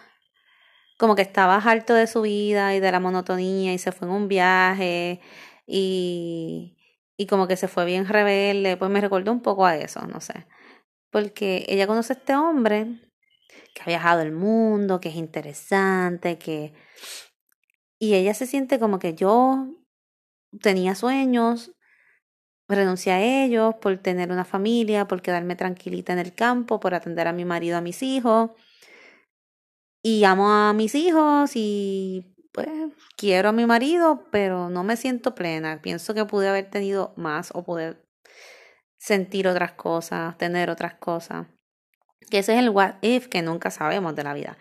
como 0.96 1.16
que 1.16 1.22
estaba 1.22 1.56
harto 1.56 1.92
de 1.94 2.06
su 2.06 2.22
vida 2.22 2.72
y 2.76 2.78
de 2.78 2.92
la 2.92 3.00
monotonía 3.00 3.74
y 3.74 3.78
se 3.78 3.90
fue 3.90 4.06
en 4.06 4.14
un 4.14 4.28
viaje 4.28 5.20
y, 5.66 6.76
y 7.16 7.26
como 7.26 7.48
que 7.48 7.56
se 7.56 7.66
fue 7.66 7.84
bien 7.84 8.06
rebelde, 8.06 8.76
pues 8.76 8.92
me 8.92 9.00
recordó 9.00 9.32
un 9.32 9.42
poco 9.42 9.66
a 9.66 9.76
eso, 9.76 10.06
no 10.06 10.20
sé. 10.20 10.46
Porque 11.10 11.66
ella 11.68 11.88
conoce 11.88 12.12
a 12.12 12.16
este 12.16 12.36
hombre 12.36 13.00
que 13.74 13.82
ha 13.82 13.86
viajado 13.86 14.20
el 14.22 14.30
mundo, 14.30 15.00
que 15.00 15.08
es 15.08 15.16
interesante, 15.16 16.38
que... 16.38 16.72
Y 17.98 18.14
ella 18.14 18.34
se 18.34 18.46
siente 18.46 18.78
como 18.78 19.00
que 19.00 19.14
yo 19.14 19.66
tenía 20.60 20.94
sueños, 20.94 21.72
renuncié 22.68 23.12
a 23.12 23.44
ellos 23.44 23.74
por 23.80 23.96
tener 23.98 24.30
una 24.30 24.44
familia, 24.44 25.06
por 25.06 25.22
quedarme 25.22 25.56
tranquilita 25.56 26.12
en 26.12 26.18
el 26.18 26.34
campo, 26.34 26.80
por 26.80 26.94
atender 26.94 27.28
a 27.28 27.32
mi 27.32 27.44
marido, 27.44 27.76
a 27.76 27.80
mis 27.80 28.02
hijos. 28.02 28.50
Y 30.02 30.24
amo 30.24 30.50
a 30.50 30.72
mis 30.72 30.94
hijos 30.94 31.52
y 31.54 32.34
pues 32.52 32.68
quiero 33.16 33.50
a 33.50 33.52
mi 33.52 33.66
marido, 33.66 34.24
pero 34.30 34.68
no 34.68 34.84
me 34.84 34.96
siento 34.96 35.34
plena. 35.34 35.80
Pienso 35.80 36.14
que 36.14 36.24
pude 36.24 36.48
haber 36.48 36.70
tenido 36.70 37.12
más 37.16 37.50
o 37.54 37.64
poder 37.64 38.04
sentir 38.98 39.48
otras 39.48 39.72
cosas, 39.72 40.36
tener 40.38 40.70
otras 40.70 40.94
cosas. 40.94 41.46
Que 42.30 42.38
ese 42.38 42.54
es 42.54 42.60
el 42.60 42.70
what 42.70 42.94
if 43.02 43.28
que 43.28 43.42
nunca 43.42 43.70
sabemos 43.70 44.14
de 44.14 44.24
la 44.24 44.34
vida. 44.34 44.58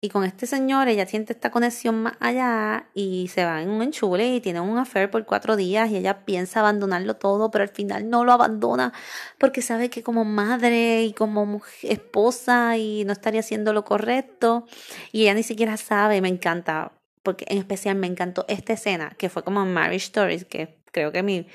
Y 0.00 0.10
con 0.10 0.22
este 0.22 0.46
señor 0.46 0.86
ella 0.86 1.06
siente 1.06 1.32
esta 1.32 1.50
conexión 1.50 2.02
más 2.04 2.12
allá 2.20 2.88
y 2.94 3.26
se 3.28 3.44
va 3.44 3.62
en 3.62 3.68
un 3.68 3.82
enchule 3.82 4.36
y 4.36 4.40
tiene 4.40 4.60
un 4.60 4.78
affair 4.78 5.10
por 5.10 5.24
cuatro 5.26 5.56
días 5.56 5.90
y 5.90 5.96
ella 5.96 6.24
piensa 6.24 6.60
abandonarlo 6.60 7.16
todo, 7.16 7.50
pero 7.50 7.62
al 7.62 7.70
final 7.70 8.08
no 8.08 8.24
lo 8.24 8.30
abandona 8.32 8.92
porque 9.38 9.60
sabe 9.60 9.90
que 9.90 10.04
como 10.04 10.24
madre 10.24 11.02
y 11.02 11.12
como 11.14 11.60
esposa 11.82 12.76
y 12.76 13.04
no 13.06 13.12
estaría 13.12 13.40
haciendo 13.40 13.72
lo 13.72 13.84
correcto. 13.84 14.66
Y 15.10 15.22
ella 15.22 15.34
ni 15.34 15.42
siquiera 15.42 15.76
sabe, 15.76 16.20
me 16.20 16.28
encanta, 16.28 16.92
porque 17.24 17.44
en 17.48 17.58
especial 17.58 17.96
me 17.96 18.06
encantó 18.06 18.44
esta 18.48 18.74
escena 18.74 19.10
que 19.18 19.28
fue 19.28 19.42
como 19.42 19.66
Marriage 19.66 20.06
Stories, 20.06 20.44
que 20.44 20.80
creo 20.92 21.10
que 21.10 21.24
mi 21.24 21.48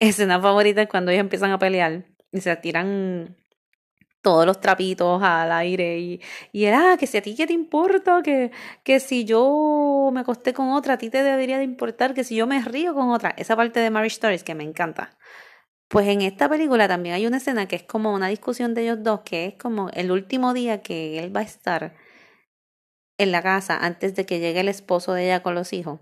escena 0.00 0.40
favorita 0.40 0.82
es 0.82 0.88
cuando 0.88 1.12
ellos 1.12 1.20
empiezan 1.20 1.52
a 1.52 1.60
pelear 1.60 2.06
y 2.32 2.40
se 2.40 2.56
tiran 2.56 3.36
todos 4.24 4.46
los 4.46 4.60
trapitos 4.60 5.22
al 5.22 5.52
aire 5.52 5.98
y, 5.98 6.20
y 6.50 6.64
era 6.64 6.92
ah, 6.94 6.96
que 6.96 7.06
si 7.06 7.18
a 7.18 7.22
ti 7.22 7.36
qué 7.36 7.46
te 7.46 7.52
importa, 7.52 8.22
que, 8.24 8.50
que 8.82 8.98
si 8.98 9.24
yo 9.24 10.10
me 10.12 10.20
acosté 10.20 10.52
con 10.54 10.70
otra, 10.70 10.94
a 10.94 10.98
ti 10.98 11.10
te 11.10 11.22
debería 11.22 11.58
de 11.58 11.64
importar 11.64 12.14
que 12.14 12.24
si 12.24 12.34
yo 12.36 12.46
me 12.48 12.60
río 12.62 12.94
con 12.94 13.10
otra. 13.10 13.34
Esa 13.36 13.54
parte 13.54 13.80
de 13.80 13.90
Marriage 13.90 14.14
Stories 14.14 14.42
que 14.42 14.54
me 14.54 14.64
encanta. 14.64 15.16
Pues 15.88 16.08
en 16.08 16.22
esta 16.22 16.48
película 16.48 16.88
también 16.88 17.14
hay 17.14 17.26
una 17.26 17.36
escena 17.36 17.68
que 17.68 17.76
es 17.76 17.84
como 17.84 18.14
una 18.14 18.28
discusión 18.28 18.74
de 18.74 18.82
ellos 18.84 18.98
dos, 19.02 19.20
que 19.20 19.46
es 19.46 19.54
como 19.54 19.90
el 19.90 20.10
último 20.10 20.54
día 20.54 20.82
que 20.82 21.18
él 21.20 21.36
va 21.36 21.40
a 21.40 21.44
estar 21.44 21.94
en 23.18 23.30
la 23.30 23.42
casa 23.42 23.76
antes 23.76 24.14
de 24.16 24.26
que 24.26 24.40
llegue 24.40 24.60
el 24.60 24.68
esposo 24.68 25.12
de 25.12 25.26
ella 25.26 25.42
con 25.42 25.54
los 25.54 25.72
hijos. 25.72 26.00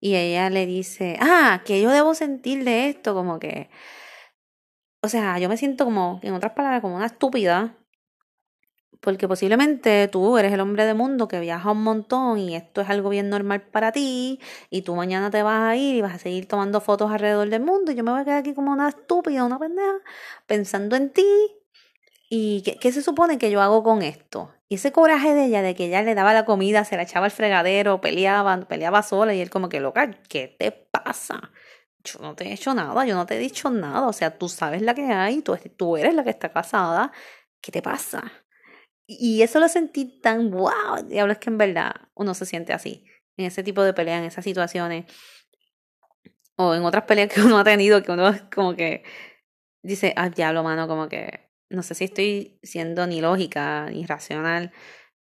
Y 0.00 0.16
ella 0.16 0.48
le 0.50 0.66
dice, 0.66 1.18
ah, 1.20 1.62
que 1.66 1.80
yo 1.82 1.90
debo 1.90 2.14
sentir 2.14 2.64
de 2.64 2.88
esto, 2.88 3.14
como 3.14 3.38
que 3.38 3.68
o 5.02 5.08
sea, 5.08 5.38
yo 5.38 5.48
me 5.48 5.56
siento 5.56 5.84
como, 5.84 6.20
en 6.22 6.34
otras 6.34 6.52
palabras, 6.52 6.82
como 6.82 6.96
una 6.96 7.06
estúpida, 7.06 7.76
porque 9.00 9.26
posiblemente 9.26 10.08
tú 10.08 10.36
eres 10.36 10.52
el 10.52 10.60
hombre 10.60 10.84
de 10.84 10.94
mundo 10.94 11.26
que 11.26 11.40
viaja 11.40 11.70
un 11.70 11.82
montón 11.82 12.38
y 12.38 12.54
esto 12.54 12.82
es 12.82 12.90
algo 12.90 13.08
bien 13.08 13.30
normal 13.30 13.62
para 13.62 13.92
ti 13.92 14.40
y 14.68 14.82
tú 14.82 14.94
mañana 14.94 15.30
te 15.30 15.42
vas 15.42 15.60
a 15.62 15.76
ir 15.76 15.96
y 15.96 16.02
vas 16.02 16.14
a 16.14 16.18
seguir 16.18 16.46
tomando 16.46 16.80
fotos 16.80 17.10
alrededor 17.10 17.48
del 17.48 17.62
mundo 17.62 17.92
y 17.92 17.94
yo 17.94 18.04
me 18.04 18.12
voy 18.12 18.20
a 18.20 18.24
quedar 18.24 18.38
aquí 18.38 18.52
como 18.52 18.72
una 18.72 18.90
estúpida, 18.90 19.44
una 19.44 19.58
pendeja, 19.58 19.94
pensando 20.46 20.96
en 20.96 21.10
ti 21.10 21.24
y 22.28 22.62
qué, 22.62 22.92
se 22.92 23.02
supone 23.02 23.38
que 23.38 23.50
yo 23.50 23.60
hago 23.60 23.82
con 23.82 24.02
esto. 24.02 24.52
Y 24.68 24.76
ese 24.76 24.92
coraje 24.92 25.34
de 25.34 25.46
ella, 25.46 25.62
de 25.62 25.74
que 25.74 25.86
ella 25.86 26.02
le 26.02 26.14
daba 26.14 26.32
la 26.32 26.44
comida, 26.44 26.84
se 26.84 26.96
la 26.96 27.02
echaba 27.02 27.24
al 27.24 27.32
fregadero, 27.32 28.00
peleaba, 28.00 28.56
peleaba 28.68 29.02
sola 29.02 29.34
y 29.34 29.40
él 29.40 29.50
como 29.50 29.68
que 29.68 29.80
loca, 29.80 30.12
¿qué 30.28 30.54
te 30.58 30.70
pasa? 30.70 31.50
Yo 32.04 32.20
no 32.20 32.34
te 32.34 32.44
he 32.48 32.52
hecho 32.52 32.74
nada, 32.74 33.04
yo 33.04 33.14
no 33.14 33.26
te 33.26 33.36
he 33.36 33.38
dicho 33.38 33.70
nada, 33.70 34.06
o 34.06 34.12
sea, 34.12 34.38
tú 34.38 34.48
sabes 34.48 34.82
la 34.82 34.94
que 34.94 35.04
hay, 35.04 35.42
tú, 35.42 35.56
tú 35.76 35.96
eres 35.96 36.14
la 36.14 36.24
que 36.24 36.30
está 36.30 36.52
casada, 36.52 37.12
¿qué 37.60 37.72
te 37.72 37.82
pasa? 37.82 38.32
Y 39.06 39.42
eso 39.42 39.58
lo 39.60 39.68
sentí 39.68 40.20
tan 40.20 40.50
wow, 40.50 41.02
diablo, 41.06 41.32
es 41.32 41.38
que 41.38 41.50
en 41.50 41.58
verdad 41.58 41.92
uno 42.14 42.34
se 42.34 42.46
siente 42.46 42.72
así, 42.72 43.04
en 43.36 43.46
ese 43.46 43.62
tipo 43.62 43.82
de 43.82 43.92
pelea, 43.92 44.18
en 44.18 44.24
esas 44.24 44.44
situaciones, 44.44 45.06
o 46.56 46.74
en 46.74 46.84
otras 46.84 47.04
peleas 47.04 47.32
que 47.32 47.40
uno 47.40 47.58
ha 47.58 47.64
tenido, 47.64 48.02
que 48.02 48.12
uno 48.12 48.32
como 48.54 48.74
que 48.76 49.02
dice, 49.82 50.12
ah, 50.16 50.28
diablo, 50.28 50.62
mano, 50.62 50.86
como 50.88 51.08
que 51.08 51.50
no 51.70 51.82
sé 51.82 51.94
si 51.94 52.04
estoy 52.04 52.58
siendo 52.62 53.06
ni 53.06 53.20
lógica 53.20 53.88
ni 53.90 54.04
racional, 54.04 54.72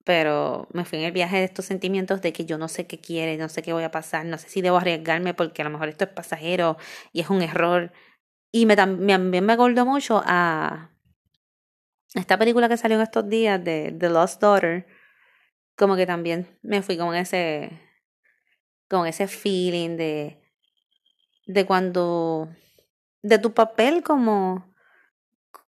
pero 0.05 0.69
me 0.73 0.85
fui 0.85 0.99
en 0.99 1.05
el 1.05 1.13
viaje 1.13 1.37
de 1.37 1.45
estos 1.45 1.65
sentimientos 1.65 2.21
de 2.23 2.33
que 2.33 2.45
yo 2.45 2.59
no 2.59 2.69
sé 2.69 2.87
qué 2.87 2.99
quiere, 2.99 3.37
no 3.37 3.49
sé 3.49 3.63
qué 3.63 3.73
voy 3.73 3.85
a 3.85 3.91
pasar, 3.91 4.25
no 4.27 4.39
sé 4.39 4.49
si 4.49 4.63
debo 4.63 4.79
arriesgarme 4.79 5.35
porque 5.35 5.63
a 5.63 5.65
lo 5.65 5.71
mejor 5.71 5.89
esto 5.89 6.05
es 6.05 6.11
pasajero 6.11 6.77
y 7.13 7.21
es 7.21 7.31
un 7.31 7.43
error. 7.43 7.93
Y 8.51 8.67
me, 8.67 8.77
también 8.77 9.31
me 9.31 9.53
acordó 9.53 9.87
mucho 9.87 10.23
a 10.25 10.91
esta 12.15 12.39
película 12.39 12.69
que 12.69 12.77
salió 12.77 12.97
en 12.97 13.03
estos 13.03 13.29
días 13.29 13.63
de 13.63 13.95
The 13.99 14.11
Lost 14.11 14.41
Daughter, 14.41 14.87
como 15.77 15.97
que 15.97 16.07
también 16.07 16.59
me 16.63 16.83
fui 16.83 16.99
con 16.99 17.15
ese, 17.15 17.81
con 18.89 19.07
ese 19.07 19.29
feeling 19.29 19.97
de, 19.97 20.43
de 21.47 21.65
cuando, 21.65 22.51
de 23.23 23.39
tu 23.39 23.55
papel 23.55 24.03
como, 24.03 24.75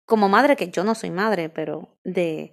como 0.05 0.29
madre, 0.29 0.57
que 0.57 0.71
yo 0.71 0.85
no 0.85 0.95
soy 0.95 1.11
madre, 1.11 1.49
pero 1.49 1.97
de 2.05 2.53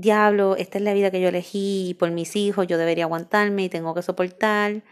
diablo, 0.00 0.56
esta 0.56 0.78
es 0.78 0.84
la 0.84 0.94
vida 0.94 1.10
que 1.10 1.20
yo 1.20 1.28
elegí 1.28 1.90
y 1.90 1.94
por 1.94 2.10
mis 2.10 2.36
hijos 2.36 2.66
yo 2.66 2.78
debería 2.78 3.04
aguantarme 3.04 3.64
y 3.64 3.68
tengo 3.68 3.94
que 3.94 4.02
soportar. 4.02 4.82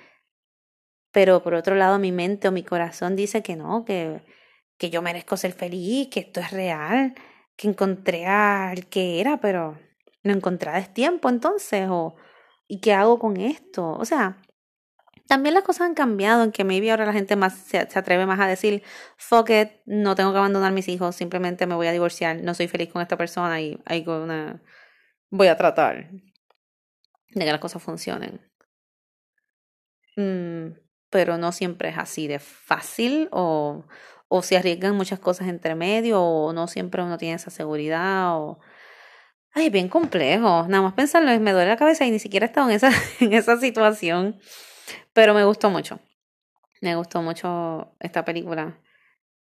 Pero 1.13 1.43
por 1.43 1.55
otro 1.55 1.77
lado, 1.77 1.99
mi 1.99 2.13
mente 2.13 2.49
o 2.49 2.53
mi 2.53 2.63
corazón 2.63 3.17
dice 3.17 3.43
que 3.43 3.57
no, 3.57 3.85
que, 3.85 4.23
que 4.79 4.91
yo 4.91 5.03
merezco 5.03 5.37
ser 5.37 5.53
feliz, 5.53 6.09
que 6.11 6.21
esto 6.21 6.41
es 6.41 6.51
real, 6.51 7.15
que 7.57 7.69
encontré 7.69 8.27
al 8.27 8.87
que 8.87 9.21
era, 9.21 9.41
pero 9.41 9.79
no 10.25 10.33
encontré 10.33 10.71
a 10.71 10.85
tiempo 10.93 11.29
entonces, 11.29 11.89
o 11.91 12.17
¿y 12.69 12.81
qué 12.81 12.93
hago 12.93 13.19
con 13.19 13.37
esto? 13.39 13.93
O 13.93 14.05
sea, 14.05 14.43
También 15.29 15.55
las 15.55 15.65
cosas 15.65 15.83
han 15.89 15.95
cambiado 15.95 16.45
en 16.45 16.53
que 16.53 16.65
maybe 16.65 16.91
ahora 16.91 17.07
la 17.07 17.13
gente 17.13 17.37
más 17.37 17.55
se, 17.59 17.79
atreve 17.79 18.27
más 18.27 18.41
a 18.41 18.47
decir, 18.47 18.83
fuck 19.17 19.51
it, 19.51 19.71
no 19.87 20.15
tengo 20.15 20.33
que 20.33 20.39
abandonar 20.39 20.73
mis 20.73 20.89
hijos, 20.89 21.17
simplemente 21.17 21.67
me 21.67 21.75
voy 21.75 21.89
a 21.89 21.93
divorciar, 21.93 22.37
no 22.43 22.55
soy 22.55 22.69
feliz 22.69 22.91
con 22.93 23.03
esta 23.03 23.17
persona 23.17 23.61
y 23.61 23.81
hay 23.87 24.05
una 24.07 24.63
voy 25.31 25.49
a 25.49 25.57
tratar 25.57 26.11
de 26.11 27.45
que 27.45 27.53
las 27.53 27.61
cosas 27.61 27.83
funcionen. 27.83 28.41
Mm, 30.17 30.79
pero 31.11 31.37
no 31.39 31.53
siempre 31.53 31.91
es 31.91 31.99
así 31.99 32.27
de 32.27 32.39
fácil 32.39 33.29
o, 33.33 33.85
o 34.29 34.43
se 34.43 34.57
arriesgan 34.57 34.97
muchas 34.97 35.19
cosas 35.19 35.49
entre 35.49 35.75
medio 35.75 36.23
o 36.23 36.53
no 36.53 36.67
siempre 36.69 37.03
uno 37.03 37.19
tiene 37.19 37.35
esa 37.35 37.51
seguridad 37.51 38.39
o... 38.39 38.59
Ay, 39.53 39.71
bien 39.71 39.89
complejo. 39.89 40.67
Nada 40.69 40.83
más 40.83 40.93
pensarlo 40.93 41.29
me 41.41 41.53
duele 41.53 41.71
la 41.71 41.77
cabeza 41.79 42.05
y 42.05 42.11
ni 42.11 42.19
siquiera 42.19 42.45
he 42.45 42.49
estado 42.49 42.69
en 42.69 42.77
esa, 42.77 42.91
en 43.21 43.33
esa 43.33 43.57
situación. 43.59 44.39
Pero 45.15 45.35
me 45.35 45.45
gustó 45.45 45.71
mucho. 45.71 45.99
Me 46.83 46.95
gustó 46.97 47.23
mucho 47.23 47.95
esta 48.01 48.25
película. 48.25 48.79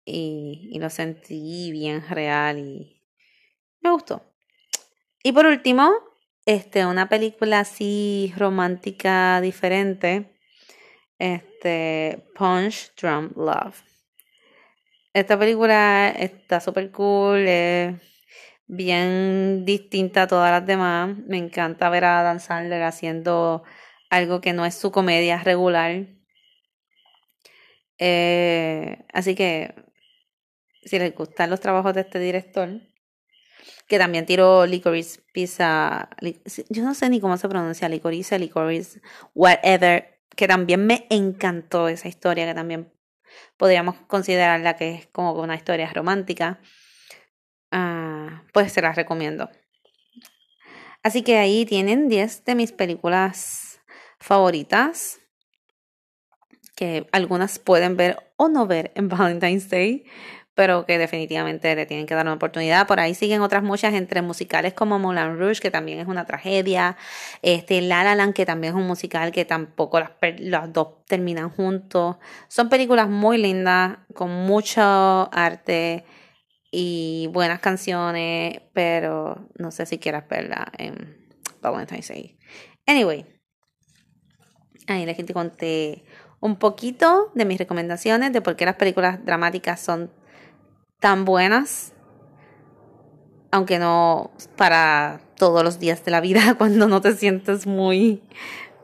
Y, 0.04 0.70
y 0.74 0.80
lo 0.80 0.90
sentí 0.90 1.72
bien 1.72 2.04
real 2.10 2.60
y 2.60 3.02
me 3.82 3.92
gustó. 3.92 4.31
Y 5.24 5.34
por 5.34 5.46
último, 5.46 5.92
este, 6.46 6.86
una 6.86 7.10
película 7.10 7.60
así 7.60 8.34
romántica 8.38 9.40
diferente. 9.42 10.34
Este, 11.20 12.26
Punch 12.36 12.96
Drunk 13.00 13.38
Love. 13.38 13.84
Esta 15.14 15.38
película 15.38 16.10
está 16.10 16.60
súper 16.60 16.90
cool, 16.92 17.46
es 17.48 17.96
bien 18.66 19.66
distinta 19.66 20.24
a 20.24 20.28
todas 20.28 20.52
las 20.52 20.66
demás. 20.66 21.16
Me 21.28 21.38
encanta 21.38 21.90
ver 21.90 22.06
a 22.06 22.24
Dan 22.24 22.40
Sandler 22.40 22.82
haciendo 22.84 23.64
algo 24.10 24.42
que 24.42 24.54
no 24.54 24.66
es 24.66 24.76
su 24.76 24.92
comedia 24.92 25.44
regular. 25.44 26.08
Eh, 28.00 29.06
así 29.14 29.36
que, 29.36 29.76
si 30.84 30.98
les 30.98 31.14
gustan 31.14 31.52
los 31.52 31.60
trabajos 31.60 31.94
de 31.94 32.02
este 32.02 32.20
director, 32.20 32.82
que 33.88 33.98
también 33.98 34.26
tiró 34.26 34.66
Licorice 34.66 35.22
Pizza, 35.34 36.10
yo 36.70 36.84
no 36.84 36.94
sé 36.94 37.10
ni 37.10 37.20
cómo 37.20 37.38
se 37.38 37.50
pronuncia, 37.50 37.90
Licorice, 37.90 38.40
Licorice, 38.40 39.02
whatever, 39.34 40.20
que 40.36 40.48
también 40.48 40.86
me 40.86 41.08
encantó 41.10 41.88
esa 41.88 42.08
historia, 42.08 42.46
que 42.46 42.54
también 42.54 42.92
podríamos 43.58 43.96
considerarla 44.08 44.76
que 44.76 44.96
es 44.96 45.08
como 45.08 45.34
una 45.34 45.56
historia 45.56 45.92
romántica, 45.94 46.60
ah, 47.72 48.44
pues 48.54 48.72
se 48.72 48.82
las 48.82 48.96
recomiendo. 48.96 49.50
Así 51.04 51.24
que 51.24 51.38
ahí 51.38 51.66
tienen 51.66 52.10
10 52.10 52.46
de 52.46 52.56
mis 52.56 52.72
películas 52.72 53.82
favoritas, 54.20 55.20
que 56.76 57.08
algunas 57.12 57.60
pueden 57.60 57.98
ver 57.98 58.18
o 58.38 58.50
no 58.50 58.68
ver 58.68 58.92
en 58.96 59.08
Valentine's 59.10 59.70
Day, 59.70 60.06
pero 60.54 60.86
que 60.86 60.98
definitivamente 60.98 61.76
le 61.76 61.86
tienen 61.86 62.06
que 62.06 62.14
dar 62.14 62.26
una 62.26 62.34
oportunidad. 62.34 62.88
Por 62.88 63.00
ahí 63.00 63.14
siguen 63.14 63.42
otras 63.42 63.64
muchas 63.64 63.94
entre 63.94 64.22
musicales 64.22 64.74
como 64.74 65.00
Moulin 65.00 65.38
Rouge, 65.38 65.62
que 65.62 65.72
también 65.72 66.00
es 66.00 66.08
una 66.08 66.26
tragedia, 66.26 66.98
este 67.42 67.82
La 67.82 68.04
La 68.04 68.16
Land, 68.16 68.34
que 68.34 68.46
también 68.46 68.74
es 68.74 68.80
un 68.80 68.88
musical 68.88 69.32
que 69.32 69.46
tampoco 69.46 70.00
las, 70.00 70.12
las 70.40 70.74
dos 70.74 71.06
terminan 71.06 71.50
juntos. 71.50 72.18
Son 72.48 72.70
películas 72.70 73.10
muy 73.10 73.38
lindas, 73.38 74.00
con 74.14 74.30
mucho 74.30 74.82
arte 75.34 76.04
y 76.72 77.30
buenas 77.32 77.60
canciones, 77.60 78.62
pero 78.74 79.50
no 79.58 79.72
sé 79.72 79.86
si 79.86 80.00
quieras 80.00 80.28
verla 80.28 80.72
en 80.78 81.28
Valentine's 81.62 82.08
Day. 82.10 82.38
Anyway, 82.86 83.26
ahí 84.88 85.06
les 85.06 85.18
conté 85.34 86.04
un 86.40 86.58
poquito 86.58 87.32
de 87.36 87.46
mis 87.46 87.60
recomendaciones 87.60 88.34
de 88.34 88.42
por 88.42 88.56
qué 88.56 88.66
las 88.66 88.76
películas 88.76 89.24
dramáticas 89.24 89.80
son 89.80 90.12
tan 91.02 91.26
buenas, 91.26 91.94
aunque 93.50 93.80
no 93.80 94.32
para 94.56 95.20
todos 95.36 95.64
los 95.64 95.80
días 95.80 96.06
de 96.06 96.12
la 96.12 96.22
vida 96.22 96.54
cuando 96.58 96.88
no 96.88 97.02
te 97.02 97.14
sientes 97.16 97.68
muy, 97.68 98.24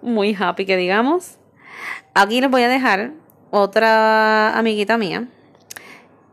muy 0.02 0.36
happy, 0.38 0.66
que 0.66 0.76
digamos. 0.76 1.38
Aquí 2.16 2.42
les 2.42 2.50
voy 2.50 2.64
a 2.64 2.70
dejar 2.70 3.14
otra 3.52 4.58
amiguita 4.58 4.98
mía 4.98 5.30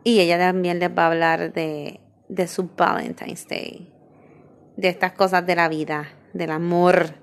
y 0.03 0.19
ella 0.19 0.39
también 0.39 0.79
les 0.79 0.89
va 0.89 1.03
a 1.03 1.07
hablar 1.07 1.53
de, 1.53 2.01
de 2.27 2.47
su 2.47 2.67
Valentine's 2.75 3.47
Day, 3.47 3.93
de 4.75 4.89
estas 4.89 5.11
cosas 5.11 5.45
de 5.45 5.55
la 5.55 5.69
vida, 5.69 6.09
del 6.33 6.49
amor. 6.49 7.13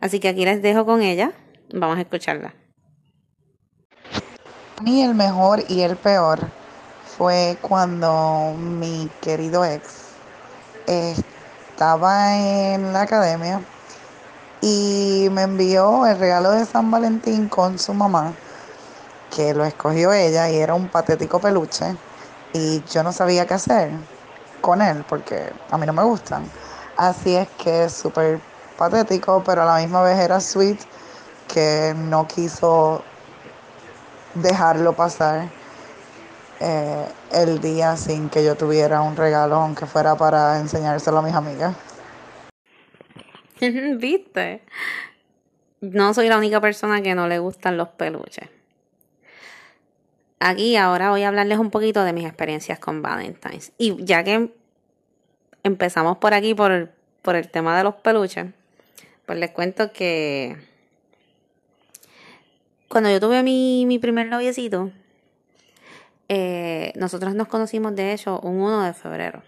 Así 0.00 0.18
que 0.18 0.28
aquí 0.28 0.46
les 0.46 0.62
dejo 0.62 0.86
con 0.86 1.02
ella. 1.02 1.32
Vamos 1.74 1.98
a 1.98 2.00
escucharla. 2.00 2.54
Ni 4.82 5.02
el 5.02 5.14
mejor 5.14 5.62
y 5.68 5.82
el 5.82 5.96
peor 5.96 6.57
fue 7.18 7.58
cuando 7.60 8.54
mi 8.56 9.10
querido 9.20 9.64
ex 9.64 9.82
estaba 10.86 12.36
en 12.36 12.92
la 12.92 13.02
academia 13.02 13.60
y 14.60 15.28
me 15.32 15.42
envió 15.42 16.06
el 16.06 16.18
regalo 16.18 16.52
de 16.52 16.64
San 16.64 16.90
Valentín 16.92 17.48
con 17.48 17.78
su 17.78 17.92
mamá, 17.92 18.36
que 19.30 19.52
lo 19.54 19.64
escogió 19.64 20.12
ella 20.12 20.48
y 20.50 20.58
era 20.58 20.74
un 20.74 20.88
patético 20.90 21.40
peluche 21.40 21.96
y 22.52 22.82
yo 22.84 23.02
no 23.02 23.12
sabía 23.12 23.46
qué 23.46 23.54
hacer 23.54 23.92
con 24.60 24.80
él 24.80 25.04
porque 25.08 25.52
a 25.70 25.78
mí 25.78 25.86
no 25.86 25.92
me 25.92 26.04
gustan. 26.04 26.52
Así 26.96 27.34
es 27.36 27.48
que 27.58 27.84
es 27.84 27.94
súper 27.94 28.40
patético, 28.76 29.42
pero 29.44 29.62
a 29.62 29.66
la 29.66 29.76
misma 29.78 30.02
vez 30.02 30.20
era 30.20 30.40
sweet 30.40 30.80
que 31.48 31.94
no 31.96 32.28
quiso 32.28 33.04
dejarlo 34.34 34.94
pasar 34.96 35.57
eh, 36.60 37.04
el 37.32 37.60
día 37.60 37.96
sin 37.96 38.28
que 38.28 38.44
yo 38.44 38.56
tuviera 38.56 39.02
un 39.02 39.16
regalo, 39.16 39.56
aunque 39.56 39.86
fuera 39.86 40.16
para 40.16 40.58
enseñárselo 40.58 41.18
a 41.18 41.22
mis 41.22 41.34
amigas. 41.34 41.76
¿Viste? 43.98 44.62
No 45.80 46.12
soy 46.14 46.28
la 46.28 46.38
única 46.38 46.60
persona 46.60 47.02
que 47.02 47.14
no 47.14 47.28
le 47.28 47.38
gustan 47.38 47.76
los 47.76 47.88
peluches. 47.88 48.48
Aquí 50.40 50.76
ahora 50.76 51.10
voy 51.10 51.22
a 51.22 51.28
hablarles 51.28 51.58
un 51.58 51.70
poquito 51.70 52.04
de 52.04 52.12
mis 52.12 52.26
experiencias 52.26 52.78
con 52.78 53.02
Valentine's. 53.02 53.72
Y 53.78 54.04
ya 54.04 54.22
que 54.22 54.52
empezamos 55.62 56.18
por 56.18 56.34
aquí, 56.34 56.54
por, 56.54 56.90
por 57.22 57.36
el 57.36 57.48
tema 57.48 57.76
de 57.76 57.84
los 57.84 57.94
peluches, 57.96 58.46
pues 59.26 59.38
les 59.38 59.50
cuento 59.50 59.92
que 59.92 60.56
cuando 62.88 63.10
yo 63.10 63.20
tuve 63.20 63.42
mi, 63.42 63.84
mi 63.86 63.98
primer 63.98 64.28
noviecito, 64.28 64.90
eh, 66.28 66.92
nosotros 66.96 67.34
nos 67.34 67.48
conocimos 67.48 67.94
de 67.94 68.12
hecho 68.12 68.38
un 68.40 68.60
1 68.60 68.82
de 68.82 68.92
febrero. 68.92 69.42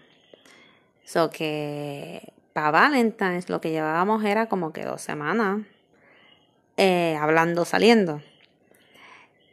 So 1.05 1.29
que 1.29 2.33
para 2.53 2.71
Valentine's 2.71 3.49
lo 3.49 3.61
que 3.61 3.71
llevábamos 3.71 4.23
era 4.23 4.47
como 4.47 4.73
que 4.73 4.83
dos 4.83 5.01
semanas 5.01 5.61
eh, 6.77 7.15
hablando, 7.19 7.65
saliendo. 7.65 8.21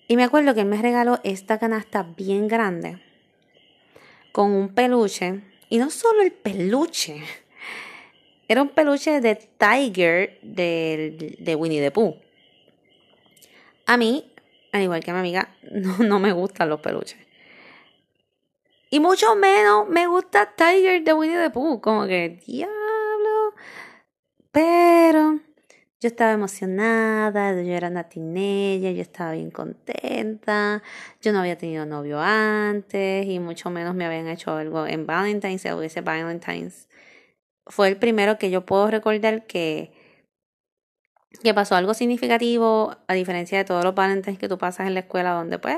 Y 0.07 0.16
me 0.16 0.24
acuerdo 0.24 0.55
que 0.55 0.64
me 0.64 0.81
regaló 0.81 1.20
esta 1.22 1.59
canasta 1.59 2.03
bien 2.03 2.49
grande 2.49 3.03
con 4.33 4.53
un 4.53 4.70
peluche. 4.70 5.43
Y 5.68 5.76
no 5.79 5.91
solo 5.91 6.22
el 6.22 6.33
peluche, 6.33 7.22
era 8.49 8.62
un 8.62 8.70
peluche 8.70 9.20
de 9.20 9.35
Tiger 9.35 10.39
de, 10.41 11.37
de 11.39 11.55
Winnie 11.55 11.83
the 11.83 11.91
Pooh. 11.91 12.16
A 13.85 13.99
mí 13.99 14.33
al 14.79 14.85
igual 14.85 15.05
que 15.05 15.12
mi 15.12 15.18
amiga, 15.18 15.49
no, 15.70 16.18
me 16.18 16.33
gustan 16.33 16.68
los 16.68 16.81
peluches. 16.81 17.18
Y 18.91 19.01
mucho 19.01 19.37
menos 19.37 19.89
me 19.89 20.07
gusta 20.07 20.55
Tiger 20.57 21.05
de 21.05 21.12
Winnie 21.12 21.37
the 21.37 21.51
Pooh. 21.51 21.81
Como 21.81 22.07
que, 22.07 22.41
diablo. 22.47 23.55
Pero 24.51 25.41
yo 26.01 26.07
estaba 26.07 26.33
emocionada, 26.33 27.61
yo 27.61 27.74
era 27.74 28.09
teenager, 28.09 28.95
yo 28.95 29.03
estaba 29.03 29.33
bien 29.33 29.51
contenta. 29.51 30.83
Yo 31.20 31.33
no 31.33 31.41
había 31.41 31.59
tenido 31.59 31.87
novio 31.87 32.20
antes 32.20 33.26
y 33.26 33.39
mucho 33.41 33.68
menos 33.70 33.95
me 33.95 34.07
habían 34.07 34.29
hecho 34.29 34.53
algo 34.57 34.87
en 34.87 35.07
Valentine's 35.07 35.66
o 35.66 35.83
ese 35.83 36.01
Valentine's. 36.01 36.89
Fue 37.66 37.89
el 37.89 37.97
primero 37.99 38.39
que 38.39 38.51
yo 38.51 38.64
puedo 38.64 38.91
recordar 38.91 39.47
que 39.47 39.93
que 41.43 41.55
pasó 41.55 41.76
algo 41.76 41.95
significativo, 41.95 42.97
a 43.07 43.14
diferencia 43.14 43.59
de 43.59 43.64
todos 43.64 43.85
los 43.85 43.95
valentines 43.95 44.39
que 44.39 44.49
tú 44.49 44.59
pasas 44.59 44.87
en 44.87 44.95
la 44.95 45.01
escuela, 45.01 45.33
donde 45.33 45.59
pues, 45.59 45.76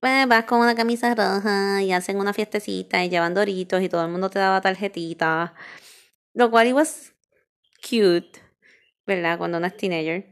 pues, 0.00 0.28
vas 0.28 0.44
con 0.44 0.60
una 0.60 0.74
camisa 0.74 1.14
roja 1.14 1.82
y 1.82 1.92
hacen 1.92 2.18
una 2.18 2.32
fiestecita 2.32 3.04
y 3.04 3.08
llevan 3.10 3.34
doritos 3.34 3.82
y 3.82 3.88
todo 3.88 4.04
el 4.04 4.10
mundo 4.10 4.30
te 4.30 4.38
daba 4.38 4.60
tarjetitas. 4.60 5.52
Lo 6.34 6.50
cual 6.50 6.72
was 6.74 7.14
cute, 7.82 8.40
¿verdad? 9.06 9.38
Cuando 9.38 9.58
uno 9.58 9.66
es 9.66 9.76
teenager. 9.76 10.28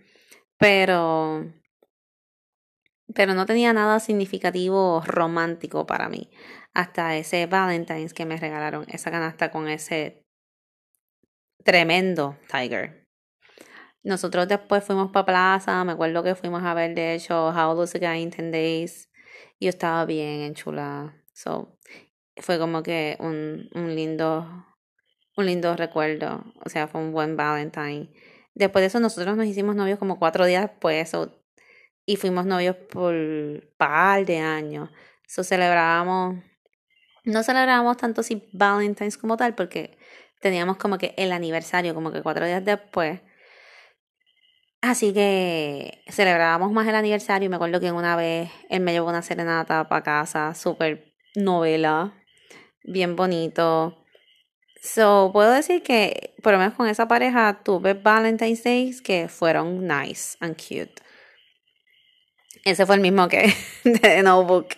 Pero. 0.59 1.53
Pero 3.15 3.35
no 3.35 3.47
tenía 3.47 3.73
nada 3.73 4.01
significativo 4.01 5.03
romántico 5.07 5.87
para 5.87 6.09
mí. 6.09 6.31
Hasta 6.73 7.17
ese 7.17 7.47
Valentine's 7.47 8.15
que 8.15 8.27
me 8.27 8.37
regalaron 8.37 8.87
esa 8.89 9.11
canasta 9.11 9.51
con 9.51 9.69
ese 9.69 10.25
tremendo 11.65 12.39
Tiger. 12.51 13.04
Nosotros 14.05 14.47
después 14.49 14.85
fuimos 14.85 15.11
para 15.11 15.27
plaza, 15.27 15.83
me 15.85 15.93
acuerdo 15.93 16.23
que 16.23 16.35
fuimos 16.35 16.63
a 16.63 16.75
ver 16.75 16.95
de 16.95 17.15
hecho 17.15 17.49
How 17.49 17.75
Does 17.75 17.95
a 17.97 17.99
Guy 17.99 18.23
in 18.23 18.31
10 18.31 18.53
Days 18.53 19.11
y 19.59 19.67
yo 19.67 19.71
estaba 19.71 20.05
bien 20.05 20.43
enchulada. 20.43 21.17
So, 21.33 21.79
fue 22.37 22.59
como 22.59 22.83
que 22.83 23.17
un, 23.19 23.69
un 23.75 23.95
lindo 23.95 24.47
un 25.37 25.47
lindo 25.47 25.75
recuerdo, 25.77 26.45
o 26.65 26.69
sea, 26.69 26.87
fue 26.87 27.01
un 27.01 27.13
buen 27.13 27.37
Valentine. 27.37 28.11
Después 28.55 28.83
de 28.83 28.87
eso 28.87 29.01
nosotros 29.01 29.37
nos 29.37 29.47
hicimos 29.47 29.75
novios 29.75 29.99
como 29.99 30.19
cuatro 30.19 30.45
días 30.47 30.63
después 30.63 31.13
y 32.07 32.17
fuimos 32.17 32.47
novios 32.47 32.77
por 32.77 33.15
par 33.77 34.25
de 34.25 34.39
años. 34.39 34.91
So 35.27 35.43
celebrábamos, 35.43 36.37
no 37.25 37.43
celebrábamos 37.43 37.97
tanto 37.97 38.23
si 38.23 38.49
Valentine's 38.53 39.19
como 39.19 39.37
tal 39.37 39.55
porque 39.55 39.99
teníamos 40.41 40.77
como 40.77 40.99
que 40.99 41.15
el 41.17 41.33
aniversario, 41.33 41.95
como 41.95 42.13
que 42.13 42.23
cuatro 42.23 42.47
días 42.47 42.65
después. 42.65 43.21
Así 44.85 45.15
que 45.15 46.03
celebrábamos 46.11 46.71
más 46.71 46.87
el 46.87 46.95
aniversario 46.95 47.47
y 47.47 47.49
me 47.49 47.57
acuerdo 47.57 47.81
que 47.81 47.91
una 47.91 48.17
vez 48.17 48.51
él 48.69 48.81
me 48.83 48.93
llevó 48.93 49.09
una 49.09 49.23
serenata 49.23 49.89
para 49.89 50.03
casa, 50.03 50.55
súper 50.55 51.15
novela, 51.35 52.13
bien 52.83 53.17
bonito. 53.17 54.05
So, 54.83 55.31
puedo 55.33 55.53
decir 55.53 55.83
que 55.83 56.35
por 56.43 56.53
lo 56.53 56.59
menos 56.59 56.75
con 56.75 56.87
esa 56.87 57.09
pareja 57.09 57.63
tuve 57.65 57.95
Valentine's 57.95 58.63
Days 58.63 59.01
que 59.01 59.29
fueron 59.29 59.89
nice 59.89 60.37
and 60.41 60.55
cute. 60.55 61.01
Ese 62.67 62.85
fue 62.85 62.97
el 62.97 63.01
mismo 63.01 63.27
que 63.29 63.55
de 63.85 64.23
Notebook. 64.23 64.69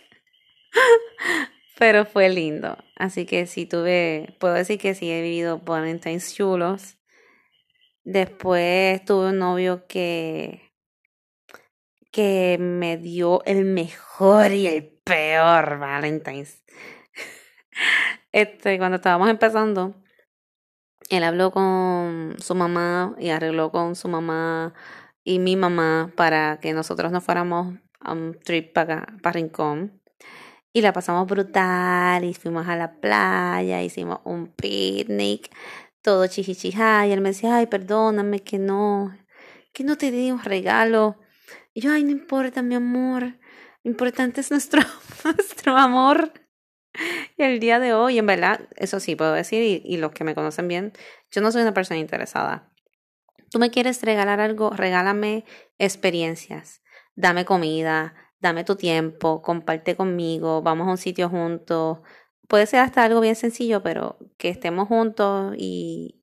Pero 1.80 2.04
fue 2.04 2.28
lindo. 2.28 2.78
Así 2.94 3.26
que 3.26 3.48
sí 3.48 3.66
tuve, 3.66 4.36
puedo 4.38 4.54
decir 4.54 4.78
que 4.78 4.94
sí 4.94 5.10
he 5.10 5.20
vivido 5.20 5.58
Valentine's 5.58 6.32
chulos. 6.32 6.96
Después 8.06 9.04
tuve 9.04 9.30
un 9.30 9.40
novio 9.40 9.84
que 9.88 10.62
que 12.12 12.56
me 12.58 12.96
dio 12.96 13.42
el 13.46 13.64
mejor 13.64 14.52
y 14.52 14.68
el 14.68 14.84
peor 15.04 15.78
Valentine's. 15.78 16.62
Este, 18.32 18.78
cuando 18.78 18.96
estábamos 18.96 19.28
empezando, 19.28 19.94
él 21.10 21.24
habló 21.24 21.50
con 21.50 22.36
su 22.38 22.54
mamá 22.54 23.14
y 23.18 23.30
arregló 23.30 23.70
con 23.70 23.96
su 23.96 24.08
mamá 24.08 24.72
y 25.24 25.38
mi 25.38 25.56
mamá 25.56 26.12
para 26.16 26.58
que 26.60 26.74
nosotros 26.74 27.10
nos 27.12 27.24
fuéramos 27.24 27.78
a 28.00 28.12
un 28.12 28.38
trip 28.38 28.72
para, 28.72 29.06
para 29.22 29.32
Rincón. 29.32 30.00
Y 30.72 30.82
la 30.82 30.92
pasamos 30.92 31.26
brutal 31.26 32.24
y 32.24 32.34
fuimos 32.34 32.68
a 32.68 32.76
la 32.76 33.00
playa, 33.00 33.82
hicimos 33.82 34.20
un 34.24 34.48
picnic, 34.48 35.50
todo 36.06 36.24
chichichijá. 36.28 37.04
Y 37.08 37.12
él 37.12 37.20
me 37.20 37.30
decía, 37.30 37.56
ay, 37.56 37.66
perdóname 37.66 38.38
que 38.38 38.60
no, 38.60 39.12
que 39.72 39.82
no 39.82 39.98
te 39.98 40.12
di 40.12 40.30
un 40.30 40.40
regalo. 40.40 41.16
Y 41.74 41.80
yo, 41.80 41.90
ay, 41.90 42.04
no 42.04 42.12
importa, 42.12 42.62
mi 42.62 42.76
amor. 42.76 43.34
Importante 43.82 44.40
es 44.40 44.52
nuestro, 44.52 44.82
nuestro 45.24 45.76
amor. 45.76 46.32
Y 47.36 47.42
el 47.42 47.58
día 47.58 47.80
de 47.80 47.92
hoy, 47.92 48.18
en 48.18 48.26
verdad, 48.26 48.60
eso 48.76 49.00
sí 49.00 49.16
puedo 49.16 49.32
decir, 49.32 49.62
y, 49.62 49.82
y 49.84 49.96
los 49.96 50.12
que 50.12 50.22
me 50.22 50.36
conocen 50.36 50.68
bien, 50.68 50.92
yo 51.32 51.40
no 51.40 51.50
soy 51.50 51.62
una 51.62 51.74
persona 51.74 51.98
interesada. 51.98 52.72
Tú 53.50 53.58
me 53.58 53.70
quieres 53.70 54.00
regalar 54.02 54.38
algo, 54.38 54.70
regálame 54.70 55.44
experiencias. 55.76 56.82
Dame 57.16 57.44
comida, 57.44 58.14
dame 58.38 58.62
tu 58.62 58.76
tiempo, 58.76 59.42
comparte 59.42 59.96
conmigo, 59.96 60.62
vamos 60.62 60.86
a 60.86 60.92
un 60.92 60.98
sitio 60.98 61.28
juntos. 61.28 61.98
Puede 62.48 62.66
ser 62.66 62.80
hasta 62.80 63.04
algo 63.04 63.20
bien 63.20 63.36
sencillo, 63.36 63.82
pero 63.82 64.18
que 64.38 64.48
estemos 64.48 64.88
juntos 64.88 65.54
y, 65.58 66.22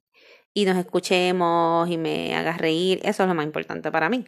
y 0.54 0.66
nos 0.66 0.78
escuchemos 0.78 1.90
y 1.90 1.98
me 1.98 2.36
hagas 2.36 2.58
reír, 2.58 3.00
eso 3.04 3.24
es 3.24 3.30
lo 3.30 3.36
más 3.36 3.46
importante 3.46 3.92
para 3.92 4.10
mí. 4.10 4.26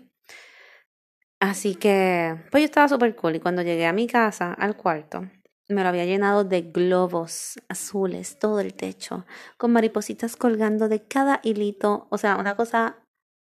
Así 1.40 1.76
que, 1.76 2.36
pues 2.52 2.62
yo 2.62 2.66
estaba 2.66 2.88
súper 2.88 3.16
cool 3.16 3.36
y 3.36 3.40
cuando 3.40 3.62
llegué 3.62 3.86
a 3.86 3.94
mi 3.94 4.08
casa, 4.08 4.54
al 4.54 4.76
cuarto, 4.78 5.30
me 5.68 5.84
lo 5.84 5.90
había 5.90 6.06
llenado 6.06 6.44
de 6.44 6.62
globos 6.62 7.60
azules, 7.70 8.40
todo 8.40 8.60
el 8.60 8.74
techo, 8.74 9.26
con 9.58 9.72
maripositas 9.72 10.36
colgando 10.36 10.88
de 10.90 11.06
cada 11.08 11.40
hilito. 11.44 12.08
O 12.12 12.18
sea, 12.18 12.38
una 12.38 12.56
cosa, 12.56 12.98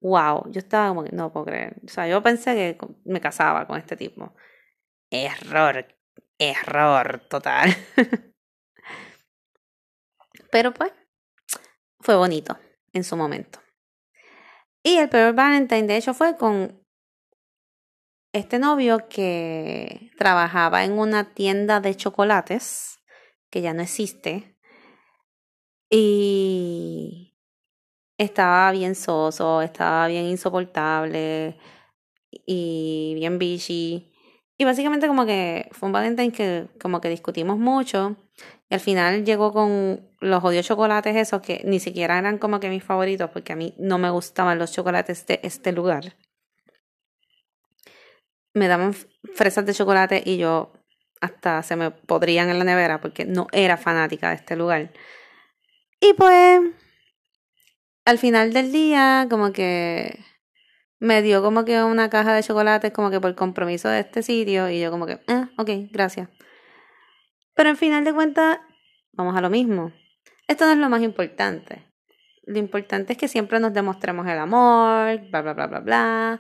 wow. 0.02 0.50
Yo 0.52 0.60
estaba 0.60 0.90
como 0.90 1.04
no 1.12 1.32
puedo 1.32 1.46
creer. 1.46 1.78
O 1.86 1.88
sea, 1.90 2.08
yo 2.08 2.22
pensé 2.22 2.78
que 2.78 2.88
me 3.06 3.22
casaba 3.22 3.68
con 3.68 3.78
este 3.80 3.96
tipo. 3.98 4.34
Error, 5.12 5.86
error 6.40 7.22
total. 7.30 7.76
Pero 10.52 10.74
pues, 10.74 10.92
fue 12.00 12.16
bonito 12.16 12.58
en 12.94 13.04
su 13.04 13.16
momento. 13.16 13.60
Y 14.84 14.98
el 14.98 15.10
peor 15.10 15.34
Valentine, 15.34 15.88
de 15.88 15.98
hecho, 15.98 16.14
fue 16.14 16.38
con 16.38 16.80
este 18.34 18.60
novio 18.60 19.08
que 19.10 20.12
trabajaba 20.18 20.84
en 20.84 20.98
una 20.98 21.34
tienda 21.34 21.80
de 21.80 21.96
chocolates, 21.96 23.00
que 23.50 23.62
ya 23.62 23.74
no 23.74 23.82
existe, 23.82 24.58
y 25.90 27.38
estaba 28.18 28.72
bien 28.72 28.96
soso, 28.96 29.62
estaba 29.62 30.08
bien 30.08 30.26
insoportable 30.26 31.58
y 32.46 33.14
bien 33.16 33.38
bichi. 33.38 34.14
Y 34.58 34.64
básicamente 34.64 35.08
como 35.08 35.26
que 35.26 35.68
fue 35.72 35.88
un 35.88 35.94
Valentine 35.94 36.32
que 36.32 36.70
como 36.80 37.02
que 37.02 37.10
discutimos 37.10 37.58
mucho. 37.58 38.16
Al 38.72 38.80
final 38.80 39.26
llegó 39.26 39.54
con 39.54 40.10
los 40.20 40.44
odios 40.44 40.66
chocolates 40.66 41.16
esos 41.16 41.42
que 41.42 41.62
ni 41.66 41.80
siquiera 41.80 42.18
eran 42.18 42.38
como 42.40 42.60
que 42.60 42.70
mis 42.70 42.84
favoritos 42.84 43.30
porque 43.30 43.54
a 43.54 43.56
mí 43.56 43.76
no 43.78 43.98
me 43.98 44.10
gustaban 44.10 44.58
los 44.58 44.72
chocolates 44.72 45.26
de 45.28 45.40
este 45.44 45.72
lugar 45.72 46.16
me 48.54 48.68
daban 48.68 48.94
fresas 49.34 49.66
de 49.66 49.74
chocolate 49.74 50.22
y 50.26 50.38
yo 50.38 50.74
hasta 51.22 51.62
se 51.64 51.76
me 51.76 51.92
podrían 51.92 52.50
en 52.50 52.60
la 52.60 52.66
nevera 52.66 53.00
porque 53.00 53.26
no 53.26 53.48
era 53.52 53.78
fanática 53.78 54.30
de 54.30 54.36
este 54.36 54.56
lugar. 54.56 54.92
Y 56.00 56.14
pues 56.14 56.62
al 58.06 58.18
final 58.18 58.54
del 58.54 58.72
día 58.72 59.28
como 59.30 59.54
que 59.54 60.20
me 61.00 61.22
dio 61.22 61.42
como 61.44 61.66
que 61.66 61.84
una 61.84 62.10
caja 62.10 62.34
de 62.34 62.44
chocolates 62.44 62.92
como 62.92 63.12
que 63.12 63.20
por 63.20 63.36
compromiso 63.36 63.90
de 63.90 64.02
este 64.02 64.24
sitio 64.24 64.70
y 64.70 64.80
yo 64.80 64.92
como 64.92 65.06
que, 65.06 65.14
eh, 65.28 65.48
ok, 65.58 65.70
gracias. 65.92 66.30
Pero 67.54 67.70
al 67.70 67.78
final 67.78 68.04
de 68.04 68.14
cuentas, 68.14 68.60
vamos 69.14 69.36
a 69.36 69.42
lo 69.42 69.50
mismo. 69.50 69.92
Esto 70.48 70.66
no 70.66 70.72
es 70.72 70.78
lo 70.78 70.90
más 70.90 71.02
importante. 71.02 71.88
Lo 72.44 72.58
importante 72.58 73.14
es 73.14 73.20
que 73.20 73.28
siempre 73.28 73.60
nos 73.60 73.74
demostremos 73.74 74.28
el 74.28 74.38
amor, 74.38 75.20
bla, 75.30 75.42
bla, 75.42 75.54
bla, 75.54 75.68
bla, 75.68 75.80
bla 75.80 76.40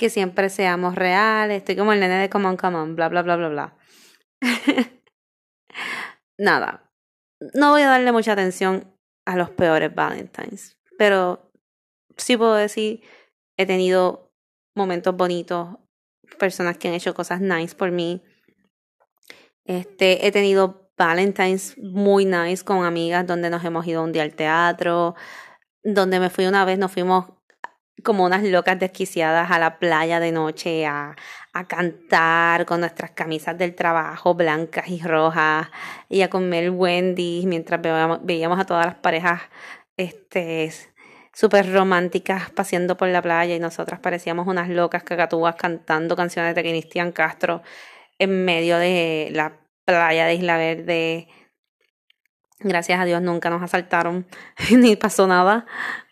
que 0.00 0.08
siempre 0.08 0.48
seamos 0.48 0.94
reales. 0.94 1.58
Estoy 1.58 1.76
como 1.76 1.92
el 1.92 2.00
nene 2.00 2.14
de 2.14 2.30
Come 2.30 2.48
on, 2.48 2.56
come 2.56 2.78
on, 2.78 2.96
bla, 2.96 3.10
bla, 3.10 3.20
bla, 3.20 3.36
bla, 3.36 3.48
bla. 3.50 3.76
Nada. 6.38 6.90
No 7.52 7.72
voy 7.72 7.82
a 7.82 7.88
darle 7.88 8.10
mucha 8.10 8.32
atención 8.32 8.96
a 9.26 9.36
los 9.36 9.50
peores 9.50 9.94
Valentines, 9.94 10.78
pero 10.96 11.52
sí 12.16 12.38
puedo 12.38 12.54
decir, 12.54 13.02
he 13.58 13.66
tenido 13.66 14.32
momentos 14.74 15.14
bonitos, 15.14 15.76
personas 16.38 16.78
que 16.78 16.88
han 16.88 16.94
hecho 16.94 17.12
cosas 17.12 17.42
nice 17.42 17.76
por 17.76 17.90
mí. 17.90 18.22
Este, 19.70 20.26
he 20.26 20.32
tenido 20.32 20.90
Valentines 20.98 21.78
muy 21.78 22.24
nice 22.24 22.64
con 22.64 22.84
amigas 22.84 23.24
donde 23.24 23.50
nos 23.50 23.64
hemos 23.64 23.86
ido 23.86 24.02
un 24.02 24.10
día 24.10 24.24
al 24.24 24.34
teatro, 24.34 25.14
donde 25.84 26.18
me 26.18 26.28
fui 26.28 26.46
una 26.46 26.64
vez, 26.64 26.76
nos 26.76 26.90
fuimos 26.90 27.26
como 28.02 28.24
unas 28.24 28.42
locas 28.42 28.80
desquiciadas 28.80 29.48
a 29.48 29.60
la 29.60 29.78
playa 29.78 30.18
de 30.18 30.32
noche 30.32 30.86
a, 30.86 31.14
a 31.52 31.68
cantar 31.68 32.66
con 32.66 32.80
nuestras 32.80 33.12
camisas 33.12 33.56
del 33.58 33.76
trabajo 33.76 34.34
blancas 34.34 34.88
y 34.88 35.00
rojas 35.00 35.68
y 36.08 36.22
a 36.22 36.30
comer 36.30 36.70
Wendy 36.70 37.44
mientras 37.46 37.80
veíamos, 37.80 38.58
a 38.58 38.64
todas 38.64 38.86
las 38.86 38.96
parejas 38.96 39.42
este 39.96 40.72
súper 41.32 41.72
románticas 41.72 42.50
paseando 42.50 42.96
por 42.96 43.06
la 43.06 43.22
playa 43.22 43.54
y 43.54 43.60
nosotras 43.60 44.00
parecíamos 44.00 44.48
unas 44.48 44.68
locas 44.68 45.04
cacatúas 45.04 45.54
cantando 45.54 46.16
canciones 46.16 46.56
de 46.56 46.62
Cristian 46.62 47.12
Castro 47.12 47.62
en 48.20 48.44
medio 48.44 48.76
de 48.76 49.30
la 49.32 49.59
playa 49.84 50.26
de 50.26 50.34
Isla 50.34 50.56
Verde. 50.56 51.28
Gracias 52.58 53.00
a 53.00 53.04
Dios 53.04 53.22
nunca 53.22 53.50
nos 53.50 53.62
asaltaron 53.62 54.26
ni 54.70 54.96
pasó 54.96 55.26
nada, 55.26 55.66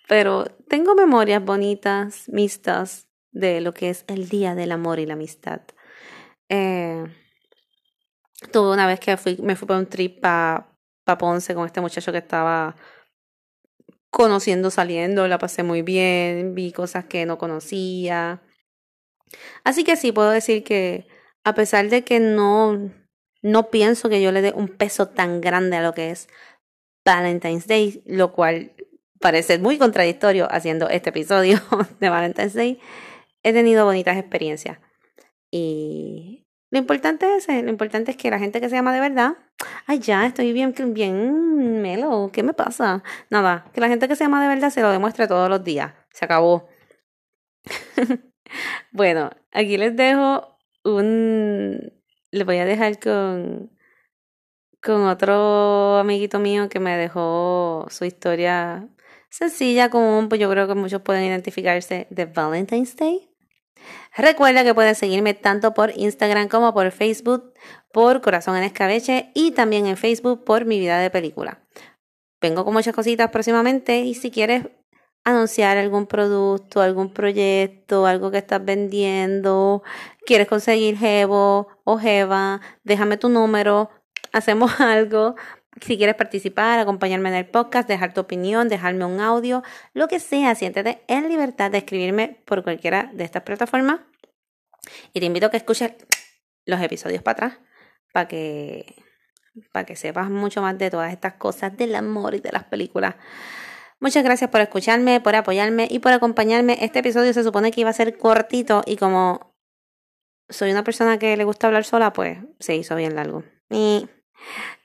pero 0.08 0.46
tengo 0.68 0.94
memorias 0.94 1.44
bonitas, 1.44 2.28
mistas, 2.28 3.08
de 3.30 3.60
lo 3.60 3.74
que 3.74 3.90
es 3.90 4.04
el 4.08 4.28
Día 4.28 4.54
del 4.54 4.72
Amor 4.72 4.98
y 4.98 5.06
la 5.06 5.14
Amistad. 5.14 5.60
Eh, 6.48 7.04
tuve 8.52 8.72
una 8.72 8.86
vez 8.86 9.00
que 9.00 9.16
fui, 9.16 9.36
me 9.42 9.56
fui 9.56 9.68
para 9.68 9.80
un 9.80 9.86
trip 9.86 10.20
para 10.20 10.74
pa 11.04 11.18
Ponce 11.18 11.54
con 11.54 11.66
este 11.66 11.80
muchacho 11.80 12.12
que 12.12 12.18
estaba 12.18 12.76
conociendo, 14.10 14.70
saliendo, 14.70 15.28
la 15.28 15.38
pasé 15.38 15.62
muy 15.62 15.82
bien, 15.82 16.54
vi 16.54 16.72
cosas 16.72 17.04
que 17.04 17.26
no 17.26 17.38
conocía. 17.38 18.42
Así 19.64 19.84
que 19.84 19.96
sí, 19.96 20.12
puedo 20.12 20.30
decir 20.30 20.64
que 20.64 21.06
a 21.44 21.54
pesar 21.54 21.88
de 21.88 22.04
que 22.04 22.20
no, 22.20 22.92
no 23.43 23.70
pienso 23.70 24.09
que 24.09 24.20
yo 24.22 24.32
le 24.32 24.43
dé 24.43 24.53
un 24.55 24.68
peso 24.68 25.09
tan 25.09 25.41
grande 25.41 25.76
a 25.76 25.82
lo 25.82 25.95
que 25.95 26.11
es 26.11 26.28
Valentine's 27.05 27.66
Day, 27.66 28.03
lo 28.07 28.32
cual 28.32 28.72
parece 29.20 29.59
muy 29.59 29.78
contradictorio 29.78 30.49
haciendo 30.51 30.89
este 30.89 31.11
episodio 31.11 31.61
de 32.01 32.09
Valentine's 32.09 32.55
Day, 32.55 32.80
he 33.43 33.53
tenido 33.53 33.84
bonitas 33.84 34.16
experiencias. 34.16 34.78
Y 35.51 36.47
lo 36.70 36.78
importante 36.78 37.36
es 37.36 37.49
lo 37.49 37.70
importante 37.70 38.11
es 38.11 38.16
que 38.16 38.30
la 38.30 38.39
gente 38.39 38.61
que 38.61 38.68
se 38.68 38.76
llama 38.76 38.93
de 38.93 39.01
verdad, 39.01 39.36
ay 39.86 40.01
ya, 40.01 40.26
estoy 40.26 40.53
bien, 40.53 40.74
bien 40.93 41.80
melo, 41.80 42.30
¿qué 42.32 42.43
me 42.43 42.53
pasa? 42.53 43.03
Nada, 43.30 43.64
que 43.72 43.80
la 43.80 43.89
gente 43.89 44.09
que 44.09 44.16
se 44.16 44.24
llama 44.24 44.43
de 44.43 44.49
verdad 44.49 44.70
se 44.70 44.82
lo 44.82 44.91
demuestre 44.91 45.26
todos 45.26 45.49
los 45.49 45.64
días. 45.64 45.93
Se 46.12 46.24
acabó. 46.24 46.68
bueno, 48.93 49.30
aquí 49.53 49.78
les 49.78 49.97
dejo 49.97 50.59
un 50.84 51.97
les 52.30 52.46
voy 52.46 52.58
a 52.58 52.64
dejar 52.64 52.98
con 52.98 53.70
con 54.82 55.06
otro 55.06 55.98
amiguito 55.98 56.38
mío 56.38 56.68
que 56.68 56.80
me 56.80 56.96
dejó 56.96 57.86
su 57.90 58.04
historia 58.04 58.88
sencilla, 59.30 59.90
común, 59.90 60.28
pues 60.28 60.40
yo 60.40 60.50
creo 60.50 60.66
que 60.66 60.74
muchos 60.74 61.02
pueden 61.02 61.24
identificarse 61.24 62.06
de 62.10 62.26
Valentine's 62.26 62.96
Day. 62.96 63.28
Recuerda 64.16 64.64
que 64.64 64.74
puedes 64.74 64.98
seguirme 64.98 65.34
tanto 65.34 65.74
por 65.74 65.92
Instagram 65.96 66.48
como 66.48 66.72
por 66.74 66.90
Facebook 66.90 67.52
por 67.92 68.20
Corazón 68.20 68.56
en 68.56 68.64
Escabeche 68.64 69.30
y 69.34 69.52
también 69.52 69.86
en 69.86 69.96
Facebook 69.96 70.44
por 70.44 70.64
Mi 70.64 70.78
Vida 70.78 70.98
de 70.98 71.10
Película. 71.10 71.62
Vengo 72.40 72.64
con 72.64 72.74
muchas 72.74 72.94
cositas 72.94 73.30
próximamente 73.30 74.00
y 74.00 74.14
si 74.14 74.30
quieres 74.30 74.66
anunciar 75.24 75.76
algún 75.76 76.06
producto, 76.06 76.80
algún 76.80 77.12
proyecto, 77.12 78.06
algo 78.06 78.30
que 78.30 78.38
estás 78.38 78.64
vendiendo, 78.64 79.82
quieres 80.26 80.48
conseguir 80.48 80.96
Jevo 80.96 81.68
o 81.84 81.98
Jeva, 81.98 82.60
déjame 82.84 83.16
tu 83.16 83.28
número, 83.28 83.90
hacemos 84.32 84.72
algo. 84.80 85.36
Si 85.80 85.96
quieres 85.96 86.16
participar, 86.16 86.78
acompañarme 86.80 87.28
en 87.28 87.36
el 87.36 87.46
podcast, 87.46 87.88
dejar 87.88 88.12
tu 88.12 88.20
opinión, 88.20 88.68
dejarme 88.68 89.04
un 89.04 89.20
audio, 89.20 89.62
lo 89.92 90.08
que 90.08 90.18
sea, 90.18 90.54
siéntete 90.54 91.02
en 91.06 91.28
libertad 91.28 91.70
de 91.70 91.78
escribirme 91.78 92.42
por 92.46 92.64
cualquiera 92.64 93.10
de 93.14 93.24
estas 93.24 93.42
plataformas. 93.42 94.00
Y 95.12 95.20
te 95.20 95.26
invito 95.26 95.46
a 95.46 95.50
que 95.50 95.58
escuches 95.58 95.92
los 96.64 96.80
episodios 96.80 97.22
para 97.22 97.32
atrás 97.32 97.68
para 98.12 98.28
que, 98.28 98.96
para 99.72 99.86
que 99.86 99.96
sepas 99.96 100.30
mucho 100.30 100.62
más 100.62 100.78
de 100.78 100.90
todas 100.90 101.12
estas 101.12 101.34
cosas 101.34 101.76
del 101.76 101.94
amor 101.94 102.34
y 102.34 102.40
de 102.40 102.52
las 102.52 102.64
películas. 102.64 103.14
Muchas 104.01 104.22
gracias 104.22 104.51
por 104.51 104.61
escucharme, 104.61 105.20
por 105.20 105.34
apoyarme 105.34 105.88
y 105.90 105.99
por 105.99 106.12
acompañarme. 106.12 106.78
Este 106.80 107.01
episodio 107.01 107.32
se 107.32 107.42
supone 107.42 107.72
que 107.72 107.80
iba 107.80 107.90
a 107.90 107.94
ser 107.94 108.16
cortito 108.16 108.82
y 108.86 108.96
como 108.96 109.55
soy 110.49 110.70
una 110.70 110.84
persona 110.84 111.18
que 111.18 111.36
le 111.36 111.44
gusta 111.44 111.66
hablar 111.66 111.84
sola, 111.84 112.12
pues 112.12 112.38
se 112.61 112.76
hizo 112.76 112.94
bien 112.94 113.16
largo. 113.16 113.42
Y 113.70 114.09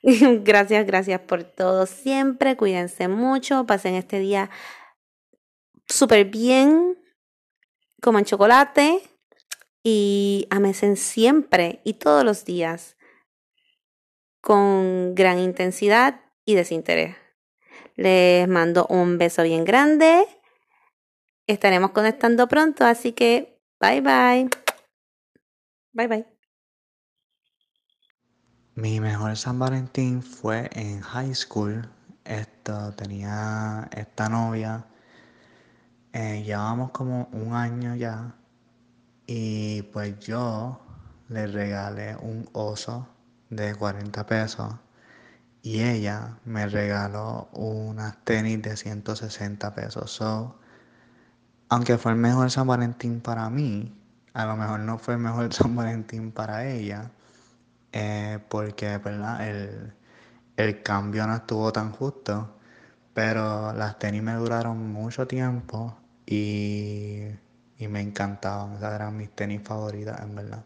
gracias, 0.44 0.86
gracias 0.86 1.22
por 1.22 1.44
todo 1.44 1.86
siempre. 1.86 2.58
Cuídense 2.58 3.08
mucho. 3.08 3.66
Pasen 3.66 3.96
este 3.96 4.20
día 4.20 4.50
súper 5.88 6.26
bien. 6.26 6.98
Coman 8.02 8.26
chocolate. 8.26 9.02
Y 9.84 10.48
amesen 10.50 10.96
siempre 10.96 11.82
y 11.84 11.96
todos 11.96 12.24
los 12.24 12.46
días 12.46 12.96
con 14.42 15.14
gran 15.14 15.40
intensidad 15.40 16.22
y 16.46 16.56
desinterés. 16.56 17.23
Les 17.96 18.48
mando 18.48 18.88
un 18.90 19.18
beso 19.18 19.44
bien 19.44 19.66
grande. 19.66 20.26
Estaremos 21.48 21.92
conectando 21.92 22.48
pronto, 22.48 22.86
así 22.86 23.12
que 23.12 23.60
bye 23.80 24.02
bye. 24.02 24.50
Bye 25.94 26.08
bye. 26.08 26.26
Mi 28.76 29.00
mejor 29.00 29.38
San 29.38 29.60
Valentín 29.60 30.24
fue 30.24 30.70
en 30.74 31.02
high 31.02 31.36
school. 31.36 31.88
Esto 32.26 32.94
tenía 32.94 33.88
esta 33.96 34.30
novia. 34.30 34.88
Eh, 36.14 36.42
llevábamos 36.44 36.90
como 36.92 37.30
un 37.34 37.54
año 37.54 37.96
ya. 37.96 38.36
Y 39.28 39.84
pues 39.84 40.18
yo 40.20 40.82
le 41.30 41.46
regalé 41.46 42.16
un 42.16 42.50
oso 42.54 43.08
de 43.50 43.76
40 43.76 44.26
pesos. 44.26 44.74
Y 45.64 45.82
ella 45.82 46.38
me 46.46 46.68
regaló 46.68 47.50
unas 47.54 48.24
tenis 48.24 48.62
de 48.62 48.78
160 48.78 49.74
pesos. 49.74 50.12
So, 50.12 50.60
aunque 51.70 51.98
fue 51.98 52.12
el 52.14 52.18
mejor 52.20 52.52
San 52.52 52.68
Valentín 52.68 53.22
para 53.22 53.50
mí, 53.50 53.96
a 54.34 54.46
lo 54.46 54.56
mejor 54.58 54.82
no 54.82 54.98
fue 55.00 55.16
el 55.16 55.22
mejor 55.22 55.54
San 55.56 55.76
Valentín 55.76 56.32
para 56.32 56.68
ella 56.70 57.12
eh, 57.94 58.40
porque 58.50 58.98
¿verdad? 59.00 59.48
El, 59.48 59.94
el 60.58 60.84
cambio 60.84 61.28
no 61.28 61.36
estuvo 61.36 61.72
tan 61.74 61.92
justo, 61.92 62.58
pero 63.14 63.74
las 63.74 64.00
tenis 64.00 64.24
me 64.24 64.34
duraron 64.36 64.92
mucho 64.92 65.28
tiempo 65.28 65.98
y, 66.26 67.24
y 67.78 67.88
me 67.90 68.02
encantaban, 68.02 68.76
esas 68.78 68.96
eran 68.96 69.18
mis 69.18 69.32
tenis 69.32 69.62
favoritas 69.64 70.22
en 70.22 70.36
verdad. 70.36 70.66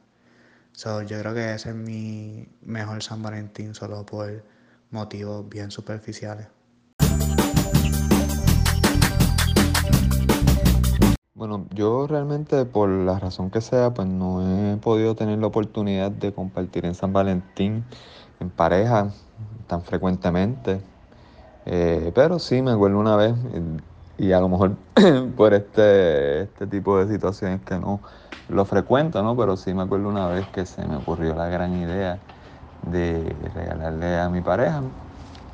So, 0.73 1.01
yo 1.03 1.19
creo 1.19 1.33
que 1.33 1.53
ese 1.55 1.69
es 1.71 1.75
mi 1.75 2.47
mejor 2.63 3.03
San 3.03 3.23
Valentín 3.23 3.75
solo 3.75 4.05
por 4.05 4.43
motivos 4.91 5.47
bien 5.49 5.71
superficiales. 5.71 6.47
Bueno, 11.33 11.67
yo 11.71 12.07
realmente 12.07 12.65
por 12.65 12.89
la 12.89 13.19
razón 13.19 13.51
que 13.51 13.61
sea, 13.61 13.93
pues 13.93 14.07
no 14.07 14.41
he 14.41 14.77
podido 14.77 15.15
tener 15.15 15.37
la 15.37 15.47
oportunidad 15.47 16.09
de 16.09 16.33
compartir 16.33 16.85
en 16.85 16.95
San 16.95 17.13
Valentín 17.13 17.83
en 18.39 18.49
pareja 18.49 19.11
tan 19.67 19.83
frecuentemente. 19.83 20.81
Eh, 21.65 22.11
pero 22.15 22.39
sí 22.39 22.61
me 22.61 22.71
acuerdo 22.71 22.97
una 22.97 23.15
vez, 23.15 23.35
y 24.17 24.31
a 24.31 24.39
lo 24.39 24.49
mejor 24.49 24.77
por 25.37 25.53
este, 25.53 26.43
este 26.43 26.65
tipo 26.65 26.97
de 26.97 27.07
situaciones 27.13 27.61
que 27.61 27.77
no 27.77 27.99
lo 28.49 28.65
frecuento, 28.65 29.21
¿no? 29.21 29.35
Pero 29.37 29.57
sí 29.57 29.73
me 29.73 29.83
acuerdo 29.83 30.09
una 30.09 30.27
vez 30.27 30.47
que 30.47 30.65
se 30.65 30.87
me 30.87 30.95
ocurrió 30.95 31.35
la 31.35 31.49
gran 31.49 31.75
idea 31.75 32.19
de 32.83 33.35
regalarle 33.53 34.19
a 34.19 34.29
mi 34.29 34.41
pareja 34.41 34.81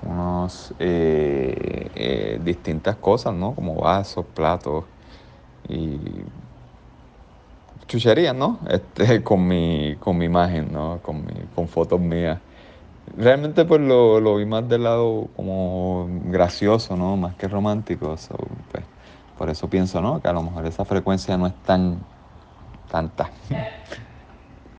unos 0.06 0.74
eh, 0.80 1.90
eh, 1.96 2.40
distintas 2.44 2.96
cosas, 2.98 3.34
¿no? 3.34 3.56
Como 3.56 3.76
vasos, 3.76 4.26
platos 4.34 4.86
y 5.68 5.98
chucherías, 7.88 8.36
¿no? 8.36 8.60
Este, 8.70 9.24
con 9.24 9.48
mi, 9.48 9.96
con 10.00 10.18
mi 10.18 10.26
imagen, 10.26 10.72
¿no? 10.72 11.00
Con, 11.02 11.26
mi, 11.26 11.34
con 11.56 11.68
fotos 11.68 12.00
mías. 12.00 12.40
Realmente 13.18 13.66
pues 13.66 13.82
lo, 13.82 14.20
lo, 14.20 14.38
vi 14.38 14.46
más 14.46 14.68
del 14.68 14.84
lado 14.84 15.28
como 15.36 16.08
gracioso, 16.26 16.96
¿no? 16.96 17.18
Más 17.18 17.36
que 17.36 17.48
romántico. 17.48 18.16
pues, 18.72 18.84
por 19.38 19.50
eso 19.50 19.70
pienso, 19.70 20.02
¿no? 20.02 20.22
Que 20.22 20.28
a 20.30 20.34
lo 20.34 20.42
mejor 20.42 20.66
esa 20.66 20.86
frecuencia 20.86 21.38
no 21.38 21.48
es 21.48 21.54
tan 21.64 21.98
tanta. 22.90 23.30